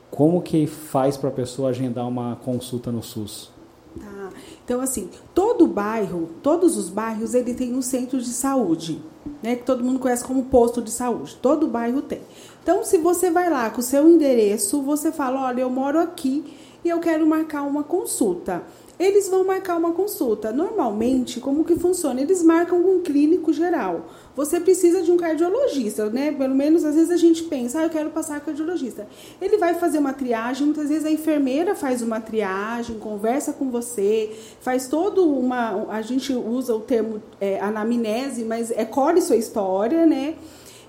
Como 0.10 0.42
que 0.42 0.66
faz 0.66 1.18
para 1.18 1.30
a 1.30 1.32
pessoa 1.32 1.70
agendar 1.70 2.08
uma 2.08 2.38
consulta 2.38 2.92
no 2.92 3.04
SUS? 3.04 3.52
Tá. 4.00 4.30
Então, 4.64 4.82
assim, 4.82 5.10
todo 5.36 5.68
bairro, 5.68 6.30
todos 6.42 6.78
os 6.78 6.90
bairros, 6.90 7.34
ele 7.34 7.54
tem 7.54 7.76
um 7.76 7.82
centro 7.82 8.20
de 8.20 8.30
saúde, 8.30 9.02
né? 9.44 9.56
Que 9.56 9.64
todo 9.64 9.84
mundo 9.84 10.00
conhece 10.00 10.24
como 10.24 10.46
posto 10.46 10.82
de 10.82 10.90
saúde. 10.90 11.38
Todo 11.42 11.68
bairro 11.68 12.02
tem. 12.02 12.22
Então, 12.62 12.84
se 12.84 12.98
você 12.98 13.32
vai 13.32 13.50
lá 13.50 13.70
com 13.70 13.80
o 13.80 13.84
seu 13.84 14.08
endereço, 14.10 14.82
você 14.82 15.12
fala: 15.12 15.48
olha, 15.48 15.62
eu 15.62 15.70
moro 15.70 16.00
aqui 16.00 16.58
e 16.84 16.90
eu 16.90 17.00
quero 17.00 17.26
marcar 17.26 17.64
uma 17.64 17.84
consulta. 17.84 18.64
Eles 19.00 19.30
vão 19.30 19.46
marcar 19.46 19.78
uma 19.78 19.94
consulta. 19.94 20.52
Normalmente, 20.52 21.40
como 21.40 21.64
que 21.64 21.74
funciona? 21.78 22.20
Eles 22.20 22.44
marcam 22.44 22.84
com 22.84 22.98
um 22.98 23.02
clínico 23.02 23.54
geral. 23.54 24.10
Você 24.36 24.60
precisa 24.60 25.02
de 25.02 25.10
um 25.10 25.16
cardiologista, 25.16 26.10
né? 26.10 26.34
Pelo 26.34 26.54
menos 26.54 26.84
às 26.84 26.96
vezes 26.96 27.10
a 27.10 27.16
gente 27.16 27.44
pensa, 27.44 27.80
ah, 27.80 27.84
eu 27.84 27.90
quero 27.90 28.10
passar 28.10 28.42
cardiologista. 28.42 29.08
Ele 29.42 29.58
vai 29.58 29.76
fazer 29.76 30.00
uma 30.00 30.12
triagem, 30.12 30.66
muitas 30.66 30.90
vezes 30.90 31.06
a 31.06 31.12
enfermeira 31.12 31.76
faz 31.76 32.02
uma 32.02 32.20
triagem, 32.20 33.00
conversa 33.00 33.54
com 33.54 33.72
você, 33.72 34.36
faz 34.60 34.90
todo 34.90 35.26
uma. 35.26 35.88
A 35.90 36.02
gente 36.02 36.34
usa 36.34 36.76
o 36.76 36.82
termo 36.82 37.24
é, 37.40 37.58
anamnese, 37.62 38.44
mas 38.44 38.70
é 38.70 38.84
colhe 38.84 39.22
sua 39.22 39.38
história, 39.38 40.06
né? 40.06 40.36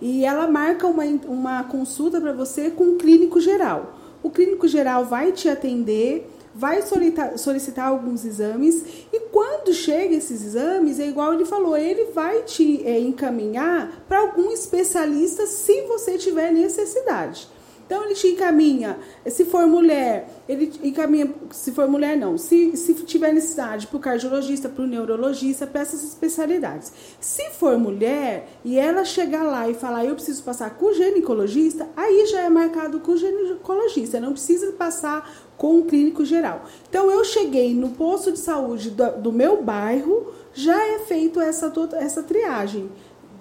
E 0.00 0.24
ela 0.24 0.46
marca 0.46 0.86
uma, 0.86 1.04
uma 1.26 1.64
consulta 1.64 2.20
para 2.20 2.32
você 2.32 2.70
com 2.70 2.84
um 2.84 2.98
clínico 2.98 3.40
geral. 3.40 3.98
O 4.22 4.30
clínico 4.30 4.66
geral 4.66 5.04
vai 5.04 5.32
te 5.32 5.48
atender, 5.48 6.30
vai 6.54 6.82
solicitar, 6.82 7.38
solicitar 7.38 7.88
alguns 7.88 8.24
exames 8.24 8.84
e 9.12 9.20
quando 9.30 9.72
chega 9.72 10.14
esses 10.14 10.44
exames, 10.44 10.98
é 10.98 11.06
igual 11.06 11.34
ele 11.34 11.44
falou, 11.44 11.76
ele 11.76 12.06
vai 12.12 12.42
te 12.42 12.86
é, 12.86 12.98
encaminhar 12.98 14.04
para 14.08 14.20
algum 14.20 14.50
especialista 14.50 15.46
se 15.46 15.82
você 15.82 16.18
tiver 16.18 16.52
necessidade. 16.52 17.48
Então 17.90 18.04
ele 18.04 18.14
te 18.14 18.28
encaminha, 18.28 19.00
se 19.26 19.44
for 19.44 19.66
mulher, 19.66 20.44
ele 20.48 20.72
encaminha, 20.80 21.34
se 21.50 21.72
for 21.72 21.88
mulher 21.88 22.16
não, 22.16 22.38
se, 22.38 22.76
se 22.76 22.94
tiver 22.94 23.32
necessidade 23.32 23.88
para 23.88 23.96
o 23.96 23.98
cardiologista, 23.98 24.68
para 24.68 24.84
o 24.84 24.86
neurologista, 24.86 25.66
para 25.66 25.80
essas 25.80 26.04
especialidades. 26.04 26.92
Se 27.18 27.50
for 27.50 27.76
mulher 27.76 28.48
e 28.64 28.78
ela 28.78 29.04
chegar 29.04 29.42
lá 29.42 29.68
e 29.68 29.74
falar, 29.74 30.04
eu 30.04 30.14
preciso 30.14 30.40
passar 30.44 30.70
com 30.76 30.86
o 30.86 30.94
ginecologista, 30.94 31.88
aí 31.96 32.26
já 32.26 32.42
é 32.42 32.48
marcado 32.48 33.00
com 33.00 33.10
o 33.10 33.16
ginecologista, 33.16 34.20
não 34.20 34.34
precisa 34.34 34.70
passar 34.70 35.28
com 35.56 35.80
o 35.80 35.84
clínico 35.84 36.24
geral. 36.24 36.66
Então 36.88 37.10
eu 37.10 37.24
cheguei 37.24 37.74
no 37.74 37.88
posto 37.88 38.30
de 38.30 38.38
saúde 38.38 38.90
do, 38.90 39.20
do 39.20 39.32
meu 39.32 39.64
bairro, 39.64 40.32
já 40.54 40.80
é 40.80 41.00
feito 41.00 41.40
essa, 41.40 41.72
essa 41.94 42.22
triagem 42.22 42.88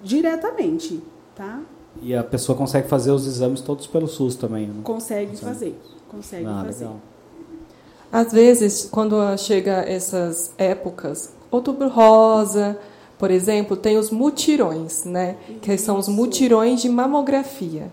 diretamente, 0.02 1.00
tá? 1.36 1.60
E 2.02 2.14
a 2.14 2.24
pessoa 2.24 2.56
consegue 2.56 2.88
fazer 2.88 3.10
os 3.10 3.26
exames 3.26 3.60
todos 3.60 3.86
pelo 3.86 4.08
SUS 4.08 4.34
também, 4.34 4.66
né? 4.66 4.80
Consegue, 4.82 5.32
consegue. 5.32 5.52
fazer. 5.52 5.80
Consegue 6.08 6.46
ah, 6.46 6.62
fazer. 6.64 6.84
Legal. 6.84 7.00
Às 8.12 8.32
vezes, 8.32 8.88
quando 8.90 9.16
chega 9.36 9.84
essas 9.88 10.52
épocas, 10.58 11.32
outubro 11.50 11.88
rosa, 11.88 12.76
por 13.18 13.30
exemplo, 13.30 13.76
tem 13.76 13.98
os 13.98 14.10
mutirões, 14.10 15.04
né? 15.04 15.36
Que 15.60 15.76
são 15.76 15.98
os 15.98 16.08
mutirões 16.08 16.80
de 16.80 16.88
mamografia. 16.88 17.92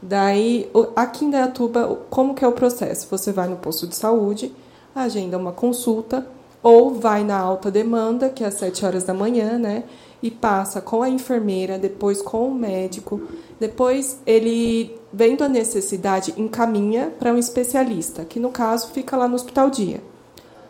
Daí, 0.00 0.70
aqui 0.96 1.26
em 1.26 1.30
Dayatuba, 1.30 1.98
como 2.08 2.34
que 2.34 2.44
é 2.44 2.48
o 2.48 2.52
processo? 2.52 3.06
Você 3.10 3.32
vai 3.32 3.48
no 3.48 3.56
posto 3.56 3.86
de 3.86 3.94
saúde, 3.94 4.54
agenda 4.94 5.36
uma 5.36 5.52
consulta, 5.52 6.26
ou 6.62 6.94
vai 6.94 7.22
na 7.24 7.38
alta 7.38 7.70
demanda, 7.70 8.30
que 8.30 8.44
é 8.44 8.46
às 8.46 8.54
7 8.54 8.86
horas 8.86 9.04
da 9.04 9.12
manhã, 9.12 9.58
né? 9.58 9.84
E 10.22 10.30
passa 10.30 10.80
com 10.80 11.02
a 11.02 11.08
enfermeira, 11.08 11.78
depois 11.78 12.20
com 12.20 12.48
o 12.48 12.54
médico. 12.54 13.22
Depois, 13.58 14.18
ele, 14.26 14.98
vendo 15.12 15.42
a 15.42 15.48
necessidade, 15.48 16.34
encaminha 16.36 17.12
para 17.18 17.32
um 17.32 17.38
especialista, 17.38 18.24
que 18.24 18.38
no 18.38 18.50
caso 18.50 18.90
fica 18.92 19.16
lá 19.16 19.26
no 19.26 19.34
hospital 19.34 19.70
dia. 19.70 20.02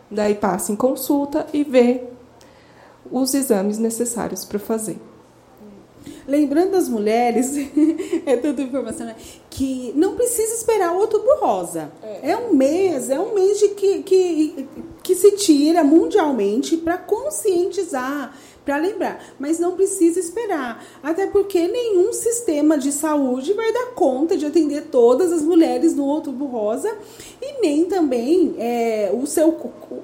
Daí 0.09 0.35
passa 0.35 0.71
em 0.71 0.75
consulta 0.75 1.47
e 1.53 1.63
vê 1.63 2.03
os 3.09 3.33
exames 3.33 3.77
necessários 3.77 4.45
para 4.45 4.59
fazer. 4.59 4.99
Lembrando 6.27 6.75
as 6.75 6.87
mulheres, 6.87 7.55
é 8.25 8.37
tanta 8.37 8.61
informação, 8.61 9.05
né? 9.05 9.15
Que 9.51 9.91
não 9.95 10.15
precisa 10.15 10.55
esperar 10.55 10.93
o 10.93 10.99
outubro 10.99 11.35
rosa. 11.39 11.91
É. 12.01 12.31
é, 12.31 12.37
um 12.37 12.53
mês, 12.53 13.09
é 13.09 13.19
um 13.19 13.35
mês 13.35 13.59
de 13.59 13.67
que, 13.69 14.01
que, 14.01 14.67
que 15.03 15.13
se 15.13 15.31
tira 15.33 15.83
mundialmente 15.83 16.77
para 16.77 16.97
conscientizar 16.97 18.33
para 18.63 18.77
lembrar, 18.77 19.19
mas 19.39 19.59
não 19.59 19.75
precisa 19.75 20.19
esperar, 20.19 20.85
até 21.01 21.25
porque 21.25 21.67
nenhum 21.67 22.13
sistema 22.13 22.77
de 22.77 22.91
saúde 22.91 23.53
vai 23.53 23.73
dar 23.73 23.87
conta 23.95 24.37
de 24.37 24.45
atender 24.45 24.85
todas 24.91 25.31
as 25.31 25.41
mulheres 25.41 25.95
no 25.95 26.05
Outubro 26.05 26.45
Rosa 26.45 26.95
e 27.41 27.59
nem 27.59 27.85
também 27.85 28.53
é, 28.59 29.11
o, 29.13 29.25
seu, 29.25 29.49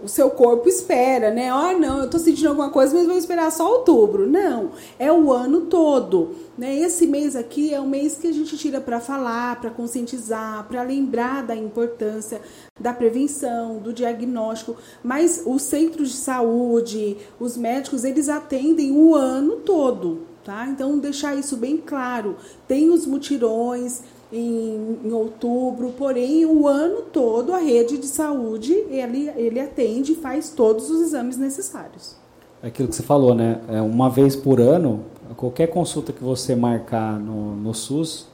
o 0.03 0.07
seu 0.07 0.31
corpo 0.31 0.67
espera, 0.67 1.29
né? 1.29 1.51
Ah, 1.51 1.73
não, 1.73 1.99
eu 1.99 2.05
estou 2.05 2.19
sentindo 2.19 2.49
alguma 2.49 2.71
coisa, 2.71 2.95
mas 2.95 3.05
vou 3.05 3.17
esperar 3.17 3.51
só 3.51 3.71
outubro. 3.71 4.27
Não, 4.27 4.71
é 4.97 5.11
o 5.11 5.31
ano 5.31 5.61
todo. 5.61 6.31
Né? 6.57 6.79
Esse 6.79 7.05
mês 7.05 7.35
aqui 7.35 7.73
é 7.73 7.79
um 7.79 7.87
mês 7.87 8.17
que 8.17 8.27
a 8.27 8.31
gente 8.33 8.57
tira 8.57 8.81
para 8.81 8.99
falar, 8.99 9.61
para 9.61 9.69
conscientizar, 9.69 10.65
para 10.67 10.81
lembrar 10.81 11.43
da 11.43 11.55
importância 11.55 12.41
da 12.79 12.93
prevenção, 12.93 13.77
do 13.77 13.93
diagnóstico, 13.93 14.75
mas 15.03 15.43
os 15.45 15.61
centros 15.61 16.09
de 16.09 16.17
saúde, 16.17 17.17
os 17.39 17.55
médicos, 17.55 18.03
eles 18.03 18.27
atendem 18.29 18.91
o 18.91 19.13
ano 19.13 19.57
todo, 19.57 20.21
tá? 20.43 20.67
Então 20.67 20.97
deixar 20.97 21.35
isso 21.35 21.57
bem 21.57 21.77
claro. 21.77 22.35
Tem 22.67 22.89
os 22.89 23.05
mutirões, 23.05 24.01
em, 24.31 24.99
em, 25.05 25.11
outubro, 25.11 25.93
porém 25.97 26.45
o 26.45 26.67
ano 26.67 27.03
todo 27.03 27.53
a 27.53 27.59
rede 27.59 27.97
de 27.97 28.07
saúde 28.07 28.73
ele, 28.89 29.29
ele 29.35 29.59
atende 29.59 30.11
e 30.11 30.15
faz 30.15 30.49
todos 30.49 30.89
os 30.89 31.01
exames 31.01 31.37
necessários. 31.37 32.15
É 32.61 32.67
aquilo 32.67 32.89
que 32.89 32.95
você 32.95 33.03
falou, 33.03 33.35
né? 33.35 33.61
É 33.67 33.81
uma 33.81 34.09
vez 34.09 34.35
por 34.35 34.59
ano, 34.59 35.05
qualquer 35.35 35.67
consulta 35.67 36.13
que 36.13 36.23
você 36.23 36.55
marcar 36.55 37.19
no, 37.19 37.55
no 37.55 37.73
SUS 37.73 38.27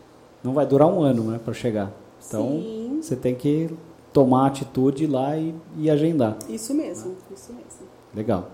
não 0.44 0.54
vai 0.54 0.66
durar 0.66 0.88
um 0.88 1.02
ano 1.02 1.24
né, 1.32 1.40
para 1.44 1.54
chegar. 1.54 1.92
Então 2.28 2.62
Sim. 2.62 3.00
você 3.02 3.16
tem 3.16 3.36
que 3.36 3.70
tomar 4.12 4.48
atitude 4.48 5.08
lá 5.08 5.38
e, 5.38 5.56
e 5.78 5.90
agendar. 5.90 6.38
Isso 6.48 6.74
mesmo, 6.74 7.16
isso 7.36 7.52
mesmo. 7.52 7.88
Legal. 8.14 8.50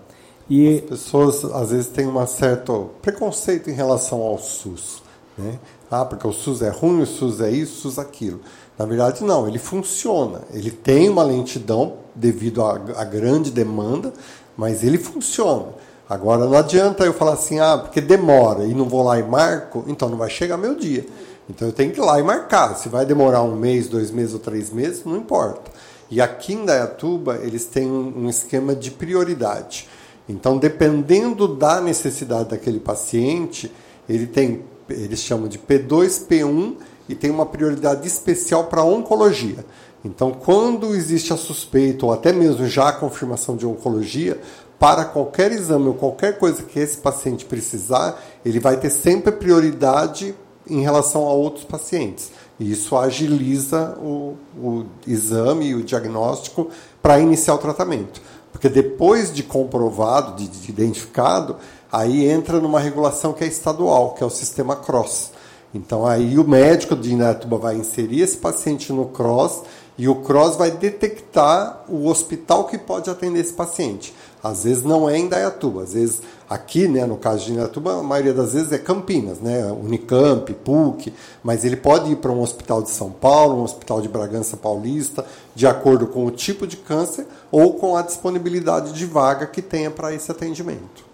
E... 0.48 0.76
As 0.76 0.80
pessoas 0.80 1.44
às 1.44 1.70
vezes 1.70 1.86
têm 1.88 2.06
um 2.06 2.26
certo 2.26 2.90
preconceito 3.02 3.70
em 3.70 3.74
relação 3.74 4.22
ao 4.22 4.38
SUS. 4.38 5.02
Né? 5.36 5.58
Ah, 5.90 6.04
porque 6.04 6.26
o 6.26 6.32
SUS 6.32 6.62
é 6.62 6.70
ruim, 6.70 7.02
o 7.02 7.06
SUS 7.06 7.40
é 7.40 7.50
isso, 7.50 7.88
o 7.88 7.92
SUS 7.92 7.98
é 7.98 8.00
aquilo. 8.00 8.40
Na 8.78 8.86
verdade, 8.86 9.22
não, 9.22 9.46
ele 9.46 9.58
funciona. 9.58 10.42
Ele 10.52 10.70
tem 10.70 11.08
uma 11.08 11.22
lentidão 11.22 11.94
devido 12.14 12.62
à, 12.62 12.74
à 12.96 13.04
grande 13.04 13.50
demanda, 13.50 14.12
mas 14.56 14.82
ele 14.82 14.98
funciona. 14.98 15.66
Agora, 16.10 16.44
não 16.44 16.58
adianta 16.58 17.04
eu 17.04 17.14
falar 17.14 17.34
assim, 17.34 17.60
ah, 17.60 17.78
porque 17.78 18.00
demora 18.00 18.64
e 18.64 18.74
não 18.74 18.88
vou 18.88 19.04
lá 19.04 19.16
e 19.16 19.22
marco, 19.22 19.84
então 19.86 20.08
não 20.08 20.18
vai 20.18 20.28
chegar 20.28 20.56
meu 20.56 20.74
dia. 20.74 21.06
Então 21.48 21.68
eu 21.68 21.72
tenho 21.72 21.92
que 21.92 22.00
ir 22.00 22.04
lá 22.04 22.18
e 22.18 22.22
marcar. 22.24 22.74
Se 22.74 22.88
vai 22.88 23.06
demorar 23.06 23.44
um 23.44 23.54
mês, 23.54 23.86
dois 23.86 24.10
meses 24.10 24.34
ou 24.34 24.40
três 24.40 24.72
meses, 24.72 25.04
não 25.04 25.16
importa. 25.16 25.70
E 26.10 26.20
aqui 26.20 26.54
em 26.54 26.64
Dayatuba, 26.64 27.38
eles 27.44 27.64
têm 27.64 27.88
um 27.88 28.28
esquema 28.28 28.74
de 28.74 28.90
prioridade. 28.90 29.88
Então, 30.28 30.58
dependendo 30.58 31.46
da 31.46 31.80
necessidade 31.80 32.48
daquele 32.48 32.80
paciente, 32.80 33.72
ele 34.08 34.26
tem 34.26 34.64
eles 34.88 35.20
chamam 35.20 35.46
de 35.46 35.58
P2, 35.58 36.26
P1 36.26 36.74
e 37.08 37.14
tem 37.14 37.30
uma 37.30 37.46
prioridade 37.46 38.06
especial 38.06 38.64
para 38.64 38.82
oncologia. 38.82 39.64
Então, 40.04 40.32
quando 40.32 40.94
existe 40.94 41.32
a 41.32 41.36
suspeita 41.36 42.06
ou 42.06 42.12
até 42.12 42.32
mesmo 42.32 42.66
já 42.66 42.88
a 42.88 42.92
confirmação 42.92 43.56
de 43.56 43.66
oncologia, 43.66 44.40
para 44.80 45.04
qualquer 45.04 45.52
exame 45.52 45.88
ou 45.88 45.94
qualquer 45.94 46.38
coisa 46.38 46.62
que 46.62 46.80
esse 46.80 46.96
paciente 46.96 47.44
precisar, 47.44 48.18
ele 48.42 48.58
vai 48.58 48.78
ter 48.78 48.88
sempre 48.88 49.30
prioridade 49.30 50.34
em 50.66 50.80
relação 50.80 51.28
a 51.28 51.32
outros 51.34 51.64
pacientes. 51.64 52.30
E 52.58 52.72
isso 52.72 52.96
agiliza 52.96 53.94
o, 53.98 54.36
o 54.56 54.86
exame 55.06 55.66
e 55.66 55.74
o 55.74 55.82
diagnóstico 55.82 56.70
para 57.02 57.20
iniciar 57.20 57.56
o 57.56 57.58
tratamento. 57.58 58.22
Porque 58.50 58.70
depois 58.70 59.30
de 59.30 59.42
comprovado, 59.42 60.34
de, 60.36 60.48
de 60.48 60.70
identificado, 60.70 61.56
aí 61.92 62.26
entra 62.26 62.58
numa 62.58 62.80
regulação 62.80 63.34
que 63.34 63.44
é 63.44 63.46
estadual, 63.46 64.14
que 64.14 64.22
é 64.22 64.26
o 64.26 64.30
sistema 64.30 64.76
CROSS. 64.76 65.32
Então 65.74 66.06
aí 66.06 66.38
o 66.38 66.48
médico 66.48 66.96
de 66.96 67.12
Indaiatuba 67.12 67.58
vai 67.58 67.76
inserir 67.76 68.22
esse 68.22 68.38
paciente 68.38 68.94
no 68.94 69.06
CROSS 69.08 69.62
e 69.98 70.08
o 70.08 70.16
CROSS 70.16 70.56
vai 70.56 70.70
detectar 70.70 71.84
o 71.86 72.08
hospital 72.08 72.64
que 72.64 72.78
pode 72.78 73.10
atender 73.10 73.40
esse 73.40 73.52
paciente. 73.52 74.14
Às 74.42 74.64
vezes 74.64 74.82
não 74.82 75.08
é 75.08 75.18
em 75.18 75.28
às 75.30 75.92
vezes 75.92 76.22
aqui, 76.48 76.88
né, 76.88 77.06
no 77.06 77.16
caso 77.16 77.44
de 77.44 77.52
Indaiatuba, 77.52 78.00
a 78.00 78.02
maioria 78.02 78.32
das 78.32 78.54
vezes 78.54 78.72
é 78.72 78.78
Campinas, 78.78 79.38
né, 79.38 79.70
Unicamp, 79.70 80.52
PUC, 80.52 81.12
mas 81.42 81.64
ele 81.64 81.76
pode 81.76 82.10
ir 82.10 82.16
para 82.16 82.32
um 82.32 82.40
hospital 82.40 82.82
de 82.82 82.90
São 82.90 83.10
Paulo, 83.10 83.60
um 83.60 83.62
hospital 83.62 84.00
de 84.00 84.08
Bragança 84.08 84.56
Paulista, 84.56 85.24
de 85.54 85.66
acordo 85.66 86.06
com 86.06 86.26
o 86.26 86.30
tipo 86.30 86.66
de 86.66 86.76
câncer 86.76 87.26
ou 87.50 87.74
com 87.74 87.96
a 87.96 88.02
disponibilidade 88.02 88.92
de 88.92 89.06
vaga 89.06 89.46
que 89.46 89.62
tenha 89.62 89.90
para 89.90 90.12
esse 90.14 90.30
atendimento. 90.30 91.04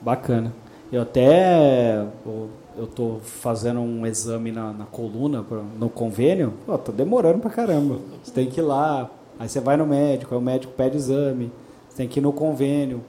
Bacana. 0.00 0.52
Eu 0.92 1.02
até 1.02 2.04
eu 2.76 2.86
tô 2.86 3.18
fazendo 3.22 3.80
um 3.80 4.06
exame 4.06 4.50
na, 4.50 4.72
na 4.72 4.84
coluna 4.84 5.44
no 5.78 5.88
convênio, 5.88 6.54
pô, 6.66 6.76
tô 6.78 6.92
demorando 6.92 7.38
pra 7.38 7.50
caramba. 7.50 7.98
Você 8.22 8.32
tem 8.32 8.48
que 8.48 8.60
ir 8.60 8.62
lá, 8.62 9.10
aí 9.38 9.48
você 9.48 9.60
vai 9.60 9.76
no 9.76 9.86
médico, 9.86 10.34
aí 10.34 10.40
o 10.40 10.42
médico 10.42 10.72
pede 10.74 10.96
exame, 10.96 11.52
você 11.92 11.98
tem 11.98 12.08
que 12.08 12.20
ir 12.20 12.22
no 12.22 12.32
convênio, 12.32 13.02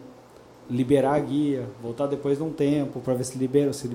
liberar 0.69 1.13
a 1.13 1.19
guia, 1.19 1.63
voltar 1.81 2.05
depois 2.05 2.37
de 2.37 2.43
um 2.43 2.51
tempo 2.51 2.99
para 2.99 3.13
ver 3.13 3.23
se 3.23 3.37
liberou, 3.37 3.71
se 3.71 3.89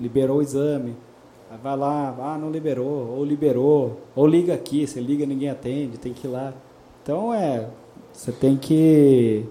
liberou 0.00 0.38
o 0.38 0.42
exame. 0.42 0.96
Aí 1.48 1.56
vai 1.62 1.76
lá, 1.76 2.14
ah, 2.18 2.36
não 2.36 2.50
liberou, 2.50 3.14
ou 3.16 3.24
liberou, 3.24 4.00
ou 4.16 4.26
liga 4.26 4.52
aqui, 4.52 4.86
você 4.86 5.00
liga 5.00 5.24
ninguém 5.24 5.48
atende, 5.48 5.98
tem 5.98 6.12
que 6.12 6.26
ir 6.26 6.30
lá. 6.30 6.52
Então 7.00 7.32
é, 7.32 7.68
você 8.12 8.32
tem 8.32 8.56
que 8.56 9.46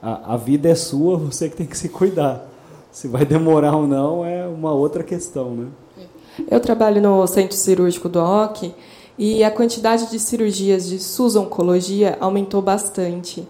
a, 0.00 0.34
a 0.34 0.36
vida 0.36 0.68
é 0.68 0.76
sua, 0.76 1.16
você 1.18 1.48
que 1.48 1.56
tem 1.56 1.66
que 1.66 1.76
se 1.76 1.88
cuidar. 1.88 2.46
Se 2.92 3.08
vai 3.08 3.26
demorar 3.26 3.76
ou 3.76 3.86
não 3.86 4.24
é 4.24 4.46
uma 4.46 4.72
outra 4.72 5.02
questão, 5.02 5.50
né? 5.50 5.66
Eu 6.48 6.60
trabalho 6.60 7.02
no 7.02 7.26
centro 7.26 7.56
cirúrgico 7.56 8.08
do 8.08 8.20
OC 8.20 8.72
e 9.18 9.42
a 9.42 9.50
quantidade 9.50 10.08
de 10.08 10.20
cirurgias 10.20 10.88
de 10.88 11.00
SUS 11.00 11.34
oncologia 11.34 12.16
aumentou 12.20 12.62
bastante. 12.62 13.46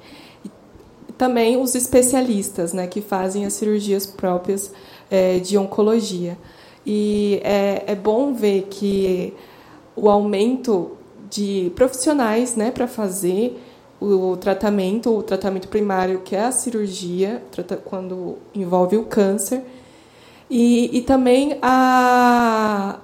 Também 1.19 1.61
os 1.61 1.75
especialistas, 1.75 2.73
né, 2.73 2.87
que 2.87 3.01
fazem 3.01 3.45
as 3.45 3.53
cirurgias 3.53 4.07
próprias 4.07 4.73
é, 5.11 5.39
de 5.41 5.59
oncologia. 5.59 6.39
E 6.87 7.41
é, 7.43 7.83
é 7.89 7.95
bom 7.95 8.33
ver 8.33 8.69
que 8.71 9.35
o 9.97 10.09
aumento 10.09 10.93
de 11.29 11.73
profissionais, 11.75 12.55
né, 12.55 12.71
para 12.71 12.87
fazer 12.87 13.61
o 14.01 14.37
tratamento, 14.37 15.15
o 15.15 15.23
tratamento 15.23 15.67
primário, 15.69 16.21
que 16.21 16.37
é 16.37 16.45
a 16.45 16.53
cirurgia, 16.53 17.43
quando 17.85 18.37
envolve 18.55 18.97
o 18.97 19.05
câncer, 19.05 19.63
e, 20.49 20.97
e 20.97 21.03
também 21.03 21.59
a, 21.61 22.99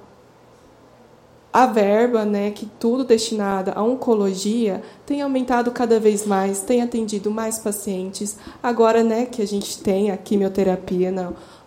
a 1.55 1.67
verba, 1.67 2.25
né, 2.25 2.51
que 2.51 2.67
tudo 2.67 3.05
destinada 3.05 3.71
à 3.77 3.83
oncologia, 3.85 4.83
tem 5.07 5.23
aumentado 5.23 5.71
cada 5.71 6.01
vez 6.01 6.27
mais, 6.27 6.63
tem 6.63 6.83
atendido 6.83 7.31
mais 7.31 7.61
pacientes. 7.61 8.37
Agora, 8.61 9.05
né, 9.05 9.25
que 9.25 9.41
a 9.41 9.47
gente 9.47 9.79
tem 9.79 10.11
a 10.11 10.17
quimioterapia 10.17 11.13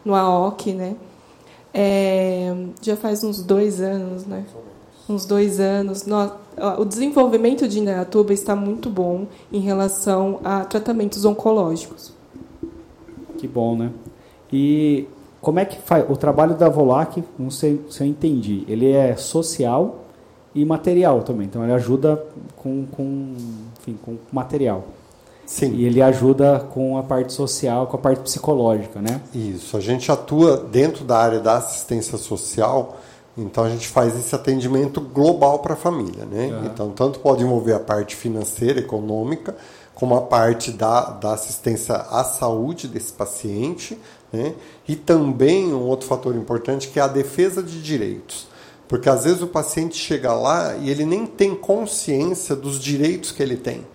no, 0.04 0.14
AOC, 0.14 0.74
né, 0.74 0.98
é, 1.74 2.54
já 2.82 2.98
faz 2.98 3.24
uns 3.24 3.42
dois 3.42 3.80
anos, 3.80 4.26
né, 4.26 4.44
uns 5.08 5.26
dois 5.26 5.58
anos, 5.58 6.06
o 6.78 6.84
desenvolvimento 6.84 7.66
de 7.66 7.80
Indaiatuba 7.80 8.34
está 8.34 8.58
muito 8.58 8.90
bom 8.90 9.26
em 9.50 9.62
relação 9.62 10.42
a 10.44 10.66
tratamentos 10.66 11.24
oncológicos. 11.24 12.12
Que 13.38 13.48
bom, 13.48 13.78
né? 13.78 13.92
E 14.52 15.08
como 15.48 15.62
é 15.62 15.66
que 15.66 15.80
faz 15.80 16.04
o 16.10 16.18
trabalho 16.18 16.56
da 16.56 16.68
Volac? 16.68 17.24
Não 17.40 17.50
sei 17.50 17.82
se 17.90 18.04
eu 18.04 18.08
entendi. 18.08 18.66
Ele 18.68 18.92
é 18.92 19.16
social 19.16 20.04
e 20.54 20.66
material 20.66 21.22
também. 21.22 21.48
Então 21.48 21.64
ele 21.64 21.72
ajuda 21.72 22.22
com, 22.58 22.86
com, 22.86 23.34
enfim, 23.80 23.98
com 24.04 24.18
material. 24.30 24.84
Sim. 25.46 25.74
E 25.74 25.86
ele 25.86 26.02
ajuda 26.02 26.68
com 26.74 26.98
a 26.98 27.04
parte 27.04 27.32
social, 27.32 27.88
com 27.88 27.96
a 27.96 28.00
parte 28.00 28.24
psicológica, 28.24 29.00
né? 29.00 29.22
Isso. 29.34 29.78
A 29.78 29.80
gente 29.80 30.12
atua 30.12 30.58
dentro 30.58 31.06
da 31.06 31.18
área 31.18 31.40
da 31.40 31.56
assistência 31.56 32.18
social, 32.18 32.98
então 33.38 33.64
a 33.64 33.70
gente 33.70 33.88
faz 33.88 34.18
esse 34.18 34.36
atendimento 34.36 35.00
global 35.00 35.60
para 35.60 35.76
a 35.76 35.78
família, 35.78 36.26
né? 36.26 36.48
Uhum. 36.48 36.66
Então 36.66 36.90
tanto 36.90 37.20
pode 37.22 37.42
envolver 37.42 37.72
a 37.72 37.80
parte 37.80 38.18
financeira, 38.18 38.82
econômica, 38.82 39.56
como 39.96 40.14
a 40.14 40.22
parte 40.22 40.72
da, 40.74 41.06
da 41.12 41.34
assistência 41.34 41.96
à 41.96 42.26
saúde 42.26 42.88
desse 42.90 43.14
paciente, 43.14 43.98
né? 44.32 44.54
E 44.88 44.96
também 44.96 45.74
um 45.74 45.84
outro 45.84 46.08
fator 46.08 46.36
importante 46.36 46.90
que 46.90 47.00
é 47.00 47.04
a 47.04 47.08
defesa 47.08 47.62
de 47.64 47.82
direitos. 47.82 48.48
Porque 48.88 49.10
às 49.10 49.26
vezes 49.26 49.42
o 49.42 49.48
paciente 49.48 49.98
chega 49.98 50.34
lá 50.34 50.76
e 50.78 50.90
ele 50.90 51.06
nem 51.06 51.26
tem 51.26 51.54
consciência 51.56 52.56
dos 52.56 52.80
direitos 52.80 53.32
que 53.32 53.44
ele 53.44 53.58
tem 53.58 53.86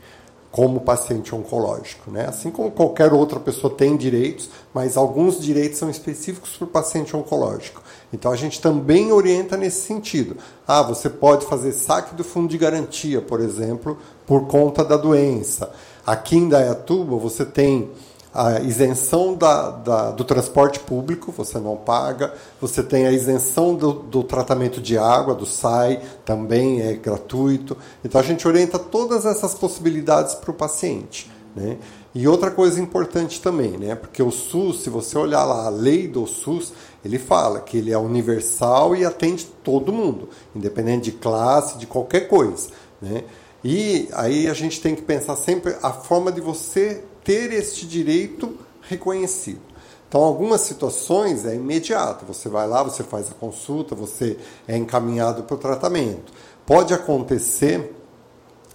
como 0.53 0.83
paciente 0.83 1.35
oncológico. 1.35 2.11
Né? 2.11 2.27
Assim 2.29 2.51
como 2.51 2.71
qualquer 2.71 3.13
outra 3.15 3.41
pessoa 3.41 3.73
tem 3.75 3.97
direitos, 3.97 4.51
mas 4.73 4.99
alguns 4.99 5.41
direitos 5.41 5.79
são 5.79 5.89
específicos 5.89 6.51
para 6.51 6.65
o 6.67 6.69
paciente 6.69 7.17
oncológico. 7.17 7.83
Então 8.13 8.31
a 8.31 8.37
gente 8.37 8.61
também 8.61 9.11
orienta 9.11 9.57
nesse 9.57 9.87
sentido. 9.87 10.37
Ah, 10.69 10.83
você 10.83 11.09
pode 11.09 11.47
fazer 11.47 11.73
saque 11.73 12.15
do 12.15 12.23
fundo 12.23 12.49
de 12.49 12.59
garantia, 12.59 13.23
por 13.23 13.41
exemplo, 13.41 13.97
por 14.27 14.47
conta 14.47 14.85
da 14.85 14.99
doença. 14.99 15.73
Aqui 16.07 16.37
em 16.37 16.51
Dayatuba 16.51 17.17
você 17.17 17.47
tem 17.47 17.91
a 18.35 18.61
isenção 18.61 19.35
da, 19.35 19.71
da, 19.71 20.11
do 20.11 20.25
transporte 20.25 20.81
público, 20.81 21.31
você 21.31 21.59
não 21.59 21.77
paga, 21.77 22.33
você 22.61 22.83
tem 22.83 23.07
a 23.07 23.13
isenção 23.13 23.75
do, 23.75 23.93
do, 23.93 24.25
tratamento 24.25 24.81
de 24.81 24.97
água, 24.97 25.35
do 25.35 25.45
SAI, 25.45 26.01
também 26.25 26.81
é 26.81 26.95
gratuito. 26.95 27.77
Então 28.03 28.21
a 28.21 28.25
gente 28.25 28.49
orienta 28.49 28.79
todas 28.79 29.27
essas 29.27 29.55
possibilidades 29.55 30.35
para 30.35 30.51
o 30.51 30.55
paciente. 30.55 31.31
Né? 31.55 31.77
E 32.15 32.27
outra 32.27 32.51
coisa 32.51 32.81
importante 32.81 33.41
também, 33.41 33.73
né? 33.77 33.95
porque 33.95 34.23
o 34.23 34.31
SUS, 34.31 34.83
se 34.83 34.89
você 34.89 35.19
olhar 35.19 35.45
lá 35.45 35.67
a 35.67 35.71
lei 35.71 36.09
do 36.09 36.27
SUS, 36.27 36.73
ele 37.05 37.19
fala 37.19 37.61
que 37.61 37.77
ele 37.77 37.93
é 37.93 37.99
universal 37.99 38.97
e 38.97 39.05
atende 39.05 39.45
todo 39.63 39.93
mundo, 39.93 40.31
independente 40.55 41.11
de 41.11 41.13
classe, 41.13 41.77
de 41.77 41.87
qualquer 41.87 42.29
coisa. 42.29 42.69
Né? 43.01 43.25
E 43.63 44.09
aí 44.13 44.49
a 44.49 44.55
gente 44.55 44.81
tem 44.81 44.95
que 44.95 45.03
pensar 45.03 45.37
sempre 45.37 45.77
a 45.83 45.93
forma 45.93 46.33
de 46.33 46.41
você 46.41 47.05
ter 47.25 47.53
este 47.53 47.87
direito 47.87 48.59
reconhecido. 48.83 49.61
Então, 50.09 50.23
algumas 50.23 50.61
situações 50.61 51.47
é 51.47 51.55
imediato. 51.55 52.27
Você 52.27 52.49
vai 52.49 52.69
lá, 52.69 52.83
você 52.83 53.03
faz 53.03 53.31
a 53.31 53.35
consulta, 53.35 53.95
você 53.95 54.37
é 54.69 54.77
encaminhado 54.77 55.45
para 55.45 55.55
o 55.55 55.59
tratamento. 55.59 56.33
Pode 56.67 56.93
acontecer 56.93 57.97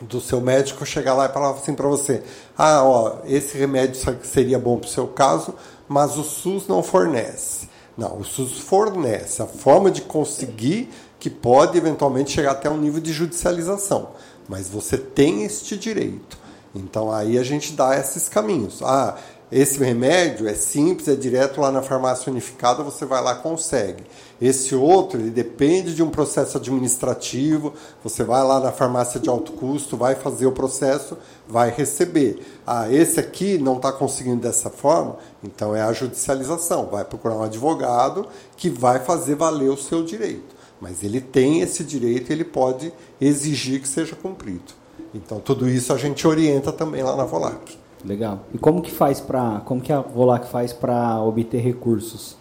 do 0.02 0.20
seu 0.20 0.40
médico 0.42 0.86
chegar 0.86 1.14
lá 1.14 1.26
e 1.26 1.32
falar 1.32 1.52
assim 1.52 1.76
para 1.76 1.88
você: 1.88 2.24
ah, 2.58 2.84
ó, 2.84 3.18
esse 3.26 3.58
remédio 3.58 4.00
seria 4.24 4.58
bom 4.58 4.78
para 4.78 4.88
o 4.88 4.92
seu 4.92 5.08
caso, 5.08 5.54
mas 5.88 6.18
o 6.18 6.24
SUS 6.24 6.68
não 6.68 6.82
fornece. 6.82 7.70
Não, 7.96 8.20
o 8.20 8.24
SUS 8.24 8.60
fornece 8.60 9.42
a 9.42 9.46
forma 9.48 9.90
de 9.90 10.02
conseguir 10.02 10.90
que 11.20 11.30
pode 11.30 11.78
eventualmente 11.78 12.32
chegar 12.32 12.52
até 12.52 12.70
um 12.70 12.78
nível 12.78 13.02
de 13.02 13.12
judicialização, 13.12 14.10
mas 14.48 14.70
você 14.70 14.98
tem 14.98 15.44
este 15.44 15.78
direito. 15.78 16.38
Então 16.76 17.12
aí 17.12 17.38
a 17.38 17.44
gente 17.44 17.74
dá 17.74 17.98
esses 17.98 18.30
caminhos. 18.30 18.82
Ah, 18.82 19.18
esse 19.50 19.80
remédio 19.82 20.46
é 20.46 20.54
simples, 20.54 21.08
é 21.08 21.16
direto 21.16 21.62
lá 21.62 21.72
na 21.72 21.82
farmácia 21.82 22.30
unificada, 22.30 22.84
você 22.84 23.06
vai 23.06 23.24
lá 23.24 23.34
consegue. 23.34 24.04
Esse 24.42 24.76
outro, 24.76 25.18
ele 25.18 25.30
depende 25.30 25.96
de 25.96 26.04
um 26.04 26.10
processo 26.10 26.58
administrativo, 26.58 27.74
você 28.04 28.26
vai 28.26 28.44
lá 28.44 28.60
na 28.60 28.74
farmácia 28.74 29.22
de 29.22 29.30
alto 29.30 29.54
custo, 29.54 29.96
vai 29.96 30.16
fazer 30.16 30.48
o 30.48 30.52
processo, 30.52 31.18
vai 31.48 31.70
receber. 31.70 32.46
Ah, 32.68 32.92
esse 32.92 33.22
aqui 33.22 33.58
não 33.58 33.78
está 33.78 33.90
conseguindo 33.94 34.42
dessa 34.42 34.70
forma, 34.70 35.16
então 35.42 35.74
é 35.74 35.82
a 35.82 35.94
judicialização. 35.94 36.88
Vai 36.88 37.06
procurar 37.06 37.36
um 37.36 37.44
advogado 37.44 38.28
que 38.58 38.70
vai 38.70 39.00
fazer 39.00 39.36
valer 39.36 39.70
o 39.70 39.78
seu 39.78 40.04
direito. 40.04 40.58
Mas 40.82 41.04
ele 41.04 41.22
tem 41.22 41.62
esse 41.62 41.86
direito 41.86 42.32
ele 42.32 42.44
pode 42.44 42.92
exigir 43.20 43.82
que 43.82 43.88
seja 43.88 44.14
cumprido. 44.14 44.77
Então 45.18 45.40
tudo 45.40 45.68
isso 45.68 45.92
a 45.92 45.98
gente 45.98 46.28
orienta 46.28 46.72
também 46.72 47.04
lá 47.04 47.16
na 47.16 47.26
Volac. 47.26 47.78
Legal. 48.06 48.42
E 48.54 48.58
como 48.58 48.82
que 48.82 48.92
faz 48.92 49.20
para, 49.20 49.62
como 49.66 49.82
que 49.82 49.92
a 49.92 50.02
Volac 50.02 50.48
faz 50.50 50.72
para 50.72 51.22
obter 51.22 51.60
recursos? 51.60 52.38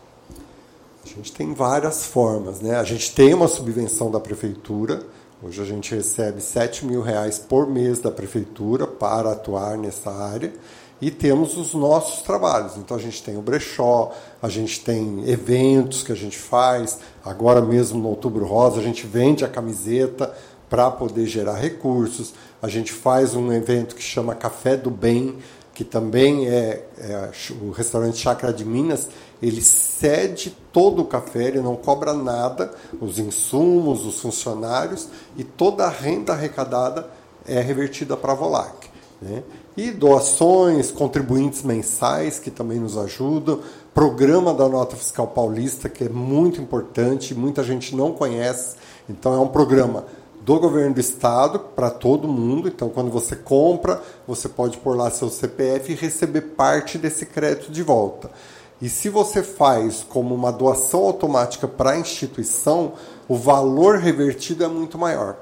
A 1.05 1.09
gente 1.09 1.33
tem 1.33 1.55
várias 1.55 2.05
formas, 2.05 2.61
né? 2.61 2.77
A 2.77 2.85
gente 2.85 3.15
tem 3.15 3.33
uma 3.33 3.49
subvenção 3.49 4.11
da 4.11 4.21
prefeitura. 4.21 5.03
Hoje 5.43 5.63
a 5.63 5.65
gente 5.65 5.95
recebe 5.95 6.41
7 6.41 6.85
mil 6.85 7.01
reais 7.01 7.39
por 7.39 7.67
mês 7.69 8.01
da 8.01 8.11
prefeitura 8.11 8.87
para 8.87 9.33
atuar 9.33 9.79
nessa 9.79 10.11
área. 10.11 10.53
E 11.01 11.11
temos 11.11 11.57
os 11.57 11.75
nossos 11.75 12.23
trabalhos. 12.23 12.77
Então 12.77 12.97
a 12.97 13.01
gente 13.01 13.23
tem 13.23 13.37
o 13.37 13.43
brechó, 13.43 14.13
a 14.43 14.49
gente 14.49 14.81
tem 14.81 15.29
eventos 15.29 16.03
que 16.03 16.11
a 16.11 16.17
gente 16.17 16.37
faz. 16.37 16.99
Agora 17.25 17.61
mesmo 17.61 18.01
no 18.01 18.09
Outubro 18.09 18.45
Rosa 18.47 18.81
a 18.81 18.83
gente 18.83 19.07
vende 19.07 19.45
a 19.45 19.49
camiseta 19.49 20.35
para 20.69 20.91
poder 20.91 21.27
gerar 21.27 21.55
recursos. 21.55 22.35
A 22.61 22.69
gente 22.69 22.93
faz 22.93 23.35
um 23.35 23.53
evento 23.53 23.95
que 23.95 24.03
chama 24.03 24.35
Café 24.35 24.77
do 24.77 24.91
Bem, 24.91 25.37
que 25.77 25.85
também 25.85 26.49
é, 26.49 26.85
é, 26.99 27.31
o 27.61 27.71
restaurante 27.71 28.17
Chácara 28.17 28.51
de 28.51 28.65
Minas, 28.65 29.09
ele 29.43 29.61
cede 29.61 30.57
todo 30.73 31.03
o 31.03 31.05
café, 31.05 31.49
ele 31.49 31.61
não 31.61 31.77
cobra 31.77 32.15
nada, 32.15 32.73
os 32.99 33.19
insumos, 33.19 34.07
os 34.07 34.19
funcionários 34.19 35.09
e 35.37 35.45
toda 35.45 35.85
a 35.85 35.91
renda 35.91 36.33
arrecadada 36.33 37.11
é 37.47 37.61
revertida 37.61 38.17
para 38.17 38.33
a 38.33 38.35
Volac. 38.35 38.89
Né? 39.21 39.43
E 39.77 39.91
doações, 39.91 40.91
contribuintes 40.91 41.63
mensais 41.63 42.39
que 42.39 42.51
também 42.51 42.79
nos 42.79 42.97
ajudam, 42.97 43.61
programa 43.95 44.55
da 44.55 44.67
Nota 44.69 44.97
Fiscal 44.97 45.27
Paulista, 45.27 45.91
que 45.91 46.05
é 46.05 46.09
muito 46.09 46.59
importante, 46.59 47.35
muita 47.35 47.63
gente 47.63 47.95
não 47.95 48.13
conhece, 48.13 48.77
então 49.11 49.35
é 49.35 49.39
um 49.39 49.49
programa 49.49 50.07
do 50.47 50.61
governo 50.61 50.95
do 50.95 51.01
estado 51.01 51.59
para 51.59 51.91
todo 51.91 52.29
mundo. 52.29 52.69
Então, 52.69 52.89
quando 52.89 53.11
você 53.11 53.35
compra, 53.35 54.01
você 54.29 54.49
pode 54.49 54.79
pôr 54.79 54.97
lá 54.97 55.11
seu 55.11 55.29
CPF 55.29 55.91
e 55.91 55.97
receber 55.97 56.41
parte 56.41 56.97
desse 56.97 57.27
crédito 57.27 57.73
de 57.73 57.83
volta. 57.83 58.31
E 58.81 58.89
se 58.89 59.09
você 59.09 59.43
faz 59.43 60.07
como 60.09 60.33
uma 60.37 60.53
doação 60.53 61.01
automática 61.01 61.67
para 61.67 61.91
a 61.91 61.99
instituição, 61.99 62.93
o 63.27 63.35
valor 63.35 63.99
revertido 63.99 64.63
é 64.63 64.69
muito 64.69 64.97
maior. 64.97 65.35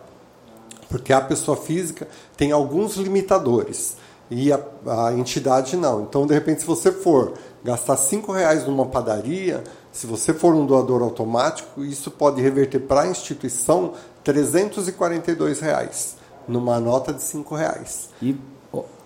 Porque 0.88 1.12
a 1.12 1.20
pessoa 1.20 1.54
física 1.54 2.08
tem 2.34 2.50
alguns 2.50 2.96
limitadores 2.96 3.98
e 4.30 4.50
a, 4.50 4.60
a 4.86 5.12
entidade 5.12 5.76
não. 5.76 6.04
Então, 6.04 6.26
de 6.26 6.32
repente, 6.32 6.62
se 6.62 6.66
você 6.66 6.90
for 6.90 7.34
gastar 7.62 7.98
cinco 7.98 8.32
reais 8.32 8.66
numa 8.66 8.86
padaria, 8.86 9.62
se 9.92 10.06
você 10.06 10.32
for 10.32 10.54
um 10.54 10.64
doador 10.64 11.02
automático, 11.02 11.84
isso 11.84 12.10
pode 12.10 12.40
reverter 12.40 12.80
para 12.80 13.02
a 13.02 13.06
instituição 13.06 13.92
342 14.24 15.60
reais 15.60 16.16
numa 16.48 16.80
nota 16.80 17.12
de 17.12 17.22
5 17.22 17.54
reais. 17.54 18.08
E 18.20 18.36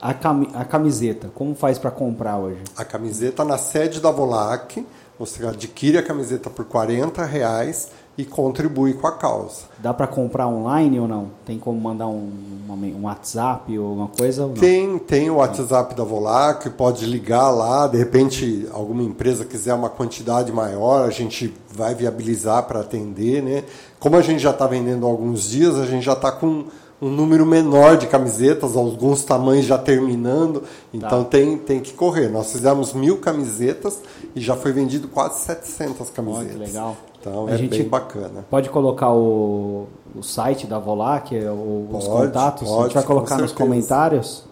a, 0.01 0.15
cam 0.15 0.47
a 0.55 0.65
camiseta, 0.65 1.31
como 1.35 1.55
faz 1.55 1.79
para 1.79 1.91
comprar 1.91 2.39
hoje? 2.39 2.63
A 2.77 2.85
camiseta 2.85 3.45
na 3.45 3.59
sede 3.59 4.01
da 4.01 4.11
Volac, 4.11 4.87
você 5.19 5.47
adquire 5.47 5.99
a 5.99 6.03
camiseta 6.03 6.49
por 6.49 6.65
40 6.65 7.25
reais 7.25 7.91
e 8.19 8.25
contribui 8.25 8.95
com 8.95 9.07
a 9.07 9.13
causa. 9.13 9.63
Dá 9.79 9.95
para 9.95 10.09
comprar 10.09 10.49
online 10.49 10.99
ou 10.99 11.07
não? 11.07 11.31
Tem 11.47 11.57
como 11.57 11.81
mandar 11.81 12.09
um, 12.09 12.33
um 12.69 13.05
WhatsApp 13.05 13.79
ou 13.79 13.91
alguma 13.91 14.09
coisa? 14.09 14.45
Ou 14.45 14.55
tem, 14.55 14.99
tem 14.99 15.31
o 15.31 15.37
WhatsApp 15.37 15.95
da 15.95 16.03
Volac, 16.03 16.69
pode 16.71 17.07
ligar 17.07 17.49
lá, 17.51 17.87
de 17.87 17.97
repente 17.97 18.67
alguma 18.73 19.05
empresa 19.05 19.45
quiser 19.45 19.73
uma 19.73 19.89
quantidade 19.89 20.51
maior, 20.51 21.07
a 21.07 21.11
gente 21.11 21.55
vai 21.73 21.95
viabilizar 21.95 22.65
para 22.65 22.81
atender, 22.81 23.41
né? 23.41 23.63
Como 24.01 24.17
a 24.17 24.23
gente 24.23 24.41
já 24.41 24.51
está 24.51 24.67
vendendo 24.67 25.07
há 25.07 25.09
alguns 25.09 25.49
dias, 25.49 25.79
a 25.79 25.87
gente 25.87 26.05
já 26.05 26.15
está 26.15 26.33
com 26.33 26.65
um 27.01 27.09
número 27.09 27.47
menor 27.47 27.97
de 27.97 28.07
camisetas, 28.07 28.77
alguns 28.77 29.25
tamanhos 29.25 29.67
já 29.67 29.79
terminando, 29.79 30.65
então 30.93 31.23
tá. 31.23 31.31
tem, 31.31 31.57
tem 31.57 31.81
que 31.81 31.93
correr. 31.93 32.29
Nós 32.29 32.51
fizemos 32.51 32.93
mil 32.93 33.19
camisetas 33.19 34.03
e 34.35 34.41
já 34.41 34.57
foi 34.57 34.73
vendido 34.73 35.07
quase 35.07 35.41
700 35.41 36.11
camisetas. 36.11 36.47
Olha, 36.47 36.53
que 36.53 36.73
legal. 36.73 36.97
Então 37.21 37.47
a 37.47 37.53
é 37.53 37.57
gente 37.57 37.79
bem 37.79 37.89
bacana. 37.89 38.45
Pode 38.51 38.69
colocar 38.71 39.13
o, 39.13 39.87
o 40.15 40.23
site 40.23 40.67
da 40.67 40.79
Volac, 40.79 41.37
é 41.37 41.51
os 41.51 42.07
contatos, 42.07 42.69
pode, 42.69 42.81
a 42.81 42.83
gente 42.85 42.95
vai 42.95 43.05
colocar 43.05 43.39
nos 43.39 43.53
comentários 43.53 44.45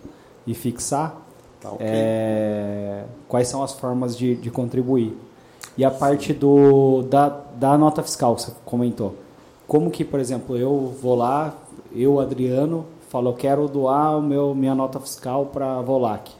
e 0.46 0.54
fixar. 0.54 1.22
Tá, 1.60 1.72
okay. 1.72 1.86
é, 1.88 3.04
quais 3.28 3.48
são 3.48 3.62
as 3.62 3.72
formas 3.72 4.16
de, 4.16 4.36
de 4.36 4.50
contribuir. 4.50 5.16
E 5.76 5.84
a 5.84 5.90
parte 5.90 6.32
do, 6.32 7.02
da, 7.02 7.28
da 7.28 7.76
nota 7.76 8.02
fiscal 8.02 8.36
que 8.36 8.42
você 8.42 8.52
comentou. 8.64 9.14
Como 9.66 9.90
que, 9.90 10.04
por 10.04 10.20
exemplo, 10.20 10.56
eu 10.56 10.94
vou 11.02 11.16
lá, 11.16 11.54
eu, 12.02 12.20
Adriano, 12.20 12.86
falo, 13.08 13.30
eu 13.30 13.34
quero 13.34 13.68
doar 13.68 14.18
o 14.18 14.22
meu, 14.22 14.54
minha 14.54 14.74
nota 14.74 15.00
fiscal 15.00 15.46
para 15.46 15.78
a 15.78 15.82
Volac. 15.82 16.30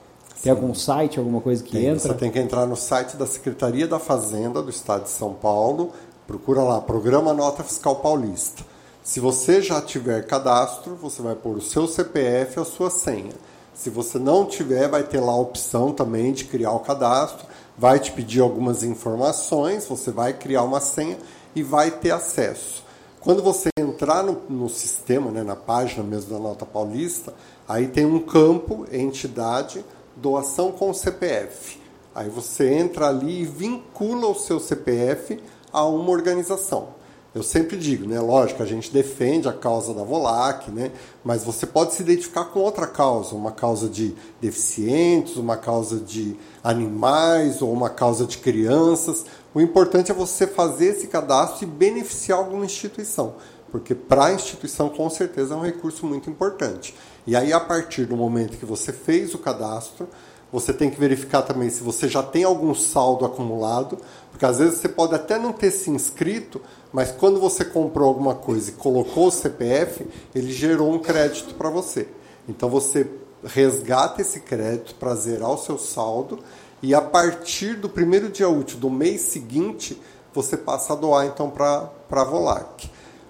Tem 0.42 0.52
algum 0.52 0.74
site, 0.74 1.18
alguma 1.18 1.40
coisa 1.40 1.62
que 1.64 1.72
tem, 1.72 1.86
entra? 1.86 2.12
Você 2.12 2.14
tem 2.14 2.30
que 2.30 2.38
entrar 2.38 2.66
no 2.66 2.76
site 2.76 3.16
da 3.16 3.26
Secretaria 3.26 3.88
da 3.88 3.98
Fazenda 3.98 4.62
do 4.62 4.70
Estado 4.70 5.04
de 5.04 5.10
São 5.10 5.32
Paulo, 5.32 5.92
procura 6.26 6.62
lá, 6.62 6.80
Programa 6.80 7.32
Nota 7.32 7.64
Fiscal 7.64 7.96
Paulista. 7.96 8.62
Se 9.02 9.18
você 9.20 9.62
já 9.62 9.80
tiver 9.80 10.26
cadastro, 10.26 10.94
você 10.94 11.22
vai 11.22 11.34
pôr 11.34 11.56
o 11.56 11.62
seu 11.62 11.86
CPF 11.86 12.58
e 12.58 12.62
a 12.62 12.64
sua 12.64 12.90
senha. 12.90 13.32
Se 13.72 13.88
você 13.88 14.18
não 14.18 14.44
tiver, 14.44 14.88
vai 14.88 15.04
ter 15.04 15.20
lá 15.20 15.32
a 15.32 15.40
opção 15.40 15.92
também 15.92 16.32
de 16.32 16.44
criar 16.44 16.72
o 16.72 16.80
cadastro, 16.80 17.46
vai 17.78 17.98
te 17.98 18.10
pedir 18.12 18.40
algumas 18.40 18.82
informações, 18.82 19.86
você 19.86 20.10
vai 20.10 20.32
criar 20.32 20.62
uma 20.62 20.80
senha 20.80 21.18
e 21.54 21.62
vai 21.62 21.90
ter 21.90 22.10
acesso. 22.10 22.84
Quando 23.20 23.42
você 23.42 23.68
entrar 23.96 24.22
no, 24.22 24.42
no 24.50 24.68
sistema, 24.68 25.30
né, 25.30 25.42
na 25.42 25.56
página 25.56 26.04
mesmo 26.04 26.30
da 26.30 26.38
Nota 26.38 26.66
Paulista, 26.66 27.32
aí 27.66 27.88
tem 27.88 28.04
um 28.04 28.20
campo, 28.20 28.86
entidade, 28.92 29.82
doação 30.14 30.70
com 30.70 30.92
CPF. 30.92 31.80
Aí 32.14 32.28
você 32.28 32.68
entra 32.70 33.08
ali 33.08 33.40
e 33.40 33.44
vincula 33.46 34.26
o 34.28 34.34
seu 34.34 34.60
CPF 34.60 35.42
a 35.72 35.84
uma 35.86 36.10
organização. 36.10 36.94
Eu 37.34 37.42
sempre 37.42 37.76
digo, 37.76 38.08
né? 38.08 38.18
Lógico, 38.18 38.62
a 38.62 38.66
gente 38.66 38.90
defende 38.90 39.46
a 39.46 39.52
causa 39.52 39.92
da 39.92 40.02
Volac, 40.02 40.70
né? 40.70 40.90
Mas 41.22 41.44
você 41.44 41.66
pode 41.66 41.92
se 41.92 42.02
identificar 42.02 42.46
com 42.46 42.60
outra 42.60 42.86
causa, 42.86 43.34
uma 43.34 43.52
causa 43.52 43.90
de 43.90 44.14
deficientes, 44.40 45.36
uma 45.36 45.58
causa 45.58 46.00
de 46.00 46.34
animais 46.64 47.60
ou 47.60 47.70
uma 47.70 47.90
causa 47.90 48.24
de 48.24 48.38
crianças. 48.38 49.26
O 49.54 49.60
importante 49.60 50.10
é 50.10 50.14
você 50.14 50.46
fazer 50.46 50.96
esse 50.96 51.08
cadastro 51.08 51.64
e 51.64 51.66
beneficiar 51.66 52.38
alguma 52.38 52.64
instituição, 52.64 53.34
porque 53.70 53.94
para 53.94 54.26
a 54.26 54.32
instituição 54.32 54.88
com 54.88 55.08
certeza 55.10 55.54
é 55.54 55.56
um 55.56 55.62
recurso 55.62 56.06
muito 56.06 56.30
importante. 56.30 56.94
E 57.26 57.34
aí 57.34 57.52
a 57.52 57.60
partir 57.60 58.04
do 58.04 58.16
momento 58.16 58.58
que 58.58 58.66
você 58.66 58.92
fez 58.92 59.34
o 59.34 59.38
cadastro, 59.38 60.08
você 60.52 60.72
tem 60.72 60.90
que 60.90 60.98
verificar 60.98 61.42
também 61.42 61.68
se 61.68 61.82
você 61.82 62.08
já 62.08 62.22
tem 62.22 62.44
algum 62.44 62.74
saldo 62.74 63.24
acumulado, 63.24 63.98
porque 64.30 64.46
às 64.46 64.58
vezes 64.58 64.78
você 64.78 64.88
pode 64.88 65.14
até 65.14 65.38
não 65.38 65.52
ter 65.52 65.70
se 65.70 65.90
inscrito, 65.90 66.60
mas 66.92 67.10
quando 67.10 67.40
você 67.40 67.64
comprou 67.64 68.08
alguma 68.08 68.34
coisa 68.34 68.70
e 68.70 68.74
colocou 68.74 69.26
o 69.26 69.32
CPF, 69.32 70.06
ele 70.34 70.52
gerou 70.52 70.92
um 70.92 70.98
crédito 70.98 71.54
para 71.54 71.68
você. 71.68 72.08
Então 72.48 72.68
você 72.68 73.10
resgata 73.44 74.22
esse 74.22 74.40
crédito 74.40 74.94
para 74.94 75.14
zerar 75.14 75.50
o 75.50 75.58
seu 75.58 75.78
saldo 75.78 76.38
e 76.82 76.94
a 76.94 77.00
partir 77.00 77.74
do 77.74 77.88
primeiro 77.88 78.28
dia 78.28 78.48
útil 78.48 78.78
do 78.78 78.88
mês 78.88 79.22
seguinte, 79.22 80.00
você 80.32 80.56
passa 80.56 80.92
a 80.92 80.96
doar 80.96 81.26
então 81.26 81.50
para 81.50 81.90
a 82.10 82.24
Volac. 82.24 82.85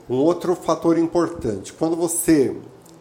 Um 0.08 0.18
outro 0.18 0.54
fator 0.54 0.96
importante, 0.96 1.72
quando 1.72 1.96
você 1.96 2.56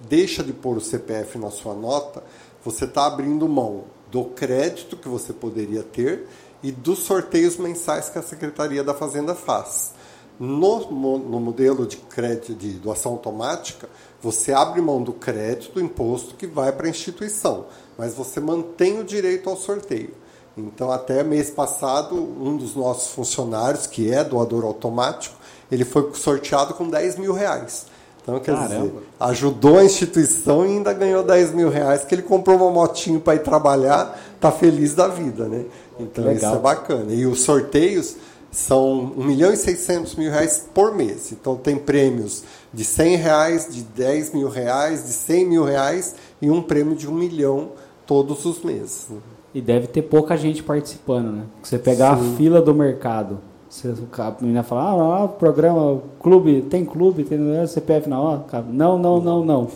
deixa 0.10 0.44
de 0.44 0.52
pôr 0.52 0.78
o 0.78 0.82
CPF 0.82 1.38
na 1.38 1.52
sua 1.52 1.76
nota, 1.76 2.24
você 2.64 2.86
está 2.86 3.06
abrindo 3.06 3.48
mão 3.48 3.84
do 4.10 4.26
crédito 4.26 4.98
que 4.98 5.08
você 5.08 5.32
poderia 5.32 5.84
ter 5.84 6.28
e 6.64 6.72
dos 6.72 7.00
sorteios 7.00 7.58
mensais 7.58 8.10
que 8.10 8.18
a 8.18 8.24
Secretaria 8.24 8.84
da 8.84 8.94
Fazenda 8.94 9.36
faz. 9.36 9.94
No, 10.40 10.90
no 10.90 11.40
modelo 11.40 11.86
de 11.86 11.98
crédito 11.98 12.56
de 12.56 12.72
doação 12.72 13.12
automática, 13.14 13.88
você 14.20 14.52
abre 14.52 14.82
mão 14.82 15.04
do 15.04 15.14
crédito, 15.14 15.74
do 15.74 15.82
imposto 15.82 16.34
que 16.34 16.48
vai 16.48 16.72
para 16.72 16.88
a 16.88 16.90
instituição, 16.90 17.68
mas 17.98 18.16
você 18.16 18.40
mantém 18.40 19.00
o 19.00 19.04
direito 19.04 19.48
ao 19.48 19.56
sorteio. 19.56 20.14
Então, 20.58 20.92
até 20.92 21.24
mês 21.24 21.52
passado, 21.52 22.16
um 22.16 22.58
dos 22.58 22.76
nossos 22.76 23.14
funcionários, 23.14 23.86
que 23.86 24.12
é 24.12 24.24
doador 24.24 24.64
automático, 24.64 25.36
ele 25.72 25.86
foi 25.86 26.12
sorteado 26.14 26.74
com 26.74 26.90
10 26.90 27.18
mil 27.18 27.34
reais. 27.34 27.88
Então, 28.22 28.40
quer 28.40 28.56
Caramba. 28.56 28.76
dizer, 28.76 28.94
ajudou 29.20 29.78
a 29.78 29.84
instituição 29.84 30.66
e 30.66 30.70
ainda 30.70 30.92
ganhou 30.94 31.24
10 31.24 31.54
mil 31.54 31.70
reais, 31.70 32.04
que 32.04 32.16
ele 32.16 32.24
comprou 32.24 32.58
uma 32.58 32.72
motinho 32.72 33.20
para 33.20 33.36
ir 33.36 33.44
trabalhar, 33.44 34.20
tá 34.40 34.52
feliz 34.52 34.96
da 34.96 35.08
vida, 35.08 35.48
né? 35.48 35.66
Então, 36.00 36.32
isso 36.32 36.46
é 36.46 36.58
bacana. 36.58 37.14
E 37.14 37.26
os 37.26 37.42
sorteios 37.42 38.16
são 38.56 39.14
1 39.18 39.24
milhão 39.24 39.54
e 39.54 39.58
600 39.58 40.16
mil 40.16 40.32
reais 40.32 40.66
por 40.74 40.96
mês. 40.96 41.32
Então 41.32 41.58
tem 41.58 41.78
prêmios 41.78 42.44
de 42.74 42.86
100 42.86 43.16
reais, 43.18 43.68
de 43.70 43.82
10 43.82 44.34
mil 44.34 44.48
reais, 44.48 45.06
de 45.06 45.12
100 45.12 45.46
mil 45.46 45.64
reais 45.64 46.16
e 46.42 46.50
um 46.50 46.62
prêmio 46.62 46.96
de 46.96 47.08
1 47.08 47.14
milhão 47.14 47.72
todos 48.08 48.46
os 48.46 48.64
meses. 48.64 49.08
E 49.54 49.62
deve 49.62 49.88
ter 49.88 50.04
pouca 50.04 50.38
gente 50.38 50.64
participando, 50.64 51.32
né? 51.32 51.44
Você 51.62 51.78
pegar 51.78 52.18
Sim. 52.18 52.34
a 52.34 52.38
fila 52.38 52.62
do 52.62 52.74
mercado, 52.74 53.40
você, 53.76 53.94
a 54.22 54.36
menina 54.40 54.64
fala, 54.64 55.24
ah, 55.24 55.28
programa, 55.28 56.02
clube, 56.20 56.62
tem 56.64 56.86
clube, 56.86 57.24
tem 57.24 57.40
CPF 57.68 58.10
na 58.10 58.20
hora? 58.20 58.46
Não, 58.70 58.98
não, 58.98 59.22
não, 59.22 59.46
não. 59.46 59.68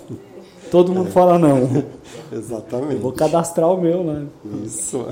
Todo 0.71 0.93
mundo 0.93 1.09
é. 1.09 1.11
fala 1.11 1.37
não. 1.37 1.83
Exatamente. 2.31 2.93
Eu 2.93 2.99
vou 2.99 3.11
cadastrar 3.11 3.69
o 3.69 3.81
meu, 3.81 4.03
né? 4.03 4.25
Isso. 4.63 5.05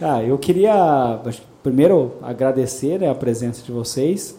Ah, 0.00 0.22
eu 0.22 0.38
queria 0.38 1.20
primeiro 1.62 2.12
agradecer 2.22 2.98
né, 2.98 3.10
a 3.10 3.14
presença 3.14 3.62
de 3.62 3.70
vocês 3.70 4.34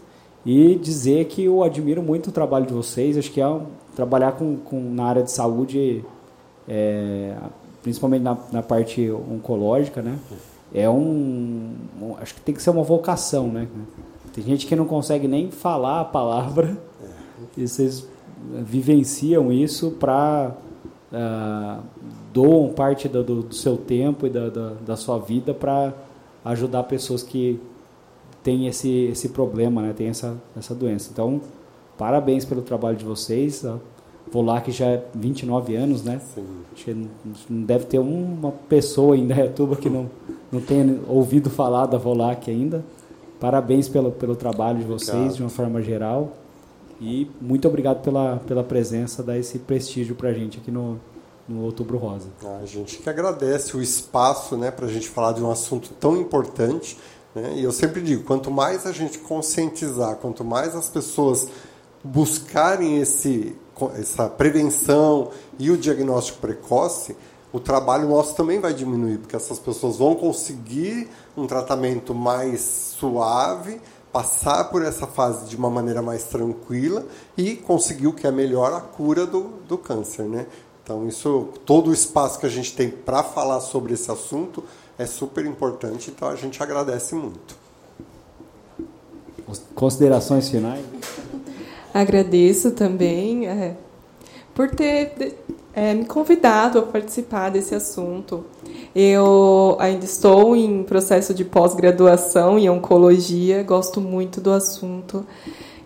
e 0.45 0.75
dizer 0.75 1.25
que 1.25 1.45
eu 1.45 1.63
admiro 1.63 2.01
muito 2.01 2.27
o 2.27 2.31
trabalho 2.31 2.65
de 2.65 2.73
vocês. 2.73 3.17
Acho 3.17 3.31
que 3.31 3.39
é 3.39 3.47
um, 3.47 3.67
trabalhar 3.95 4.33
com, 4.33 4.57
com, 4.57 4.81
na 4.81 5.05
área 5.05 5.23
de 5.23 5.31
saúde, 5.31 6.03
é, 6.67 7.35
principalmente 7.83 8.23
na, 8.23 8.37
na, 8.51 8.63
parte 8.63 9.09
oncológica, 9.11 10.01
né? 10.01 10.17
É 10.73 10.89
um, 10.89 11.75
um, 12.01 12.15
acho 12.19 12.35
que 12.35 12.41
tem 12.41 12.55
que 12.55 12.61
ser 12.61 12.69
uma 12.69 12.83
vocação, 12.83 13.47
né? 13.47 13.67
Tem 14.33 14.43
gente 14.43 14.65
que 14.65 14.75
não 14.75 14.85
consegue 14.85 15.27
nem 15.27 15.51
falar 15.51 16.01
a 16.01 16.05
palavra 16.05 16.77
e 17.57 17.67
vocês 17.67 18.07
vivenciam 18.63 19.51
isso 19.51 19.91
para 19.91 20.55
uh, 21.11 21.15
ah, 21.15 21.79
doam 22.33 22.69
parte 22.69 23.07
do, 23.07 23.23
do, 23.23 23.53
seu 23.53 23.75
tempo 23.77 24.25
e 24.25 24.29
da, 24.29 24.49
da, 24.49 24.73
da 24.85 24.95
sua 24.95 25.19
vida 25.19 25.53
para 25.53 25.93
ajudar 26.45 26.83
pessoas 26.83 27.21
que 27.21 27.59
têm 28.41 28.67
esse, 28.67 28.89
esse 29.05 29.29
problema, 29.29 29.81
né? 29.81 29.93
tem 29.93 30.07
essa, 30.07 30.35
essa 30.57 30.73
doença. 30.73 31.09
Então, 31.11 31.41
parabéns 31.97 32.45
pelo 32.45 32.61
trabalho 32.61 32.97
de 32.97 33.05
vocês. 33.05 33.65
Vou 34.31 34.43
lá 34.43 34.61
que 34.61 34.71
já 34.71 34.85
é 34.85 35.05
29 35.13 35.75
anos, 35.75 36.03
né? 36.03 36.21
Sim. 36.33 36.45
Acho 36.73 36.85
que 36.85 37.07
não 37.49 37.63
deve 37.63 37.85
ter 37.85 37.99
uma 37.99 38.51
pessoa 38.51 39.17
em 39.17 39.27
Dayatuba 39.27 39.75
que 39.75 39.89
não, 39.89 40.09
não 40.51 40.61
tenha 40.61 40.99
ouvido 41.07 41.49
falar 41.49 41.85
da 41.85 41.97
Volac 41.97 42.49
ainda. 42.49 42.83
Parabéns 43.39 43.89
pelo, 43.89 44.11
pelo 44.11 44.35
trabalho 44.35 44.79
de 44.79 44.85
vocês, 44.85 45.09
obrigado. 45.09 45.35
de 45.35 45.43
uma 45.43 45.49
forma 45.49 45.81
geral. 45.81 46.33
E 47.01 47.29
muito 47.41 47.67
obrigado 47.67 48.01
pela, 48.03 48.37
pela 48.45 48.63
presença, 48.63 49.23
dar 49.23 49.37
esse 49.37 49.57
prestígio 49.57 50.15
para 50.15 50.29
a 50.29 50.33
gente 50.33 50.59
aqui 50.59 50.69
no, 50.69 50.99
no 51.49 51.63
Outubro 51.63 51.97
Rosa. 51.97 52.29
A 52.61 52.65
gente 52.65 52.99
que 52.99 53.09
agradece 53.09 53.75
o 53.75 53.81
espaço 53.81 54.55
né, 54.55 54.69
para 54.69 54.85
a 54.85 54.89
gente 54.89 55.09
falar 55.09 55.33
de 55.33 55.41
um 55.41 55.49
assunto 55.49 55.89
tão 55.99 56.15
importante. 56.15 56.97
Né? 57.33 57.53
E 57.55 57.63
eu 57.63 57.71
sempre 57.71 58.01
digo, 58.01 58.23
quanto 58.23 58.51
mais 58.51 58.85
a 58.85 58.91
gente 58.91 59.17
conscientizar, 59.17 60.15
quanto 60.17 60.43
mais 60.43 60.75
as 60.75 60.89
pessoas 60.89 61.47
buscarem 62.03 62.99
esse, 62.99 63.55
essa 63.95 64.29
prevenção 64.29 65.31
e 65.57 65.71
o 65.71 65.77
diagnóstico 65.77 66.39
precoce, 66.39 67.15
o 67.53 67.59
trabalho 67.59 68.07
nosso 68.07 68.35
também 68.35 68.59
vai 68.59 68.73
diminuir, 68.73 69.17
porque 69.17 69.35
essas 69.35 69.59
pessoas 69.59 69.97
vão 69.97 70.15
conseguir 70.15 71.09
um 71.35 71.45
tratamento 71.45 72.13
mais 72.13 72.61
suave, 72.97 73.81
passar 74.11 74.65
por 74.65 74.83
essa 74.83 75.07
fase 75.07 75.49
de 75.49 75.55
uma 75.55 75.69
maneira 75.69 76.01
mais 76.01 76.23
tranquila 76.25 77.05
e 77.37 77.55
conseguir 77.55 78.07
o 78.07 78.13
que 78.13 78.27
é 78.27 78.31
melhor, 78.31 78.73
a 78.73 78.81
cura 78.81 79.25
do, 79.25 79.49
do 79.67 79.77
câncer. 79.77 80.23
Né? 80.23 80.47
Então, 80.83 81.07
isso, 81.07 81.49
todo 81.65 81.89
o 81.89 81.93
espaço 81.93 82.39
que 82.39 82.45
a 82.45 82.49
gente 82.49 82.75
tem 82.75 82.89
para 82.89 83.23
falar 83.23 83.61
sobre 83.61 83.93
esse 83.93 84.09
assunto 84.11 84.63
é 84.97 85.05
super 85.05 85.45
importante, 85.45 86.11
então 86.11 86.27
a 86.27 86.35
gente 86.35 86.61
agradece 86.61 87.15
muito. 87.15 87.55
Considerações 89.75 90.49
finais? 90.49 90.85
Agradeço 91.93 92.71
também 92.71 93.47
é, 93.47 93.75
por 94.53 94.69
ter 94.69 95.35
é, 95.73 95.93
me 95.93 96.05
convidado 96.05 96.79
a 96.79 96.81
participar 96.83 97.49
desse 97.49 97.75
assunto. 97.75 98.45
Eu 98.95 99.75
ainda 99.79 100.05
estou 100.05 100.55
em 100.55 100.83
processo 100.83 101.33
de 101.33 101.45
pós-graduação 101.45 102.57
em 102.59 102.69
oncologia, 102.69 103.63
gosto 103.63 104.01
muito 104.01 104.41
do 104.41 104.51
assunto, 104.51 105.25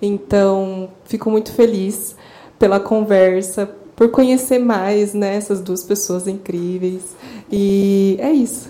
então 0.01 0.89
fico 1.05 1.29
muito 1.29 1.51
feliz 1.51 2.15
pela 2.57 2.79
conversa, 2.79 3.69
por 3.95 4.09
conhecer 4.09 4.59
mais 4.59 5.13
né, 5.13 5.35
essas 5.35 5.61
duas 5.61 5.83
pessoas 5.83 6.27
incríveis. 6.27 7.15
E 7.51 8.17
é 8.19 8.31
isso. 8.31 8.69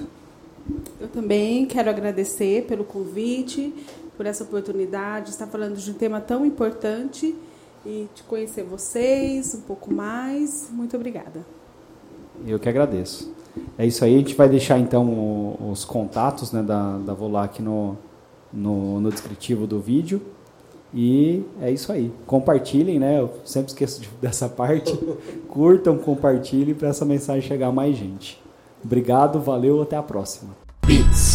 Eu 0.99 1.07
também 1.07 1.65
quero 1.65 1.89
agradecer 1.89 2.65
pelo 2.65 2.83
convite, 2.83 3.73
por 4.17 4.25
essa 4.25 4.43
oportunidade 4.43 5.25
de 5.25 5.31
estar 5.31 5.47
falando 5.47 5.75
de 5.75 5.91
um 5.91 5.93
tema 5.93 6.21
tão 6.21 6.45
importante 6.45 7.35
e 7.85 8.07
de 8.13 8.23
conhecer 8.23 8.63
vocês 8.63 9.53
um 9.55 9.61
pouco 9.61 9.93
mais. 9.93 10.69
Muito 10.71 10.95
obrigada. 10.95 11.45
Eu 12.45 12.59
que 12.59 12.67
agradeço. 12.67 13.33
É 13.77 13.85
isso 13.85 14.03
aí, 14.03 14.15
a 14.15 14.17
gente 14.17 14.35
vai 14.35 14.49
deixar 14.49 14.77
então 14.79 15.57
os 15.71 15.85
contatos 15.85 16.51
né, 16.51 16.61
da, 16.61 16.97
da 16.97 17.13
Volac 17.13 17.61
no, 17.61 17.97
no, 18.51 18.99
no 18.99 19.09
descritivo 19.09 19.65
do 19.65 19.79
vídeo. 19.79 20.21
E 20.93 21.43
é 21.61 21.69
isso 21.69 21.91
aí. 21.91 22.11
Compartilhem, 22.25 22.99
né? 22.99 23.19
Eu 23.19 23.29
sempre 23.43 23.69
esqueço 23.69 24.01
dessa 24.21 24.47
parte. 24.47 24.97
Curtam, 25.49 25.97
compartilhem 25.97 26.73
para 26.73 26.89
essa 26.89 27.03
mensagem 27.03 27.41
chegar 27.41 27.67
a 27.67 27.71
mais 27.71 27.97
gente. 27.97 28.41
Obrigado, 28.83 29.39
valeu, 29.39 29.81
até 29.81 29.97
a 29.97 30.03
próxima. 30.03 30.55
Beats. 30.85 31.33